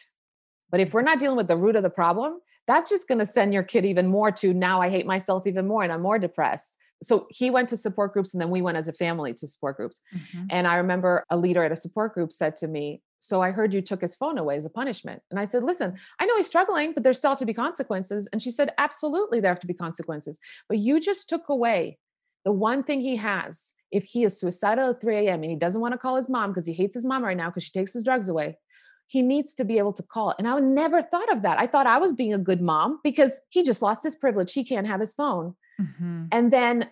But 0.70 0.80
if 0.80 0.94
we're 0.94 1.02
not 1.02 1.18
dealing 1.18 1.36
with 1.36 1.48
the 1.48 1.56
root 1.56 1.76
of 1.76 1.82
the 1.82 1.90
problem 1.90 2.38
that's 2.66 2.90
just 2.90 3.08
going 3.08 3.18
to 3.18 3.24
send 3.26 3.54
your 3.54 3.62
kid 3.62 3.86
even 3.86 4.06
more 4.06 4.30
to 4.30 4.52
now 4.52 4.80
i 4.80 4.88
hate 4.90 5.06
myself 5.06 5.46
even 5.46 5.66
more 5.66 5.82
and 5.82 5.92
i'm 5.92 6.02
more 6.02 6.18
depressed. 6.18 6.76
So 7.02 7.26
he 7.30 7.50
went 7.50 7.68
to 7.70 7.76
support 7.76 8.12
groups 8.12 8.34
and 8.34 8.40
then 8.40 8.50
we 8.50 8.60
went 8.62 8.76
as 8.76 8.88
a 8.88 8.92
family 8.92 9.32
to 9.34 9.46
support 9.46 9.76
groups. 9.76 10.00
Mhm. 10.14 10.46
and 10.50 10.66
I 10.66 10.76
remember 10.76 11.24
a 11.30 11.36
leader 11.36 11.64
at 11.64 11.72
a 11.72 11.76
support 11.76 12.14
group 12.14 12.30
said 12.32 12.56
to 12.58 12.68
me, 12.68 13.02
So 13.20 13.42
I 13.42 13.50
heard 13.50 13.72
you 13.72 13.80
took 13.80 14.00
his 14.00 14.14
phone 14.14 14.38
away 14.38 14.56
as 14.56 14.64
a 14.64 14.70
punishment. 14.70 15.22
And 15.30 15.40
I 15.40 15.44
said, 15.44 15.64
Listen, 15.64 15.94
I 16.20 16.26
know 16.26 16.36
he's 16.36 16.46
struggling, 16.46 16.92
but 16.92 17.02
there 17.02 17.12
still 17.12 17.30
have 17.30 17.38
to 17.38 17.46
be 17.46 17.54
consequences. 17.54 18.28
And 18.32 18.40
she 18.40 18.50
said, 18.50 18.72
Absolutely, 18.78 19.40
there 19.40 19.50
have 19.50 19.60
to 19.60 19.66
be 19.66 19.74
consequences. 19.74 20.38
But 20.68 20.78
you 20.78 21.00
just 21.00 21.28
took 21.28 21.48
away 21.48 21.98
the 22.44 22.52
one 22.52 22.82
thing 22.82 23.00
he 23.00 23.16
has. 23.16 23.72
If 23.90 24.04
he 24.04 24.24
is 24.24 24.38
suicidal 24.38 24.90
at 24.90 25.00
3 25.00 25.16
a.m. 25.16 25.42
and 25.42 25.50
he 25.50 25.56
doesn't 25.56 25.80
want 25.80 25.92
to 25.92 25.98
call 25.98 26.16
his 26.16 26.28
mom 26.28 26.50
because 26.50 26.66
he 26.66 26.74
hates 26.74 26.94
his 26.94 27.06
mom 27.06 27.24
right 27.24 27.36
now 27.36 27.48
because 27.48 27.64
she 27.64 27.70
takes 27.70 27.94
his 27.94 28.04
drugs 28.04 28.28
away, 28.28 28.58
he 29.06 29.22
needs 29.22 29.54
to 29.54 29.64
be 29.64 29.78
able 29.78 29.94
to 29.94 30.02
call. 30.02 30.34
And 30.38 30.46
I 30.46 30.58
never 30.58 31.00
thought 31.00 31.32
of 31.32 31.42
that. 31.42 31.58
I 31.58 31.66
thought 31.66 31.86
I 31.86 31.98
was 31.98 32.12
being 32.12 32.34
a 32.34 32.38
good 32.38 32.60
mom 32.60 33.00
because 33.02 33.40
he 33.48 33.62
just 33.62 33.80
lost 33.80 34.04
his 34.04 34.14
privilege. 34.14 34.52
He 34.52 34.62
can't 34.62 34.86
have 34.86 35.00
his 35.00 35.14
phone. 35.14 35.56
Mm-hmm. 35.80 36.26
And 36.30 36.50
then 36.50 36.90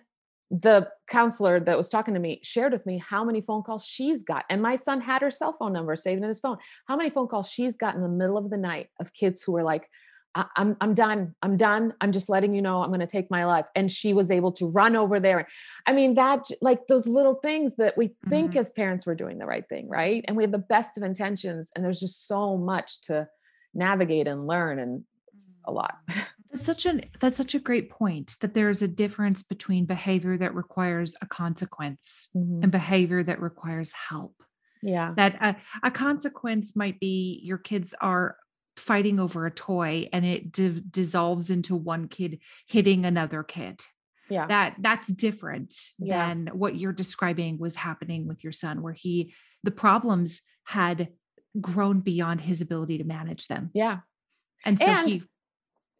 the 0.49 0.89
counselor 1.07 1.59
that 1.59 1.77
was 1.77 1.89
talking 1.89 2.13
to 2.13 2.19
me 2.19 2.39
shared 2.43 2.71
with 2.71 2.85
me 2.85 2.97
how 2.97 3.23
many 3.23 3.41
phone 3.41 3.63
calls 3.63 3.85
she's 3.85 4.23
got. 4.23 4.45
And 4.49 4.61
my 4.61 4.75
son 4.75 5.01
had 5.01 5.21
her 5.21 5.31
cell 5.31 5.55
phone 5.59 5.73
number 5.73 5.95
saved 5.95 6.21
in 6.21 6.27
his 6.27 6.39
phone. 6.39 6.57
How 6.87 6.95
many 6.95 7.09
phone 7.09 7.27
calls 7.27 7.49
she's 7.49 7.75
got 7.75 7.95
in 7.95 8.01
the 8.01 8.09
middle 8.09 8.37
of 8.37 8.49
the 8.49 8.57
night 8.57 8.87
of 8.99 9.13
kids 9.13 9.43
who 9.43 9.51
were 9.51 9.63
like, 9.63 9.89
I'm 10.55 10.77
I'm 10.81 10.93
done. 10.93 11.33
I'm 11.41 11.57
done. 11.57 11.93
I'm 11.99 12.11
just 12.11 12.29
letting 12.29 12.53
you 12.53 12.61
know 12.61 12.83
I'm 12.83 12.89
going 12.89 12.99
to 12.99 13.07
take 13.07 13.31
my 13.31 13.45
life. 13.45 13.65
And 13.75 13.91
she 13.91 14.13
was 14.13 14.29
able 14.29 14.51
to 14.53 14.67
run 14.67 14.95
over 14.95 15.19
there. 15.19 15.47
I 15.85 15.93
mean, 15.93 16.13
that 16.13 16.45
like 16.61 16.87
those 16.87 17.07
little 17.07 17.35
things 17.35 17.75
that 17.77 17.97
we 17.97 18.15
think 18.29 18.51
mm-hmm. 18.51 18.59
as 18.59 18.69
parents 18.69 19.07
we're 19.07 19.15
doing 19.15 19.39
the 19.39 19.45
right 19.45 19.67
thing, 19.67 19.89
right? 19.89 20.23
And 20.27 20.37
we 20.37 20.43
have 20.43 20.51
the 20.51 20.59
best 20.59 20.97
of 20.97 21.03
intentions, 21.03 21.71
and 21.75 21.83
there's 21.83 21.99
just 21.99 22.27
so 22.27 22.57
much 22.57 23.01
to 23.03 23.27
navigate 23.73 24.27
and 24.27 24.47
learn, 24.47 24.79
and 24.79 25.03
it's 25.33 25.57
a 25.65 25.71
lot. 25.71 25.95
That's 26.57 26.65
such 26.65 26.87
an 26.87 27.03
that's 27.19 27.37
such 27.37 27.53
a 27.53 27.59
great 27.59 27.91
point 27.91 28.35
that 28.41 28.55
there's 28.55 28.81
a 28.81 28.87
difference 28.87 29.43
between 29.43 29.85
behavior 29.85 30.39
that 30.39 30.55
requires 30.55 31.13
a 31.21 31.27
consequence 31.27 32.29
mm-hmm. 32.35 32.63
and 32.63 32.71
behavior 32.71 33.21
that 33.21 33.39
requires 33.39 33.91
help. 33.91 34.33
Yeah. 34.81 35.13
That 35.15 35.35
a, 35.39 35.55
a 35.83 35.91
consequence 35.91 36.75
might 36.75 36.99
be 36.99 37.41
your 37.43 37.59
kids 37.59 37.93
are 38.01 38.37
fighting 38.75 39.19
over 39.19 39.45
a 39.45 39.51
toy 39.51 40.09
and 40.11 40.25
it 40.25 40.51
d- 40.51 40.81
dissolves 40.89 41.51
into 41.51 41.75
one 41.75 42.07
kid 42.07 42.39
hitting 42.67 43.05
another 43.05 43.41
kid 43.41 43.81
yeah 44.29 44.45
that 44.45 44.75
that's 44.81 45.07
different 45.07 45.73
yeah. 45.97 46.27
than 46.27 46.47
what 46.53 46.75
you're 46.75 46.93
describing 46.93 47.57
was 47.57 47.75
happening 47.75 48.27
with 48.27 48.43
your 48.43 48.53
son 48.53 48.83
where 48.83 48.93
he 48.93 49.33
the 49.63 49.71
problems 49.71 50.43
had 50.63 51.07
grown 51.59 52.01
beyond 52.01 52.39
his 52.39 52.61
ability 52.61 52.99
to 52.99 53.03
manage 53.03 53.47
them 53.47 53.71
yeah 53.73 53.97
and 54.63 54.77
so 54.77 54.85
and, 54.85 55.09
he 55.09 55.23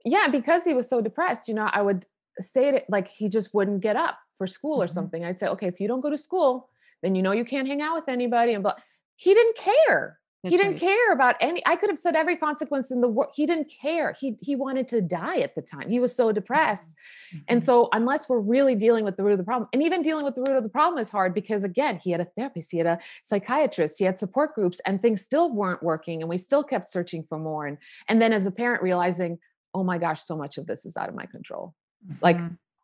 yeah 0.10 0.28
because 0.28 0.64
he 0.64 0.74
was 0.74 0.90
so 0.90 1.02
depressed 1.02 1.48
you 1.48 1.54
know 1.54 1.70
i 1.72 1.82
would 1.82 2.06
say 2.40 2.70
it 2.70 2.86
like 2.90 3.08
he 3.08 3.30
just 3.30 3.54
wouldn't 3.54 3.82
get 3.82 3.96
up 3.96 4.18
for 4.38 4.48
school 4.48 4.82
or 4.82 4.86
mm-hmm. 4.86 4.94
something. 4.94 5.26
I'd 5.26 5.40
say 5.40 5.48
okay 5.48 5.68
if 5.68 5.80
you 5.80 5.88
don't 5.88 6.02
go 6.02 6.10
to 6.10 6.18
school 6.18 6.70
then 7.04 7.16
you 7.16 7.22
know 7.22 7.32
you 7.32 7.46
can't 7.46 7.68
hang 7.68 7.82
out 7.82 7.96
with 7.96 8.10
anybody 8.10 8.54
and 8.54 8.64
but 8.64 8.82
he 9.16 9.34
didn't 9.34 9.58
care. 9.58 10.20
That's 10.44 10.52
he 10.52 10.58
didn't 10.58 10.74
right. 10.74 10.82
care 10.82 11.14
about 11.14 11.36
any 11.42 11.64
i 11.66 11.76
could 11.76 11.90
have 11.90 11.98
said 11.98 12.16
every 12.16 12.36
consequence 12.36 12.92
in 12.92 13.02
the 13.02 13.08
world 13.08 13.32
he 13.36 13.46
didn't 13.46 13.72
care. 13.82 14.16
He 14.20 14.38
he 14.40 14.56
wanted 14.56 14.88
to 14.90 15.02
die 15.02 15.40
at 15.40 15.56
the 15.56 15.62
time. 15.62 15.90
He 15.90 16.00
was 16.00 16.16
so 16.16 16.32
depressed. 16.32 16.96
Mm-hmm. 17.34 17.44
and 17.48 17.64
so 17.64 17.90
unless 17.92 18.30
we're 18.30 18.40
really 18.40 18.76
dealing 18.76 19.04
with 19.04 19.18
the 19.18 19.24
root 19.24 19.34
of 19.34 19.38
the 19.38 19.44
problem 19.44 19.68
and 19.74 19.84
even 19.84 20.02
dealing 20.02 20.24
with 20.24 20.36
the 20.36 20.42
root 20.42 20.56
of 20.56 20.64
the 20.64 20.70
problem 20.70 21.00
is 21.00 21.10
hard 21.10 21.34
because 21.34 21.64
again 21.64 22.00
he 22.02 22.12
had 22.12 22.22
a 22.22 22.26
therapist 22.38 22.72
he 22.72 22.78
had 22.78 22.88
a 22.88 23.00
psychiatrist 23.24 23.98
he 23.98 24.06
had 24.06 24.18
support 24.18 24.54
groups 24.56 24.80
and 24.86 25.02
things 25.02 25.22
still 25.22 25.52
weren't 25.52 25.84
working 25.84 26.22
and 26.22 26.30
we 26.30 26.38
still 26.38 26.64
kept 26.64 26.88
searching 26.88 27.26
for 27.28 27.38
more 27.38 27.66
and 27.66 27.78
and 28.08 28.22
then 28.22 28.32
as 28.32 28.46
a 28.46 28.52
parent 28.52 28.82
realizing 28.82 29.40
oh 29.78 29.84
my 29.84 29.98
gosh 29.98 30.22
so 30.22 30.36
much 30.36 30.58
of 30.58 30.66
this 30.66 30.86
is 30.86 30.98
out 30.98 31.10
of 31.10 31.16
my 31.16 31.26
control 31.26 31.74
mm-hmm. 32.06 32.18
like 32.22 32.38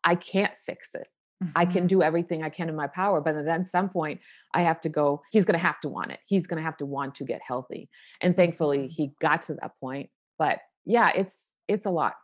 i 0.04 0.14
can't 0.14 0.52
fix 0.66 0.94
it 0.94 1.08
Mm-hmm. 1.42 1.52
I 1.56 1.64
can 1.64 1.74
mm-hmm. 1.80 1.86
do 1.88 2.02
everything 2.02 2.42
I 2.42 2.48
can 2.48 2.68
in 2.68 2.76
my 2.76 2.86
power, 2.86 3.20
but 3.20 3.34
then 3.34 3.48
at 3.48 3.66
some 3.66 3.88
point 3.88 4.20
I 4.52 4.62
have 4.62 4.80
to 4.82 4.88
go, 4.88 5.22
he's 5.32 5.44
going 5.44 5.58
to 5.58 5.66
have 5.66 5.80
to 5.80 5.88
want 5.88 6.12
it. 6.12 6.20
He's 6.26 6.46
going 6.46 6.58
to 6.58 6.62
have 6.62 6.76
to 6.78 6.86
want 6.86 7.16
to 7.16 7.24
get 7.24 7.40
healthy. 7.46 7.88
And 8.20 8.36
thankfully 8.36 8.78
mm-hmm. 8.78 8.88
he 8.88 9.12
got 9.20 9.42
to 9.42 9.54
that 9.54 9.72
point. 9.80 10.10
But 10.38 10.60
yeah, 10.84 11.10
it's 11.14 11.52
it's 11.68 11.86
a 11.86 11.90
lot. 11.90 12.14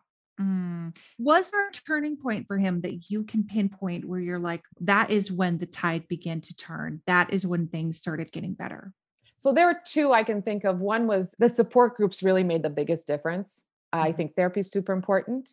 Mm. 0.41 0.97
Was 1.19 1.51
there 1.51 1.69
a 1.69 1.73
turning 1.73 2.17
point 2.17 2.47
for 2.47 2.57
him 2.57 2.81
that 2.83 3.11
you 3.11 3.25
can 3.25 3.45
pinpoint 3.45 4.07
where 4.07 4.21
you're 4.21 4.39
like, 4.39 4.63
that 4.81 5.11
is 5.11 5.31
when 5.31 5.59
the 5.59 5.67
tide 5.67 6.09
began 6.09 6.41
to 6.43 6.55
turn? 6.55 7.03
That 7.07 7.33
is 7.33 7.47
when 7.47 7.69
things 7.69 7.99
started 7.99 8.33
getting 8.33 8.55
better? 8.55 8.93
So 9.37 9.53
there 9.53 9.69
are 9.69 9.81
two 9.85 10.13
I 10.13 10.23
can 10.23 10.43
think 10.43 10.65
of. 10.65 10.81
One 10.81 11.07
was 11.07 11.35
the 11.39 11.49
support 11.49 11.97
groups 11.97 12.23
really 12.23 12.45
made 12.45 12.63
the 12.63 12.71
biggest 12.71 13.07
difference. 13.07 13.65
I 13.93 14.13
think 14.13 14.35
therapy 14.35 14.61
is 14.61 14.71
super 14.71 14.93
important. 14.93 15.51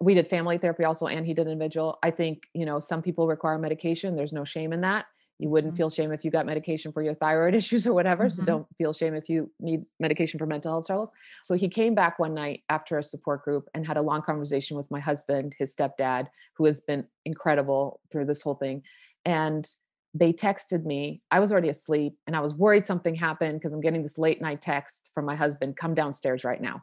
We 0.00 0.14
did 0.14 0.28
family 0.28 0.58
therapy 0.58 0.84
also 0.84 1.06
and 1.06 1.26
he 1.26 1.34
did 1.34 1.46
individual. 1.46 1.98
I 2.02 2.10
think 2.10 2.44
you 2.54 2.64
know 2.64 2.80
some 2.80 3.02
people 3.02 3.26
require 3.26 3.58
medication. 3.58 4.16
There's 4.16 4.32
no 4.32 4.44
shame 4.44 4.72
in 4.72 4.80
that. 4.82 5.06
You 5.38 5.48
wouldn't 5.48 5.72
mm-hmm. 5.72 5.78
feel 5.78 5.90
shame 5.90 6.12
if 6.12 6.22
you 6.22 6.30
got 6.30 6.44
medication 6.44 6.92
for 6.92 7.02
your 7.02 7.14
thyroid 7.14 7.54
issues 7.60 7.86
or 7.86 7.94
whatever 7.94 8.24
mm-hmm. 8.24 8.40
so 8.40 8.44
don't 8.44 8.66
feel 8.76 8.92
shame 8.92 9.14
if 9.14 9.28
you 9.28 9.50
need 9.58 9.84
medication 9.98 10.38
for 10.38 10.46
mental 10.46 10.72
health 10.72 10.84
struggles. 10.84 11.12
So 11.42 11.54
he 11.54 11.68
came 11.68 11.94
back 11.94 12.18
one 12.18 12.34
night 12.34 12.62
after 12.68 12.98
a 12.98 13.02
support 13.02 13.42
group 13.42 13.68
and 13.74 13.86
had 13.86 13.96
a 13.96 14.02
long 14.02 14.22
conversation 14.22 14.76
with 14.76 14.90
my 14.90 15.00
husband 15.00 15.54
his 15.58 15.74
stepdad 15.74 16.26
who 16.56 16.66
has 16.66 16.80
been 16.80 17.06
incredible 17.24 18.00
through 18.12 18.26
this 18.26 18.42
whole 18.42 18.54
thing 18.54 18.82
and 19.24 19.68
they 20.12 20.32
texted 20.32 20.84
me. 20.84 21.22
I 21.30 21.38
was 21.38 21.52
already 21.52 21.68
asleep 21.68 22.14
and 22.26 22.34
i 22.36 22.40
was 22.40 22.54
worried 22.54 22.86
something 22.86 23.14
happened 23.14 23.60
because 23.60 23.72
i'm 23.72 23.80
getting 23.80 24.02
this 24.02 24.18
late 24.18 24.42
night 24.42 24.60
text 24.60 25.10
from 25.14 25.24
my 25.24 25.36
husband 25.36 25.76
come 25.76 25.94
downstairs 25.94 26.44
right 26.44 26.60
now 26.60 26.82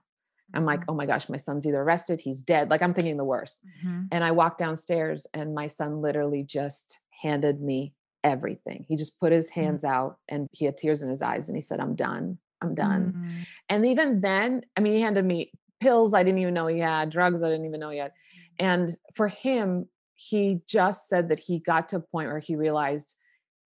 I'm 0.53 0.65
like, 0.65 0.81
mm-hmm. 0.81 0.91
oh 0.91 0.95
my 0.95 1.05
gosh, 1.05 1.29
my 1.29 1.37
son's 1.37 1.67
either 1.67 1.81
arrested, 1.81 2.19
he's 2.19 2.41
dead. 2.41 2.69
Like 2.69 2.81
I'm 2.81 2.93
thinking 2.93 3.17
the 3.17 3.25
worst. 3.25 3.59
Mm-hmm. 3.79 4.05
And 4.11 4.23
I 4.23 4.31
walked 4.31 4.59
downstairs 4.59 5.27
and 5.33 5.53
my 5.53 5.67
son 5.67 6.01
literally 6.01 6.43
just 6.43 6.97
handed 7.21 7.61
me 7.61 7.93
everything. 8.23 8.85
He 8.87 8.95
just 8.95 9.19
put 9.19 9.31
his 9.31 9.49
mm. 9.51 9.55
hands 9.55 9.83
mm-hmm. 9.83 9.93
out 9.93 10.17
and 10.27 10.47
he 10.53 10.65
had 10.65 10.77
tears 10.77 11.03
in 11.03 11.09
his 11.09 11.21
eyes 11.21 11.49
and 11.49 11.57
he 11.57 11.61
said, 11.61 11.79
I'm 11.79 11.95
done. 11.95 12.37
I'm 12.61 12.75
done. 12.75 13.13
Mm-hmm. 13.13 13.41
And 13.69 13.85
even 13.85 14.21
then, 14.21 14.63
I 14.75 14.81
mean, 14.81 14.93
he 14.93 15.01
handed 15.01 15.25
me 15.25 15.51
pills 15.79 16.13
I 16.13 16.23
didn't 16.23 16.39
even 16.39 16.53
know 16.53 16.67
he 16.67 16.79
had, 16.79 17.09
drugs 17.09 17.43
I 17.43 17.49
didn't 17.49 17.65
even 17.65 17.79
know 17.79 17.89
he 17.89 17.99
had. 17.99 18.11
Mm. 18.11 18.13
And 18.59 18.97
for 19.15 19.27
him, 19.27 19.87
he 20.15 20.61
just 20.67 21.07
said 21.07 21.29
that 21.29 21.39
he 21.39 21.59
got 21.59 21.89
to 21.89 21.97
a 21.97 22.01
point 22.01 22.29
where 22.29 22.39
he 22.39 22.55
realized 22.55 23.15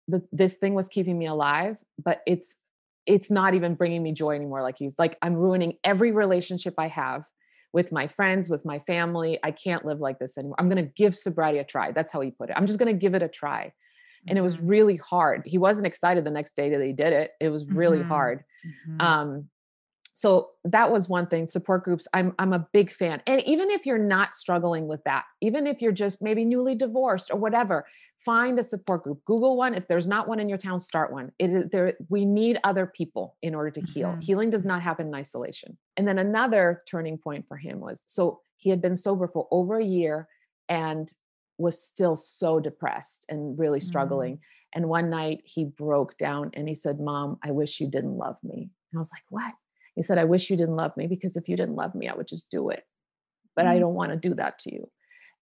that 0.09 0.23
this 0.31 0.57
thing 0.57 0.73
was 0.73 0.89
keeping 0.89 1.17
me 1.17 1.27
alive, 1.27 1.77
but 2.03 2.21
it's 2.27 2.57
it's 3.05 3.29
not 3.29 3.53
even 3.53 3.75
bringing 3.75 4.01
me 4.01 4.11
joy 4.11 4.35
anymore 4.35 4.61
like 4.61 4.77
he's 4.77 4.95
like 4.97 5.17
i'm 5.21 5.35
ruining 5.35 5.73
every 5.83 6.11
relationship 6.11 6.73
i 6.77 6.87
have 6.87 7.23
with 7.71 7.91
my 7.91 8.07
friends 8.07 8.49
with 8.49 8.65
my 8.65 8.79
family 8.79 9.39
i 9.43 9.51
can't 9.51 9.85
live 9.85 9.99
like 9.99 10.19
this 10.19 10.37
anymore 10.37 10.55
i'm 10.59 10.69
going 10.69 10.83
to 10.83 10.91
give 10.95 11.15
sobriety 11.15 11.59
a 11.59 11.63
try 11.63 11.91
that's 11.91 12.11
how 12.11 12.21
he 12.21 12.31
put 12.31 12.49
it 12.49 12.55
i'm 12.57 12.67
just 12.67 12.79
going 12.79 12.91
to 12.91 12.97
give 12.97 13.13
it 13.13 13.23
a 13.23 13.27
try 13.27 13.71
and 14.27 14.37
it 14.37 14.41
was 14.41 14.57
mm-hmm. 14.57 14.67
really 14.67 14.95
hard 14.97 15.43
he 15.45 15.57
wasn't 15.57 15.85
excited 15.85 16.23
the 16.23 16.31
next 16.31 16.55
day 16.55 16.69
that 16.69 16.81
he 16.81 16.93
did 16.93 17.13
it 17.13 17.31
it 17.39 17.49
was 17.49 17.65
really 17.65 17.99
mm-hmm. 17.99 18.09
hard 18.09 18.43
mm-hmm. 18.65 19.01
um 19.01 19.49
so 20.15 20.51
that 20.63 20.91
was 20.91 21.09
one 21.09 21.25
thing 21.25 21.47
support 21.47 21.83
groups 21.83 22.07
i'm 22.13 22.33
i'm 22.39 22.53
a 22.53 22.67
big 22.71 22.89
fan 22.89 23.21
and 23.27 23.41
even 23.41 23.69
if 23.69 23.85
you're 23.85 23.97
not 23.97 24.33
struggling 24.33 24.87
with 24.87 25.03
that 25.03 25.25
even 25.41 25.67
if 25.67 25.81
you're 25.81 25.91
just 25.91 26.21
maybe 26.21 26.45
newly 26.45 26.75
divorced 26.75 27.31
or 27.31 27.39
whatever 27.39 27.85
find 28.25 28.57
a 28.59 28.63
support 28.63 29.03
group 29.03 29.23
google 29.25 29.57
one 29.57 29.73
if 29.73 29.87
there's 29.87 30.07
not 30.07 30.27
one 30.27 30.39
in 30.39 30.49
your 30.49 30.57
town 30.57 30.79
start 30.79 31.11
one 31.11 31.31
it 31.39 31.49
is 31.49 31.69
there 31.71 31.93
we 32.09 32.25
need 32.25 32.59
other 32.63 32.85
people 32.85 33.35
in 33.41 33.53
order 33.55 33.71
to 33.71 33.81
heal 33.81 34.09
mm-hmm. 34.09 34.21
healing 34.21 34.49
does 34.49 34.65
not 34.65 34.81
happen 34.81 35.07
in 35.07 35.15
isolation 35.15 35.77
and 35.97 36.07
then 36.07 36.19
another 36.19 36.81
turning 36.89 37.17
point 37.17 37.47
for 37.47 37.57
him 37.57 37.79
was 37.79 38.03
so 38.07 38.41
he 38.57 38.69
had 38.69 38.81
been 38.81 38.95
sober 38.95 39.27
for 39.27 39.47
over 39.51 39.77
a 39.77 39.85
year 39.85 40.27
and 40.69 41.13
was 41.57 41.81
still 41.81 42.15
so 42.15 42.59
depressed 42.59 43.25
and 43.29 43.57
really 43.59 43.79
mm-hmm. 43.79 43.87
struggling 43.87 44.33
mm-hmm. 44.35 44.79
and 44.79 44.89
one 44.89 45.09
night 45.09 45.41
he 45.45 45.65
broke 45.65 46.17
down 46.17 46.51
and 46.53 46.67
he 46.67 46.75
said 46.75 46.99
mom 46.99 47.37
i 47.43 47.51
wish 47.51 47.79
you 47.79 47.87
didn't 47.87 48.17
love 48.17 48.37
me 48.43 48.69
and 48.91 48.97
i 48.97 48.99
was 48.99 49.11
like 49.11 49.23
what 49.29 49.53
he 49.95 50.01
said, 50.01 50.17
I 50.17 50.23
wish 50.23 50.49
you 50.49 50.57
didn't 50.57 50.75
love 50.75 50.95
me 50.97 51.07
because 51.07 51.37
if 51.37 51.47
you 51.47 51.55
didn't 51.55 51.75
love 51.75 51.93
me, 51.93 52.07
I 52.07 52.15
would 52.15 52.27
just 52.27 52.49
do 52.49 52.69
it. 52.69 52.83
But 53.55 53.65
mm-hmm. 53.65 53.71
I 53.71 53.79
don't 53.79 53.93
want 53.93 54.11
to 54.11 54.17
do 54.17 54.33
that 54.35 54.59
to 54.59 54.73
you. 54.73 54.89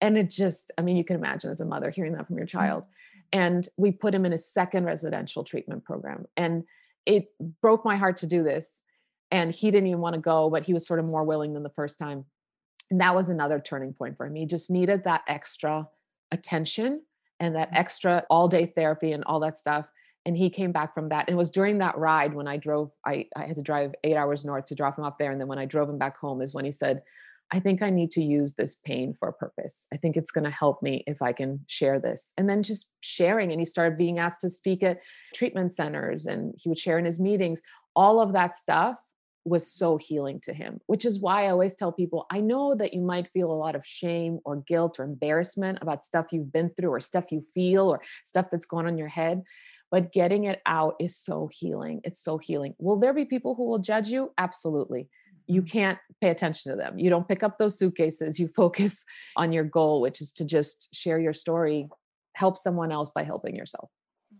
And 0.01 0.17
it 0.17 0.29
just, 0.29 0.71
I 0.77 0.81
mean, 0.81 0.97
you 0.97 1.03
can 1.03 1.15
imagine 1.15 1.51
as 1.51 1.61
a 1.61 1.65
mother 1.65 1.91
hearing 1.91 2.13
that 2.13 2.27
from 2.27 2.37
your 2.37 2.47
mm-hmm. 2.47 2.57
child. 2.59 2.87
And 3.31 3.67
we 3.77 3.91
put 3.91 4.13
him 4.13 4.25
in 4.25 4.33
a 4.33 4.37
second 4.37 4.85
residential 4.85 5.43
treatment 5.43 5.85
program. 5.85 6.25
And 6.35 6.63
it 7.05 7.27
broke 7.61 7.85
my 7.85 7.95
heart 7.95 8.17
to 8.17 8.27
do 8.27 8.43
this. 8.43 8.81
And 9.31 9.51
he 9.53 9.71
didn't 9.71 9.87
even 9.87 10.01
want 10.01 10.15
to 10.15 10.21
go, 10.21 10.49
but 10.49 10.65
he 10.65 10.73
was 10.73 10.85
sort 10.85 10.99
of 10.99 11.05
more 11.05 11.23
willing 11.23 11.53
than 11.53 11.63
the 11.63 11.69
first 11.69 11.97
time. 11.97 12.25
And 12.89 12.99
that 12.99 13.15
was 13.15 13.29
another 13.29 13.59
turning 13.59 13.93
point 13.93 14.17
for 14.17 14.25
him. 14.25 14.35
He 14.35 14.45
just 14.45 14.69
needed 14.69 15.05
that 15.05 15.21
extra 15.27 15.87
attention 16.31 17.01
and 17.39 17.55
that 17.55 17.69
mm-hmm. 17.69 17.77
extra 17.77 18.25
all 18.29 18.47
day 18.47 18.65
therapy 18.65 19.13
and 19.13 19.23
all 19.23 19.39
that 19.41 19.57
stuff 19.57 19.85
and 20.25 20.37
he 20.37 20.49
came 20.49 20.71
back 20.71 20.93
from 20.93 21.09
that 21.09 21.27
and 21.27 21.33
it 21.33 21.37
was 21.37 21.51
during 21.51 21.79
that 21.79 21.97
ride 21.97 22.33
when 22.33 22.47
i 22.47 22.57
drove 22.57 22.91
I, 23.05 23.25
I 23.35 23.45
had 23.45 23.55
to 23.55 23.61
drive 23.61 23.93
eight 24.03 24.15
hours 24.15 24.45
north 24.45 24.65
to 24.65 24.75
drop 24.75 24.97
him 24.97 25.03
off 25.03 25.17
there 25.17 25.31
and 25.31 25.39
then 25.39 25.47
when 25.47 25.59
i 25.59 25.65
drove 25.65 25.89
him 25.89 25.97
back 25.97 26.17
home 26.17 26.41
is 26.41 26.53
when 26.53 26.65
he 26.65 26.71
said 26.71 27.01
i 27.51 27.59
think 27.59 27.81
i 27.81 27.89
need 27.89 28.11
to 28.11 28.23
use 28.23 28.53
this 28.53 28.75
pain 28.75 29.15
for 29.17 29.27
a 29.27 29.33
purpose 29.33 29.87
i 29.93 29.97
think 29.97 30.17
it's 30.17 30.31
going 30.31 30.43
to 30.43 30.51
help 30.51 30.81
me 30.81 31.03
if 31.07 31.21
i 31.21 31.31
can 31.31 31.59
share 31.67 31.99
this 31.99 32.33
and 32.37 32.49
then 32.49 32.63
just 32.63 32.89
sharing 33.01 33.51
and 33.51 33.61
he 33.61 33.65
started 33.65 33.97
being 33.97 34.19
asked 34.19 34.41
to 34.41 34.49
speak 34.49 34.83
at 34.83 34.99
treatment 35.33 35.71
centers 35.71 36.25
and 36.25 36.53
he 36.57 36.69
would 36.69 36.79
share 36.79 36.97
in 36.97 37.05
his 37.05 37.19
meetings 37.19 37.61
all 37.95 38.19
of 38.21 38.33
that 38.33 38.55
stuff 38.55 38.95
was 39.43 39.73
so 39.73 39.97
healing 39.97 40.39
to 40.39 40.53
him, 40.53 40.79
which 40.85 41.03
is 41.03 41.19
why 41.19 41.45
I 41.45 41.49
always 41.49 41.73
tell 41.73 41.91
people 41.91 42.27
I 42.29 42.41
know 42.41 42.75
that 42.75 42.93
you 42.93 43.01
might 43.01 43.31
feel 43.31 43.51
a 43.51 43.53
lot 43.53 43.75
of 43.75 43.83
shame 43.83 44.39
or 44.45 44.57
guilt 44.57 44.99
or 44.99 45.03
embarrassment 45.03 45.79
about 45.81 46.03
stuff 46.03 46.27
you've 46.31 46.53
been 46.53 46.69
through 46.69 46.91
or 46.91 46.99
stuff 46.99 47.31
you 47.31 47.43
feel 47.53 47.89
or 47.89 48.01
stuff 48.23 48.47
that's 48.51 48.67
going 48.67 48.85
on 48.85 48.93
in 48.93 48.97
your 48.99 49.07
head 49.07 49.41
but 49.91 50.13
getting 50.13 50.45
it 50.45 50.61
out 50.65 50.95
is 50.99 51.17
so 51.17 51.49
healing. 51.51 51.99
It's 52.05 52.23
so 52.23 52.37
healing. 52.37 52.73
Will 52.79 52.97
there 52.97 53.13
be 53.13 53.25
people 53.25 53.55
who 53.55 53.65
will 53.65 53.79
judge 53.79 54.07
you? 54.07 54.31
Absolutely. 54.37 55.09
You 55.51 55.61
can't 55.61 55.99
pay 56.21 56.29
attention 56.29 56.71
to 56.71 56.77
them. 56.77 56.97
You 56.97 57.09
don't 57.09 57.27
pick 57.27 57.43
up 57.43 57.57
those 57.57 57.77
suitcases. 57.77 58.39
You 58.39 58.47
focus 58.55 59.03
on 59.35 59.51
your 59.51 59.63
goal, 59.63 60.01
which 60.01 60.21
is 60.21 60.31
to 60.33 60.45
just 60.45 60.93
share 60.93 61.19
your 61.19 61.33
story, 61.33 61.89
help 62.33 62.57
someone 62.57 62.91
else 62.91 63.11
by 63.13 63.23
helping 63.23 63.55
yourself. 63.55 63.89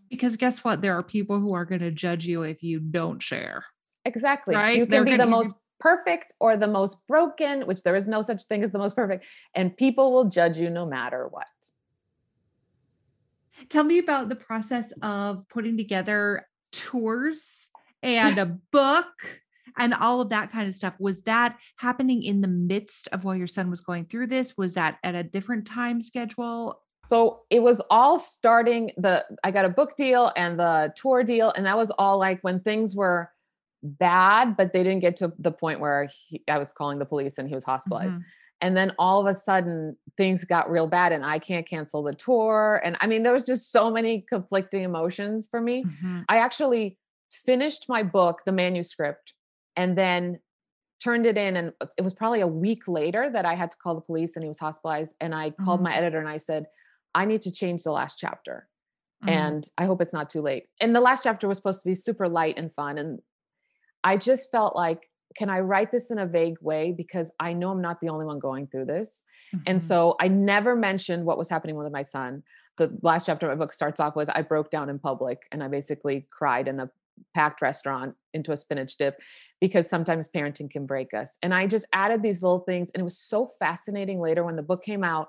Because 0.08 0.36
guess 0.36 0.64
what? 0.64 0.80
There 0.80 0.96
are 0.96 1.02
people 1.02 1.40
who 1.40 1.52
are 1.52 1.64
going 1.64 1.80
to 1.80 1.90
judge 1.90 2.26
you 2.26 2.42
if 2.42 2.62
you 2.62 2.80
don't 2.80 3.22
share. 3.22 3.64
Exactly. 4.04 4.54
Right? 4.54 4.78
You 4.78 4.84
They're 4.84 5.04
can 5.04 5.14
be 5.14 5.18
the 5.18 5.26
most 5.26 5.54
perfect 5.80 6.32
or 6.38 6.56
the 6.56 6.68
most 6.68 7.06
broken, 7.08 7.66
which 7.66 7.82
there 7.82 7.96
is 7.96 8.06
no 8.06 8.22
such 8.22 8.44
thing 8.44 8.62
as 8.62 8.72
the 8.72 8.78
most 8.78 8.94
perfect, 8.94 9.26
and 9.54 9.76
people 9.76 10.12
will 10.12 10.26
judge 10.26 10.56
you 10.56 10.70
no 10.70 10.86
matter 10.86 11.28
what. 11.28 11.46
Tell 13.68 13.84
me 13.84 13.98
about 13.98 14.28
the 14.28 14.36
process 14.36 14.92
of 15.02 15.44
putting 15.48 15.76
together 15.76 16.46
tours 16.72 17.70
and 18.02 18.38
a 18.38 18.46
book 18.46 19.41
and 19.78 19.94
all 19.94 20.20
of 20.20 20.30
that 20.30 20.50
kind 20.50 20.68
of 20.68 20.74
stuff. 20.74 20.94
Was 20.98 21.22
that 21.22 21.58
happening 21.76 22.22
in 22.22 22.40
the 22.40 22.48
midst 22.48 23.08
of 23.12 23.24
while 23.24 23.36
your 23.36 23.46
son 23.46 23.70
was 23.70 23.80
going 23.80 24.06
through 24.06 24.28
this? 24.28 24.56
Was 24.56 24.74
that 24.74 24.98
at 25.02 25.14
a 25.14 25.22
different 25.22 25.66
time 25.66 26.00
schedule? 26.02 26.80
So 27.04 27.42
it 27.50 27.62
was 27.62 27.80
all 27.90 28.18
starting 28.18 28.92
the 28.96 29.24
I 29.42 29.50
got 29.50 29.64
a 29.64 29.68
book 29.68 29.96
deal 29.96 30.32
and 30.36 30.58
the 30.58 30.92
tour 30.96 31.24
deal, 31.24 31.52
and 31.56 31.66
that 31.66 31.76
was 31.76 31.90
all 31.92 32.18
like 32.18 32.40
when 32.42 32.60
things 32.60 32.94
were 32.94 33.30
bad, 33.82 34.56
but 34.56 34.72
they 34.72 34.84
didn't 34.84 35.00
get 35.00 35.16
to 35.16 35.32
the 35.38 35.50
point 35.50 35.80
where 35.80 36.08
he, 36.28 36.42
I 36.48 36.58
was 36.58 36.72
calling 36.72 37.00
the 37.00 37.04
police 37.04 37.38
and 37.38 37.48
he 37.48 37.54
was 37.54 37.64
hospitalized. 37.64 38.18
Mhm. 38.18 38.24
And 38.60 38.76
then 38.76 38.92
all 38.96 39.20
of 39.20 39.26
a 39.26 39.34
sudden 39.34 39.96
things 40.16 40.44
got 40.44 40.70
real 40.70 40.86
bad 40.86 41.10
and 41.10 41.24
I 41.26 41.40
can't 41.40 41.66
cancel 41.66 42.04
the 42.04 42.14
tour. 42.14 42.80
And 42.84 42.96
I 43.00 43.08
mean, 43.08 43.24
there 43.24 43.32
was 43.32 43.44
just 43.44 43.72
so 43.72 43.90
many 43.90 44.24
conflicting 44.28 44.84
emotions 44.84 45.48
for 45.50 45.60
me. 45.60 45.82
Mhm. 45.82 46.24
I 46.28 46.38
actually 46.38 46.96
finished 47.28 47.88
my 47.88 48.04
book, 48.04 48.42
the 48.46 48.52
manuscript, 48.52 49.32
and 49.76 49.96
then 49.96 50.40
turned 51.02 51.26
it 51.26 51.36
in. 51.36 51.56
And 51.56 51.72
it 51.96 52.02
was 52.02 52.14
probably 52.14 52.40
a 52.40 52.46
week 52.46 52.86
later 52.86 53.28
that 53.30 53.44
I 53.44 53.54
had 53.54 53.70
to 53.72 53.76
call 53.76 53.94
the 53.94 54.00
police 54.00 54.36
and 54.36 54.44
he 54.44 54.48
was 54.48 54.58
hospitalized. 54.60 55.14
And 55.20 55.34
I 55.34 55.50
called 55.50 55.80
Mhm. 55.80 55.84
my 55.84 55.94
editor 55.94 56.18
and 56.18 56.28
I 56.28 56.38
said, 56.38 56.66
I 57.14 57.24
need 57.24 57.42
to 57.42 57.50
change 57.52 57.82
the 57.82 57.92
last 57.92 58.18
chapter. 58.18 58.68
Mhm. 59.24 59.28
And 59.28 59.68
I 59.76 59.84
hope 59.84 60.00
it's 60.00 60.12
not 60.12 60.28
too 60.30 60.40
late. 60.40 60.68
And 60.80 60.94
the 60.94 61.00
last 61.00 61.24
chapter 61.24 61.48
was 61.48 61.56
supposed 61.58 61.82
to 61.82 61.88
be 61.88 61.94
super 61.94 62.28
light 62.28 62.56
and 62.56 62.72
fun. 62.72 62.98
And 62.98 63.20
I 64.04 64.16
just 64.16 64.50
felt 64.50 64.76
like, 64.76 65.10
can 65.36 65.48
I 65.48 65.60
write 65.60 65.90
this 65.90 66.10
in 66.10 66.18
a 66.18 66.26
vague 66.26 66.58
way? 66.60 66.92
Because 66.92 67.32
I 67.40 67.52
know 67.52 67.70
I'm 67.70 67.80
not 67.80 68.00
the 68.00 68.08
only 68.10 68.26
one 68.26 68.38
going 68.38 68.66
through 68.66 68.84
this. 68.86 69.22
And 69.66 69.78
Mhm. 69.78 69.82
so 69.82 70.16
I 70.20 70.28
never 70.28 70.76
mentioned 70.76 71.24
what 71.24 71.38
was 71.38 71.48
happening 71.48 71.76
with 71.76 71.90
my 71.90 72.02
son. 72.02 72.42
The 72.78 72.96
last 73.02 73.26
chapter 73.26 73.50
of 73.50 73.58
my 73.58 73.64
book 73.64 73.72
starts 73.72 73.98
off 74.00 74.14
with 74.14 74.30
I 74.34 74.42
broke 74.42 74.70
down 74.70 74.88
in 74.88 74.98
public 74.98 75.46
and 75.50 75.62
I 75.64 75.68
basically 75.68 76.26
cried 76.30 76.68
in 76.68 76.80
a 76.80 76.90
packed 77.34 77.62
restaurant 77.62 78.14
into 78.34 78.52
a 78.52 78.56
spinach 78.56 78.96
dip 78.96 79.20
because 79.60 79.88
sometimes 79.88 80.28
parenting 80.28 80.70
can 80.70 80.86
break 80.86 81.14
us. 81.14 81.38
And 81.42 81.54
I 81.54 81.66
just 81.66 81.86
added 81.92 82.22
these 82.22 82.42
little 82.42 82.60
things. 82.60 82.90
And 82.90 83.00
it 83.00 83.04
was 83.04 83.18
so 83.18 83.52
fascinating 83.58 84.20
later 84.20 84.44
when 84.44 84.56
the 84.56 84.62
book 84.62 84.82
came 84.82 85.04
out. 85.04 85.28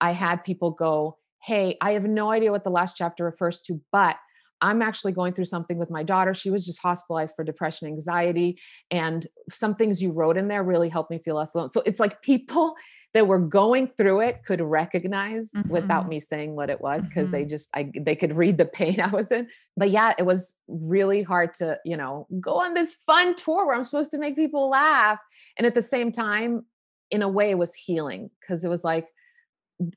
I 0.00 0.12
had 0.12 0.44
people 0.44 0.70
go, 0.70 1.18
Hey, 1.42 1.76
I 1.80 1.92
have 1.92 2.04
no 2.04 2.30
idea 2.30 2.50
what 2.50 2.64
the 2.64 2.70
last 2.70 2.96
chapter 2.96 3.24
refers 3.24 3.62
to, 3.62 3.80
but 3.92 4.16
I'm 4.60 4.82
actually 4.82 5.12
going 5.12 5.32
through 5.32 5.46
something 5.46 5.78
with 5.78 5.90
my 5.90 6.02
daughter. 6.02 6.34
She 6.34 6.50
was 6.50 6.66
just 6.66 6.82
hospitalized 6.82 7.34
for 7.34 7.44
depression, 7.44 7.88
anxiety, 7.88 8.58
and 8.90 9.26
some 9.50 9.74
things 9.74 10.02
you 10.02 10.12
wrote 10.12 10.36
in 10.36 10.48
there 10.48 10.62
really 10.62 10.90
helped 10.90 11.10
me 11.10 11.18
feel 11.18 11.36
less 11.36 11.54
alone. 11.54 11.70
So 11.70 11.82
it's 11.86 12.00
like 12.00 12.20
people 12.20 12.74
that 13.12 13.26
were 13.26 13.38
going 13.40 13.88
through 13.96 14.20
it 14.20 14.44
could 14.46 14.60
recognize 14.60 15.52
without 15.68 16.06
Mhm. 16.06 16.08
me 16.08 16.20
saying 16.20 16.54
what 16.54 16.70
it 16.70 16.80
was 16.80 17.08
because 17.08 17.28
Mhm. 17.28 17.32
they 17.32 17.44
just 17.44 17.68
I 17.74 17.90
they 17.98 18.14
could 18.14 18.36
read 18.36 18.56
the 18.56 18.66
pain 18.66 19.00
I 19.00 19.08
was 19.10 19.32
in. 19.32 19.48
But 19.76 19.90
yeah, 19.90 20.14
it 20.18 20.24
was 20.26 20.56
really 20.68 21.22
hard 21.22 21.54
to, 21.54 21.78
you 21.84 21.96
know, 21.96 22.26
go 22.40 22.54
on 22.54 22.74
this 22.74 22.94
fun 23.06 23.34
tour 23.34 23.66
where 23.66 23.74
I'm 23.74 23.84
supposed 23.84 24.10
to 24.12 24.18
make 24.18 24.36
people 24.36 24.68
laugh 24.68 25.18
and 25.56 25.66
at 25.66 25.74
the 25.74 25.82
same 25.82 26.12
time 26.12 26.64
in 27.10 27.22
a 27.22 27.28
way 27.28 27.50
it 27.50 27.58
was 27.58 27.74
healing 27.74 28.30
because 28.40 28.64
it 28.64 28.68
was 28.68 28.84
like 28.84 29.08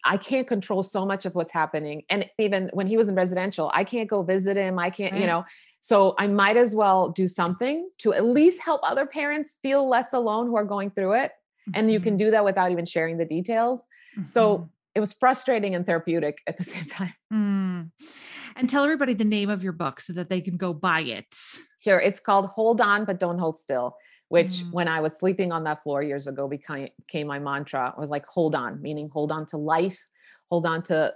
I 0.05 0.15
can't 0.15 0.47
control 0.47 0.81
so 0.81 1.05
much 1.05 1.25
of 1.25 1.35
what's 1.35 1.51
happening. 1.51 2.03
And 2.09 2.29
even 2.39 2.69
when 2.73 2.87
he 2.87 2.95
was 2.95 3.09
in 3.09 3.15
residential, 3.15 3.69
I 3.73 3.83
can't 3.83 4.09
go 4.09 4.23
visit 4.23 4.55
him. 4.55 4.79
I 4.79 4.89
can't, 4.89 5.17
you 5.17 5.27
know. 5.27 5.43
So 5.81 6.15
I 6.17 6.27
might 6.27 6.55
as 6.55 6.73
well 6.73 7.09
do 7.09 7.27
something 7.27 7.89
to 7.97 8.13
at 8.13 8.23
least 8.23 8.61
help 8.61 8.79
other 8.83 9.05
parents 9.05 9.57
feel 9.61 9.85
less 9.87 10.13
alone 10.13 10.47
who 10.47 10.55
are 10.55 10.63
going 10.63 10.89
through 10.91 11.13
it. 11.13 11.31
And 11.73 11.91
you 11.91 11.99
can 11.99 12.15
Mhm. 12.15 12.19
do 12.19 12.31
that 12.31 12.43
without 12.43 12.71
even 12.71 12.85
sharing 12.85 13.17
the 13.17 13.25
details. 13.25 13.85
So 14.27 14.57
Mhm. 14.57 14.69
it 14.95 14.99
was 14.99 15.13
frustrating 15.13 15.75
and 15.75 15.85
therapeutic 15.85 16.39
at 16.47 16.57
the 16.57 16.63
same 16.75 16.85
time. 16.85 17.13
Mm. 17.31 17.91
And 18.55 18.69
tell 18.69 18.83
everybody 18.83 19.13
the 19.13 19.23
name 19.23 19.49
of 19.49 19.63
your 19.63 19.73
book 19.73 19.99
so 19.99 20.13
that 20.13 20.29
they 20.29 20.41
can 20.41 20.57
go 20.57 20.73
buy 20.73 21.01
it. 21.01 21.33
Sure. 21.79 21.99
It's 21.99 22.19
called 22.19 22.47
Hold 22.47 22.81
On, 22.81 23.05
but 23.05 23.19
Don't 23.19 23.39
Hold 23.39 23.57
Still, 23.57 23.97
which 24.29 24.63
Mm. 24.63 24.71
when 24.71 24.87
I 24.87 24.99
was 24.99 25.17
sleeping 25.17 25.51
on 25.51 25.63
that 25.63 25.81
floor 25.83 26.03
years 26.03 26.27
ago 26.27 26.47
became, 26.47 26.89
became 26.97 27.27
my 27.27 27.39
mantra. 27.39 27.93
I 27.95 27.99
was 27.99 28.09
like, 28.09 28.25
hold 28.25 28.55
on, 28.55 28.81
meaning 28.81 29.09
hold 29.09 29.31
on 29.31 29.45
to 29.47 29.57
life, 29.57 30.05
hold 30.49 30.65
on 30.65 30.83
to 30.83 31.13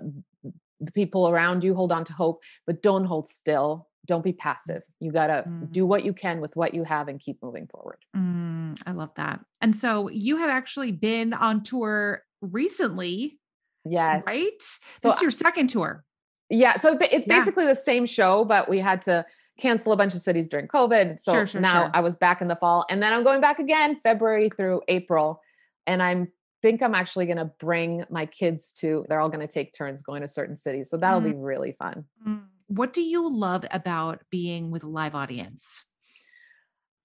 the 0.79 0.91
people 0.91 1.27
around 1.27 1.63
you, 1.63 1.73
hold 1.73 1.91
on 1.91 2.03
to 2.05 2.13
hope, 2.13 2.41
but 2.65 2.81
don't 2.83 3.05
hold 3.05 3.27
still. 3.27 3.87
Don't 4.07 4.23
be 4.23 4.33
passive. 4.33 4.81
You 4.99 5.11
got 5.11 5.27
to 5.27 5.45
do 5.71 5.85
what 5.85 6.03
you 6.05 6.13
can 6.13 6.41
with 6.41 6.55
what 6.55 6.73
you 6.73 6.83
have 6.83 7.07
and 7.07 7.19
keep 7.19 7.41
moving 7.43 7.67
forward. 7.67 7.99
Mm, 8.15 8.79
I 8.85 8.91
love 8.91 9.11
that. 9.17 9.41
And 9.61 9.75
so 9.75 10.09
you 10.09 10.37
have 10.37 10.49
actually 10.49 10.91
been 10.91 11.33
on 11.33 11.61
tour 11.61 12.23
recently, 12.41 13.39
Yes. 13.85 14.23
right? 14.25 14.61
So 14.61 15.09
this 15.09 15.15
is 15.17 15.21
your 15.21 15.31
second 15.31 15.67
tour. 15.69 16.03
Yeah. 16.49 16.77
So 16.77 16.97
it's 16.99 17.27
Yeah. 17.27 17.39
basically 17.39 17.65
the 17.65 17.75
same 17.75 18.05
show, 18.05 18.45
but 18.45 18.69
we 18.69 18.79
had 18.79 19.01
to 19.03 19.25
cancel 19.59 19.91
a 19.91 19.97
bunch 19.97 20.13
of 20.13 20.19
cities 20.19 20.47
during 20.47 20.67
COVID. 20.67 21.19
So 21.19 21.33
Sure, 21.33 21.47
sure, 21.47 21.61
now 21.61 21.83
sure. 21.83 21.91
I 21.93 22.01
was 22.01 22.15
back 22.15 22.41
in 22.41 22.47
the 22.47 22.55
fall 22.55 22.85
and 22.89 23.01
then 23.03 23.11
I'm 23.13 23.23
going 23.23 23.41
back 23.41 23.59
again 23.59 23.99
February 24.01 24.49
through 24.49 24.81
April. 24.87 25.41
And 25.85 26.01
I'm 26.01 26.31
think 26.63 26.81
I'm 26.81 26.95
actually 26.95 27.25
going 27.27 27.37
to 27.37 27.51
bring 27.59 28.03
my 28.09 28.25
kids 28.25 28.73
to, 28.73 29.05
they're 29.07 29.19
all 29.19 29.29
going 29.29 29.45
to 29.45 29.51
take 29.51 29.73
turns 29.73 30.01
going 30.01 30.21
to 30.21 30.27
certain 30.27 30.55
cities. 30.55 30.89
So 30.89 30.97
that'll 30.97 31.21
be 31.21 31.33
really 31.33 31.73
fun. 31.73 32.05
Mm. 32.27 32.41
What 32.67 32.93
do 32.93 33.01
you 33.01 33.27
love 33.29 33.65
about 33.71 34.21
being 34.29 34.71
with 34.71 34.83
a 34.83 34.87
live 34.87 35.15
audience? 35.15 35.83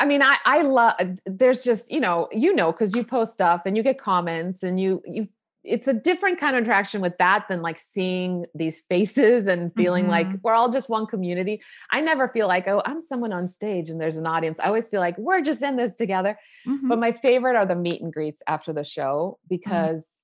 I 0.01 0.07
mean, 0.07 0.21
I, 0.23 0.37
I 0.45 0.63
love, 0.63 0.95
there's 1.27 1.63
just, 1.63 1.91
you 1.91 2.01
know, 2.01 2.29
you 2.33 2.53
know, 2.55 2.73
cause 2.73 2.97
you 2.97 3.05
post 3.05 3.35
stuff 3.35 3.63
and 3.65 3.77
you 3.77 3.85
get 3.85 3.99
comments 3.99 4.65
and 4.65 4.81
you, 4.81 5.01
you, 5.07 5.29
it's 5.63 5.87
a 5.87 5.93
different 5.93 6.39
kind 6.39 6.57
of 6.57 6.65
interaction 6.65 7.01
with 7.01 7.17
that 7.19 7.47
than 7.49 7.63
like 7.63 7.79
seeing 7.79 8.45
these 8.53 8.81
faces 8.81 9.47
and 9.47 9.73
feeling 9.77 10.09
like 10.09 10.27
Mhm. 10.27 10.41
we're 10.43 10.55
all 10.55 10.73
just 10.73 10.89
one 10.89 11.07
community. 11.07 11.63
I 11.93 12.01
never 12.01 12.27
feel 12.27 12.49
like, 12.49 12.67
oh, 12.67 12.83
I'm 12.85 13.01
someone 13.01 13.33
on 13.33 13.47
stage 13.47 13.89
and 13.89 14.01
there's 14.01 14.17
an 14.17 14.27
audience. 14.27 14.59
I 14.59 14.67
always 14.67 14.89
feel 14.89 14.99
like 14.99 15.17
we're 15.19 15.41
just 15.41 15.63
in 15.63 15.77
this 15.77 15.95
together. 15.95 16.37
Mhm. 16.67 16.89
But 16.89 16.99
my 16.99 17.13
favorite 17.13 17.55
are 17.55 17.67
the 17.67 17.77
meet 17.77 18.03
and 18.03 18.13
greets 18.13 18.43
after 18.49 18.73
the 18.73 18.83
show 18.83 19.39
because 19.49 20.23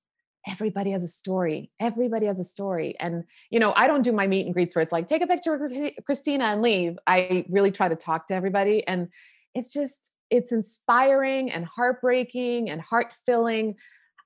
everybody 0.49 0.91
has 0.91 1.03
a 1.03 1.07
story. 1.07 1.71
Everybody 1.79 2.25
has 2.25 2.39
a 2.39 2.43
story. 2.43 2.95
And, 2.99 3.23
you 3.49 3.59
know, 3.59 3.73
I 3.75 3.87
don't 3.87 4.01
do 4.01 4.11
my 4.11 4.27
meet 4.27 4.45
and 4.45 4.53
greets 4.53 4.75
where 4.75 4.81
it's 4.81 4.91
like, 4.91 5.07
take 5.07 5.21
a 5.21 5.27
picture 5.27 5.57
with 5.57 5.93
Kristina 6.09 6.53
and 6.53 6.61
leave. 6.61 6.97
I 7.05 7.45
really 7.49 7.71
try 7.71 7.87
to 7.87 7.95
talk 7.95 8.27
to 8.27 8.33
everybody. 8.33 8.85
And 8.87 9.09
it's 9.53 9.71
just, 9.71 10.11
it's 10.29 10.51
inspiring 10.51 11.51
and 11.51 11.65
heartbreaking 11.65 12.69
and 12.69 12.81
heart 12.81 13.13
filling 13.25 13.75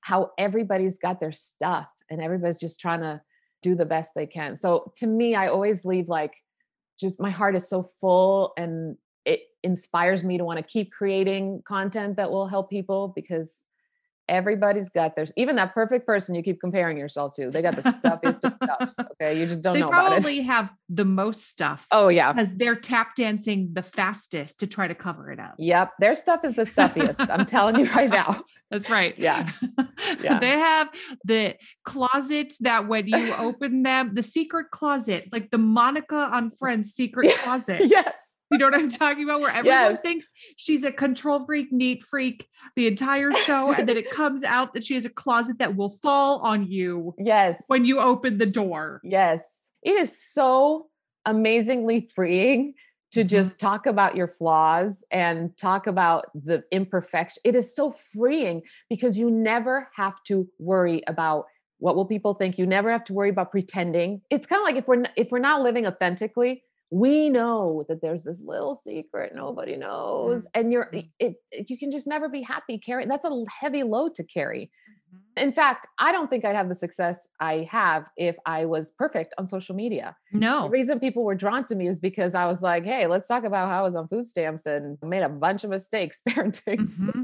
how 0.02 0.32
everybody's 0.38 1.00
got 1.00 1.20
their 1.20 1.32
stuff 1.32 1.88
and 2.10 2.22
everybody's 2.22 2.60
just 2.60 2.80
trying 2.80 3.02
to 3.02 3.22
do 3.62 3.76
the 3.76 3.86
best 3.86 4.12
they 4.16 4.26
can. 4.26 4.56
So 4.56 4.92
to 4.98 5.08
me, 5.08 5.36
I 5.36 5.48
always 5.48 5.86
leave 5.86 6.10
like, 6.10 6.36
just 7.00 7.20
my 7.20 7.30
heart 7.30 7.56
is 7.56 7.68
so 7.68 7.90
full 8.00 8.54
and 8.58 8.98
it 9.26 9.42
inspires 9.64 10.24
me 10.24 10.38
to 10.38 10.46
want 10.46 10.58
to 10.58 10.64
keep 10.64 10.92
creating 10.92 11.64
content 11.66 12.18
that 12.18 12.32
will 12.32 12.48
help 12.48 12.70
people 12.70 13.14
because 13.16 13.64
everybody's 14.34 14.90
got 14.90 15.16
their 15.16 15.26
even 15.38 15.56
that 15.56 15.74
perfect 15.74 16.06
person 16.08 16.34
you 16.34 16.42
keep 16.42 16.60
comparing 16.60 16.98
yourself 16.98 17.36
to 17.36 17.50
they 17.52 17.62
got 17.62 17.76
the 17.76 17.82
stuffiest 17.84 18.44
of 18.44 18.54
stuffs 18.64 18.98
okay 19.12 19.40
you 19.40 19.46
just 19.46 19.62
don't 19.64 19.76
they 19.76 19.80
know 19.80 19.88
about 19.88 20.08
it 20.08 20.22
probably 20.22 20.42
have 20.42 20.70
the 20.90 21.06
most 21.06 21.48
stuff 21.50 21.86
oh 21.92 22.08
yeah 22.08 22.34
because 22.34 22.54
they're 22.56 22.76
tap 22.76 23.16
dancing 23.16 23.70
the 23.74 23.84
fastest 23.84 24.60
to 24.60 24.68
try 24.68 24.88
to 24.88 24.96
cover 24.96 25.32
it 25.32 25.40
up. 25.40 25.54
yep 25.60 25.92
their 26.00 26.16
stuff 26.16 26.44
is 26.44 26.54
the 26.56 26.66
stuffiest 26.66 27.30
i'm 27.30 27.46
telling 27.56 27.78
you 27.78 27.86
right 27.94 28.10
now 28.10 28.42
That's 28.72 28.90
right. 28.90 29.14
Yeah. 29.24 29.52
Yeah. 30.20 30.40
they 30.40 30.58
have 30.58 30.90
the 31.26 31.56
closets 31.86 32.58
that 32.62 32.88
when 32.88 33.08
you 33.08 33.32
open 33.36 33.84
them, 33.84 34.16
the 34.16 34.24
secret 34.24 34.72
closet, 34.72 35.30
like 35.32 35.52
the 35.52 35.60
Monica 35.60 36.18
on 36.18 36.50
Friends 36.50 36.92
secret 36.92 37.32
closet. 37.44 37.82
yes 37.86 38.36
You 38.54 38.60
know 38.60 38.66
what 38.68 38.76
I'm 38.76 38.90
talking 38.90 39.24
about? 39.24 39.40
Where 39.42 39.50
everyone 39.50 39.94
Yes. 39.94 40.02
thinks 40.02 40.30
she's 40.58 40.84
a 40.84 40.92
control 40.92 41.44
freak, 41.46 41.72
neat 41.72 42.04
freak 42.06 42.48
the 42.76 42.86
entire 42.88 43.32
show. 43.32 43.74
and 43.74 43.90
then 43.90 43.98
it 43.98 44.10
comes 44.22 44.44
out 44.44 44.74
that 44.76 44.84
she 44.84 44.94
has 44.94 45.06
a 45.06 45.10
closet 45.10 45.58
that 45.58 45.76
will 45.76 45.90
fall 45.90 46.40
on 46.40 46.66
you 46.68 47.16
yes 47.18 47.62
when 47.68 47.84
you 47.84 48.00
open 48.00 48.38
the 48.38 48.46
door. 48.46 49.02
Yes. 49.04 49.44
It 49.82 49.98
is 49.98 50.18
so 50.34 50.88
amazingly 51.26 52.10
freeing 52.14 52.74
to 53.12 53.24
Mhm. 53.24 53.28
just 53.28 53.60
talk 53.60 53.86
about 53.86 54.16
your 54.16 54.28
flaws 54.28 55.04
and 55.12 55.56
talk 55.58 55.88
about 55.88 56.26
the 56.36 56.64
imperfection. 56.72 57.42
It 57.44 57.56
is 57.56 57.76
so 57.76 57.92
freeing 57.92 58.62
because 58.90 59.18
you 59.18 59.30
never 59.32 59.90
have 59.96 60.22
to 60.26 60.48
worry 60.60 61.02
about 61.08 61.46
what 61.80 61.96
will 61.96 62.06
people 62.06 62.34
think. 62.34 62.58
You 62.58 62.66
never 62.66 62.92
have 62.92 63.04
to 63.06 63.14
worry 63.14 63.30
about 63.30 63.52
pretending. 63.52 64.22
It's 64.30 64.46
kind 64.48 64.60
of 64.62 64.66
like 64.66 64.76
if 64.78 64.88
we're 64.88 65.04
if 65.18 65.32
we're 65.32 65.40
not 65.40 65.62
living 65.64 65.86
authentically, 65.86 66.64
we 66.94 67.28
know 67.28 67.84
that 67.90 68.02
there's 68.04 68.22
this 68.22 68.40
little 68.40 68.76
secret 68.76 69.34
nobody 69.34 69.76
knows 69.76 70.46
and 70.54 70.72
you're 70.72 70.92
Mhm. 70.94 71.10
it, 71.18 71.36
it 71.52 71.70
you 71.72 71.76
can 71.76 71.90
just 71.90 72.06
never 72.06 72.30
be 72.30 72.44
happy 72.44 72.78
carrying 72.78 73.10
that's 73.10 73.26
a 73.26 73.44
heavy 73.50 73.82
load 73.82 74.14
to 74.16 74.24
carry 74.24 74.70
In 75.36 75.52
fact, 75.52 75.88
I 75.98 76.12
don't 76.12 76.30
think 76.30 76.46
I'd 76.46 76.56
have 76.56 76.70
the 76.70 76.76
success 76.76 77.28
I 77.40 77.68
have 77.72 78.08
if 78.18 78.36
I 78.46 78.66
was 78.66 78.92
perfect 78.92 79.34
on 79.40 79.48
social 79.48 79.76
media. 79.76 80.16
The 80.32 80.38
No. 80.40 80.70
reason 80.70 81.00
people 81.00 81.24
were 81.24 81.34
drawn 81.34 81.66
to 81.66 81.76
me 81.76 81.88
is 81.88 82.00
because 82.00 82.36
I 82.36 82.46
was 82.46 82.62
like, 82.62 82.84
hey, 82.86 83.08
let's 83.08 83.28
talk 83.28 83.44
about 83.44 83.68
how 83.68 83.80
I 83.80 83.82
was 83.82 83.96
on 83.96 84.08
food 84.10 84.28
stamps 84.28 84.68
and 84.68 84.96
made 85.02 85.24
a 85.24 85.30
bunch 85.30 85.64
of 85.64 85.72
mistakes 85.72 86.22
parenting. 86.30 86.88
Mhm. 86.88 87.24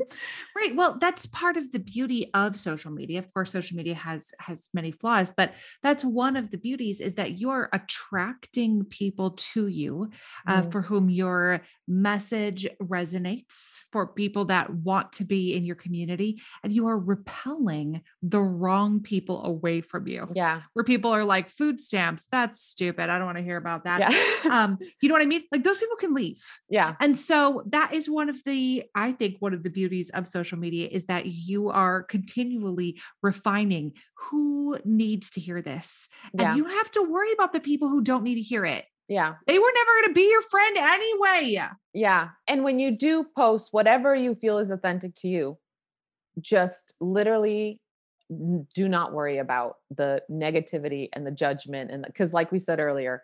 Right. 0.55 0.75
Well, 0.75 0.97
that's 0.99 1.27
part 1.27 1.55
of 1.55 1.71
the 1.71 1.77
beauty 1.79 2.31
of 2.33 2.59
social 2.59 2.91
media. 2.91 3.19
Of 3.19 3.31
course, 3.33 3.51
social 3.51 3.77
media 3.77 3.93
has 3.93 4.31
has 4.39 4.69
many 4.73 4.91
flaws, 4.91 5.31
but 5.37 5.53
that's 5.83 6.03
one 6.03 6.35
of 6.35 6.49
the 6.49 6.57
beauties 6.57 7.01
is 7.01 7.13
that 7.15 7.37
you're 7.39 7.69
attracting 7.73 8.85
people 8.85 9.31
to 9.53 9.67
you 9.67 10.09
uh, 10.47 10.63
Mm. 10.63 10.71
for 10.71 10.81
whom 10.81 11.09
your 11.09 11.61
message 11.87 12.67
resonates, 12.81 13.81
for 13.91 14.07
people 14.07 14.45
that 14.45 14.69
want 14.89 15.13
to 15.13 15.23
be 15.25 15.55
in 15.55 15.63
your 15.63 15.75
community, 15.75 16.41
and 16.63 16.73
you 16.73 16.87
are 16.87 16.99
repelling 16.99 17.78
the 18.21 18.41
wrong 18.41 19.01
people 19.01 19.43
away 19.45 19.81
from 19.81 20.07
you. 20.07 20.27
Yeah. 20.33 20.61
Where 20.73 20.85
people 20.85 21.11
are 21.11 21.23
like, 21.23 21.49
food 21.49 21.79
stamps, 21.79 22.27
that's 22.31 22.61
stupid. 22.61 23.09
I 23.09 23.17
don't 23.17 23.25
want 23.25 23.37
to 23.37 23.43
hear 23.43 23.57
about 23.57 23.83
that. 23.85 23.99
Yeah. 23.99 24.51
um, 24.63 24.77
you 25.01 25.09
know 25.09 25.13
what 25.13 25.21
I 25.21 25.25
mean? 25.25 25.43
Like 25.51 25.63
those 25.63 25.77
people 25.77 25.97
can 25.97 26.13
leave. 26.13 26.43
yeah. 26.69 26.95
And 26.99 27.17
so 27.17 27.63
that 27.67 27.93
is 27.93 28.09
one 28.09 28.29
of 28.29 28.43
the, 28.45 28.83
I 28.95 29.11
think, 29.11 29.37
one 29.39 29.53
of 29.53 29.63
the 29.63 29.69
beauties 29.69 30.09
of 30.11 30.27
social 30.27 30.57
media 30.57 30.87
is 30.91 31.05
that 31.05 31.25
you 31.25 31.69
are 31.69 32.03
continually 32.03 32.99
refining 33.21 33.93
who 34.15 34.77
needs 34.85 35.31
to 35.31 35.41
hear 35.41 35.61
this. 35.61 36.07
Yeah. 36.33 36.49
And 36.49 36.57
you 36.57 36.65
have 36.65 36.91
to 36.91 37.03
worry 37.03 37.31
about 37.33 37.53
the 37.53 37.59
people 37.59 37.89
who 37.89 38.01
don't 38.01 38.23
need 38.23 38.35
to 38.35 38.41
hear 38.41 38.65
it. 38.65 38.85
Yeah. 39.07 39.35
They 39.47 39.57
were 39.57 39.71
never 39.73 40.01
going 40.01 40.09
to 40.09 40.13
be 40.13 40.29
your 40.29 40.43
friend 40.43 40.77
anyway. 40.77 41.67
Yeah. 41.93 42.29
And 42.47 42.63
when 42.63 42.79
you 42.79 42.95
do 42.95 43.25
post 43.35 43.69
whatever 43.71 44.15
you 44.15 44.35
feel 44.35 44.59
is 44.59 44.69
authentic 44.69 45.15
to 45.15 45.27
you, 45.27 45.57
just 46.39 46.93
literally 46.99 47.79
do 48.75 48.87
not 48.87 49.13
worry 49.13 49.39
about 49.39 49.77
the 49.89 50.21
negativity 50.29 51.09
and 51.13 51.25
the 51.25 51.31
judgment. 51.31 51.91
And 51.91 52.05
because, 52.05 52.33
like 52.33 52.51
we 52.51 52.59
said 52.59 52.79
earlier, 52.79 53.23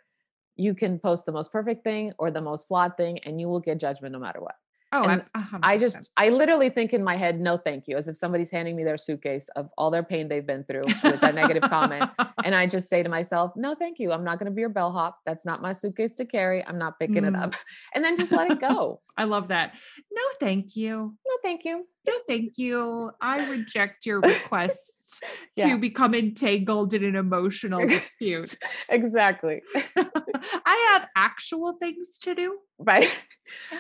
you 0.56 0.74
can 0.74 1.00
post 1.00 1.26
the 1.26 1.32
most 1.32 1.52
perfect 1.52 1.84
thing 1.84 2.12
or 2.18 2.32
the 2.32 2.42
most 2.42 2.68
flawed 2.68 2.98
thing, 2.98 3.20
and 3.20 3.40
you 3.40 3.48
will 3.48 3.60
get 3.60 3.80
judgment 3.80 4.14
no 4.14 4.20
matter 4.20 4.42
what. 4.42 4.56
Oh, 5.04 5.04
And 5.10 5.22
a- 5.22 5.26
a 5.38 5.42
hundred 5.42 5.66
I 5.66 5.78
just, 5.78 6.10
I 6.18 6.30
literally 6.30 6.70
think 6.70 6.94
in 6.94 7.04
my 7.04 7.16
head, 7.18 7.40
no, 7.40 7.58
thank 7.58 7.88
you, 7.88 7.98
as 7.98 8.08
if 8.08 8.16
somebody's 8.18 8.52
handing 8.52 8.76
me 8.76 8.84
their 8.84 8.98
suitcase 8.98 9.50
of 9.56 9.70
all 9.78 9.92
their 9.92 10.04
pain 10.04 10.28
they've 10.30 10.46
been 10.46 10.64
through 10.64 10.84
with 11.04 11.20
that 11.22 11.36
negative 11.36 11.64
comment. 11.70 12.10
And 12.44 12.56
I 12.56 12.66
just 12.68 12.88
say 12.90 13.04
to 13.04 13.10
myself, 13.10 13.52
no, 13.56 13.76
thank 13.76 14.00
you. 14.00 14.12
I'm 14.12 14.24
not 14.24 14.40
going 14.40 14.46
to 14.52 14.56
be 14.56 14.62
your 14.62 14.70
bellhop. 14.70 15.18
That's 15.26 15.46
not 15.46 15.62
my 15.62 15.74
suitcase 15.74 16.14
to 16.16 16.26
carry. 16.26 16.66
I'm 16.66 16.78
not 16.78 17.00
picking 17.00 17.26
it 17.26 17.34
Mm. 17.34 17.44
up. 17.44 17.56
And 17.96 18.04
then 18.04 18.16
just 18.18 18.32
let 18.32 18.50
it 18.52 18.60
go. 18.62 19.02
I 19.18 19.24
love 19.26 19.48
that. 19.50 19.76
No, 20.12 20.22
thank 20.40 20.76
you. 20.76 21.16
no, 21.28 21.34
thank 21.44 21.64
you. 21.66 21.86
No, 22.08 22.14
thank 22.28 22.58
you. 22.58 23.12
I 23.22 23.50
reject 23.50 24.06
your 24.06 24.20
request 24.22 25.24
Yeah. 25.56 25.70
to 25.70 25.78
become 25.78 26.14
entangled 26.14 26.94
in 26.94 27.04
an 27.06 27.16
emotional 27.16 27.80
dispute. 27.88 28.56
exactly. 28.90 29.62
I 29.96 30.90
have 30.94 31.08
actual 31.16 31.78
things 31.82 32.18
to 32.20 32.36
do. 32.36 32.58
Right. 32.78 33.10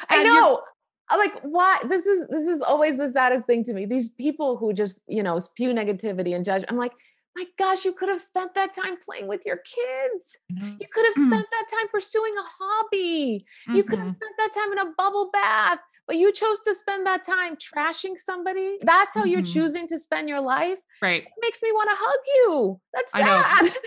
I 0.10 0.24
know. 0.24 0.62
I'm 1.10 1.20
Like 1.20 1.40
why 1.44 1.80
this 1.88 2.06
is 2.06 2.28
this 2.30 2.48
is 2.48 2.62
always 2.62 2.98
the 2.98 3.10
saddest 3.10 3.46
thing 3.48 3.64
to 3.66 3.74
me. 3.74 3.86
These 3.86 4.10
people 4.12 4.58
who 4.58 4.74
just, 4.74 4.98
you 5.08 5.22
know, 5.24 5.38
spew 5.40 5.70
negativity 5.74 6.36
and 6.36 6.44
judge. 6.44 6.64
I'm 6.68 6.78
like, 6.78 6.94
my 7.36 7.46
gosh, 7.60 7.86
you 7.86 7.94
could 7.94 8.10
have 8.10 8.22
spent 8.22 8.56
that 8.56 8.74
time 8.74 8.98
playing 8.98 9.28
with 9.28 9.46
your 9.46 9.58
kids. 9.58 10.38
You 10.80 10.88
could 10.92 11.06
have 11.06 11.16
Mm. 11.16 11.28
spent 11.28 11.48
that 11.52 11.68
time 11.72 11.88
pursuing 11.90 12.34
a 12.38 12.44
hobby. 12.60 13.46
You 13.74 13.84
could 13.84 14.00
have 14.00 14.14
spent 14.14 14.34
that 14.38 14.54
time 14.54 14.72
in 14.72 14.80
a 14.80 14.92
bubble 14.98 15.30
bath, 15.32 15.80
but 16.08 16.16
you 16.16 16.32
chose 16.32 16.62
to 16.62 16.74
spend 16.74 17.06
that 17.06 17.24
time 17.26 17.56
trashing 17.58 18.18
somebody. 18.18 18.78
That's 18.82 19.14
how 19.16 19.26
you're 19.26 19.42
Mhm. 19.42 19.54
choosing 19.54 19.88
to 19.90 20.00
spend 20.00 20.28
your 20.30 20.42
life. 20.42 20.80
Right. 21.02 21.24
It 21.24 21.34
makes 21.42 21.62
me 21.62 21.72
want 21.72 21.90
to 21.90 21.96
hug 22.00 22.20
you. 22.36 22.82
That's 22.94 23.12
sad. 23.12 23.78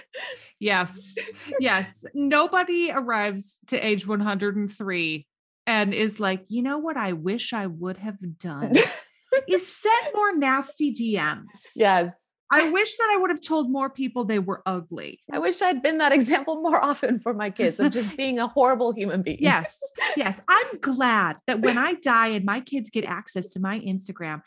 Yes. 0.60 1.16
Yes. 1.60 2.04
Nobody 2.14 2.90
arrives 2.92 3.60
to 3.68 3.76
age 3.78 4.06
103 4.06 5.26
and 5.68 5.92
is 5.94 6.18
like, 6.18 6.44
you 6.48 6.62
know 6.62 6.78
what 6.78 6.96
I 6.96 7.12
wish 7.12 7.52
I 7.52 7.66
would 7.66 7.98
have 7.98 8.16
done 8.38 8.72
is 9.48 9.66
send 9.72 10.06
more 10.14 10.36
nasty 10.36 10.92
DMs. 10.94 11.44
yes. 11.76 12.10
I 12.50 12.70
wish 12.70 12.96
that 12.96 13.10
I 13.14 13.18
would 13.20 13.28
have 13.28 13.42
told 13.42 13.70
more 13.70 13.90
people 13.90 14.24
they 14.24 14.38
were 14.38 14.62
ugly. 14.64 15.20
I 15.30 15.38
wish 15.38 15.60
I'd 15.60 15.82
been 15.82 15.98
that 15.98 16.12
example 16.18 16.62
more 16.62 16.82
often 16.82 17.20
for 17.20 17.34
my 17.34 17.50
kids 17.50 17.78
of 17.78 17.92
just 17.92 18.16
being 18.16 18.38
a 18.38 18.46
horrible 18.46 18.94
human 18.94 19.20
being. 19.20 19.36
Yes. 19.38 19.78
Yes. 20.16 20.40
I'm 20.48 20.78
glad 20.80 21.36
that 21.46 21.60
when 21.60 21.76
I 21.76 21.92
die 21.96 22.28
and 22.28 22.46
my 22.46 22.60
kids 22.60 22.88
get 22.88 23.04
access 23.04 23.52
to 23.52 23.60
my 23.60 23.80
Instagram, 23.80 24.40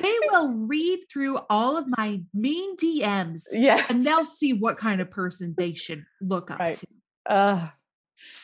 they 0.00 0.16
will 0.30 0.52
read 0.52 1.00
through 1.12 1.38
all 1.50 1.76
of 1.76 1.86
my 1.88 2.20
mean 2.32 2.76
DMs 2.76 3.42
Yes. 3.50 3.90
and 3.90 4.06
they'll 4.06 4.24
see 4.24 4.52
what 4.52 4.78
kind 4.78 5.00
of 5.00 5.10
person 5.10 5.56
they 5.58 5.74
should 5.74 6.04
look 6.20 6.52
up 6.52 6.60
Right. 6.60 6.74
to. 6.76 6.86
Ugh, 7.28 7.68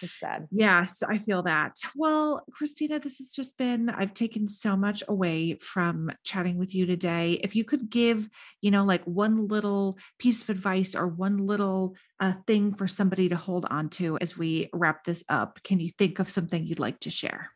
it's 0.00 0.18
sad. 0.20 0.48
Yes, 0.50 1.02
I 1.02 1.18
feel 1.18 1.42
that. 1.42 1.76
Well, 1.96 2.44
Kristina, 2.50 3.00
this 3.00 3.18
has 3.18 3.32
just 3.32 3.56
been, 3.58 3.90
I've 3.90 4.14
taken 4.14 4.46
so 4.46 4.76
much 4.76 5.02
away 5.08 5.56
from 5.56 6.10
chatting 6.24 6.58
with 6.58 6.74
you 6.74 6.86
today. 6.86 7.40
If 7.42 7.56
you 7.56 7.64
could 7.64 7.90
give, 7.90 8.28
you 8.60 8.70
know, 8.70 8.84
like 8.84 9.04
one 9.04 9.48
little 9.48 9.98
piece 10.18 10.42
of 10.42 10.50
advice 10.50 10.94
or 10.94 11.06
one 11.06 11.38
little 11.38 11.96
uh, 12.20 12.34
thing 12.46 12.74
for 12.74 12.86
somebody 12.86 13.28
to 13.28 13.36
hold 13.36 13.66
on 13.70 13.88
to 13.90 14.18
as 14.20 14.36
we 14.36 14.68
wrap 14.72 15.04
this 15.04 15.24
up, 15.28 15.62
can 15.62 15.80
you 15.80 15.90
think 15.90 16.18
of 16.18 16.30
something 16.30 16.66
you'd 16.66 16.78
like 16.78 17.00
to 17.00 17.10
share? 17.10 17.50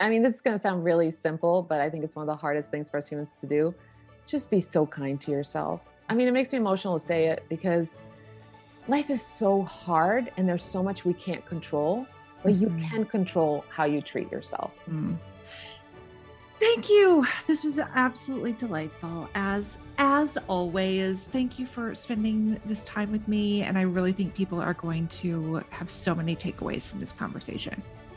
I 0.00 0.08
mean, 0.08 0.22
this 0.22 0.36
is 0.36 0.40
going 0.40 0.54
to 0.54 0.58
sound 0.58 0.82
really 0.82 1.10
simple, 1.10 1.62
but 1.62 1.80
I 1.80 1.90
think 1.90 2.04
it's 2.04 2.16
one 2.16 2.22
of 2.22 2.34
the 2.34 2.40
hardest 2.40 2.70
things 2.70 2.90
for 2.90 2.96
us 2.96 3.08
humans 3.08 3.32
to 3.40 3.46
do. 3.46 3.74
Just 4.26 4.50
be 4.50 4.60
so 4.60 4.86
kind 4.86 5.20
to 5.20 5.30
yourself. 5.30 5.82
I 6.08 6.14
mean, 6.14 6.26
it 6.26 6.32
makes 6.32 6.52
me 6.52 6.58
emotional 6.58 6.98
to 6.98 7.04
say 7.04 7.26
it 7.26 7.44
because 7.48 8.00
life 8.88 9.10
is 9.10 9.24
so 9.24 9.62
hard 9.62 10.32
and 10.36 10.48
there's 10.48 10.62
so 10.64 10.82
much 10.82 11.04
we 11.04 11.14
can't 11.14 11.44
control, 11.46 12.06
but 12.42 12.54
you 12.54 12.68
Mhm. 12.68 12.88
can 12.90 13.04
control 13.04 13.64
how 13.68 13.84
you 13.84 14.00
treat 14.00 14.30
yourself. 14.32 14.72
Mm. 14.90 15.16
Thank 16.58 16.90
you. 16.90 17.26
This 17.46 17.64
was 17.64 17.78
absolutely 17.78 18.52
delightful. 18.52 19.28
As 19.34 19.78
as 19.96 20.36
always, 20.48 21.28
thank 21.28 21.58
you 21.58 21.66
for 21.66 21.94
spending 21.94 22.60
this 22.66 22.84
time 22.84 23.10
with 23.12 23.26
me 23.28 23.62
and 23.62 23.78
I 23.78 23.82
really 23.82 24.12
think 24.12 24.34
people 24.34 24.60
are 24.60 24.74
going 24.74 25.08
to 25.08 25.62
have 25.70 25.90
so 25.90 26.14
many 26.14 26.36
takeaways 26.36 26.86
from 26.86 27.00
this 27.00 27.12
conversation. 27.12 27.82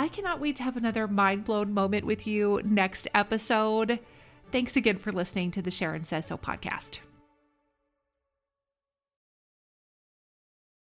I 0.00 0.08
cannot 0.08 0.40
wait 0.40 0.56
to 0.56 0.62
have 0.62 0.78
another 0.78 1.06
mind 1.06 1.44
blown 1.44 1.74
moment 1.74 2.06
with 2.06 2.26
you 2.26 2.62
next 2.64 3.06
episode. 3.12 3.98
Thanks 4.50 4.74
again 4.74 4.96
for 4.96 5.12
listening 5.12 5.50
to 5.50 5.60
the 5.60 5.70
Sharon 5.70 6.04
Says 6.04 6.24
So 6.24 6.38
podcast. 6.38 7.00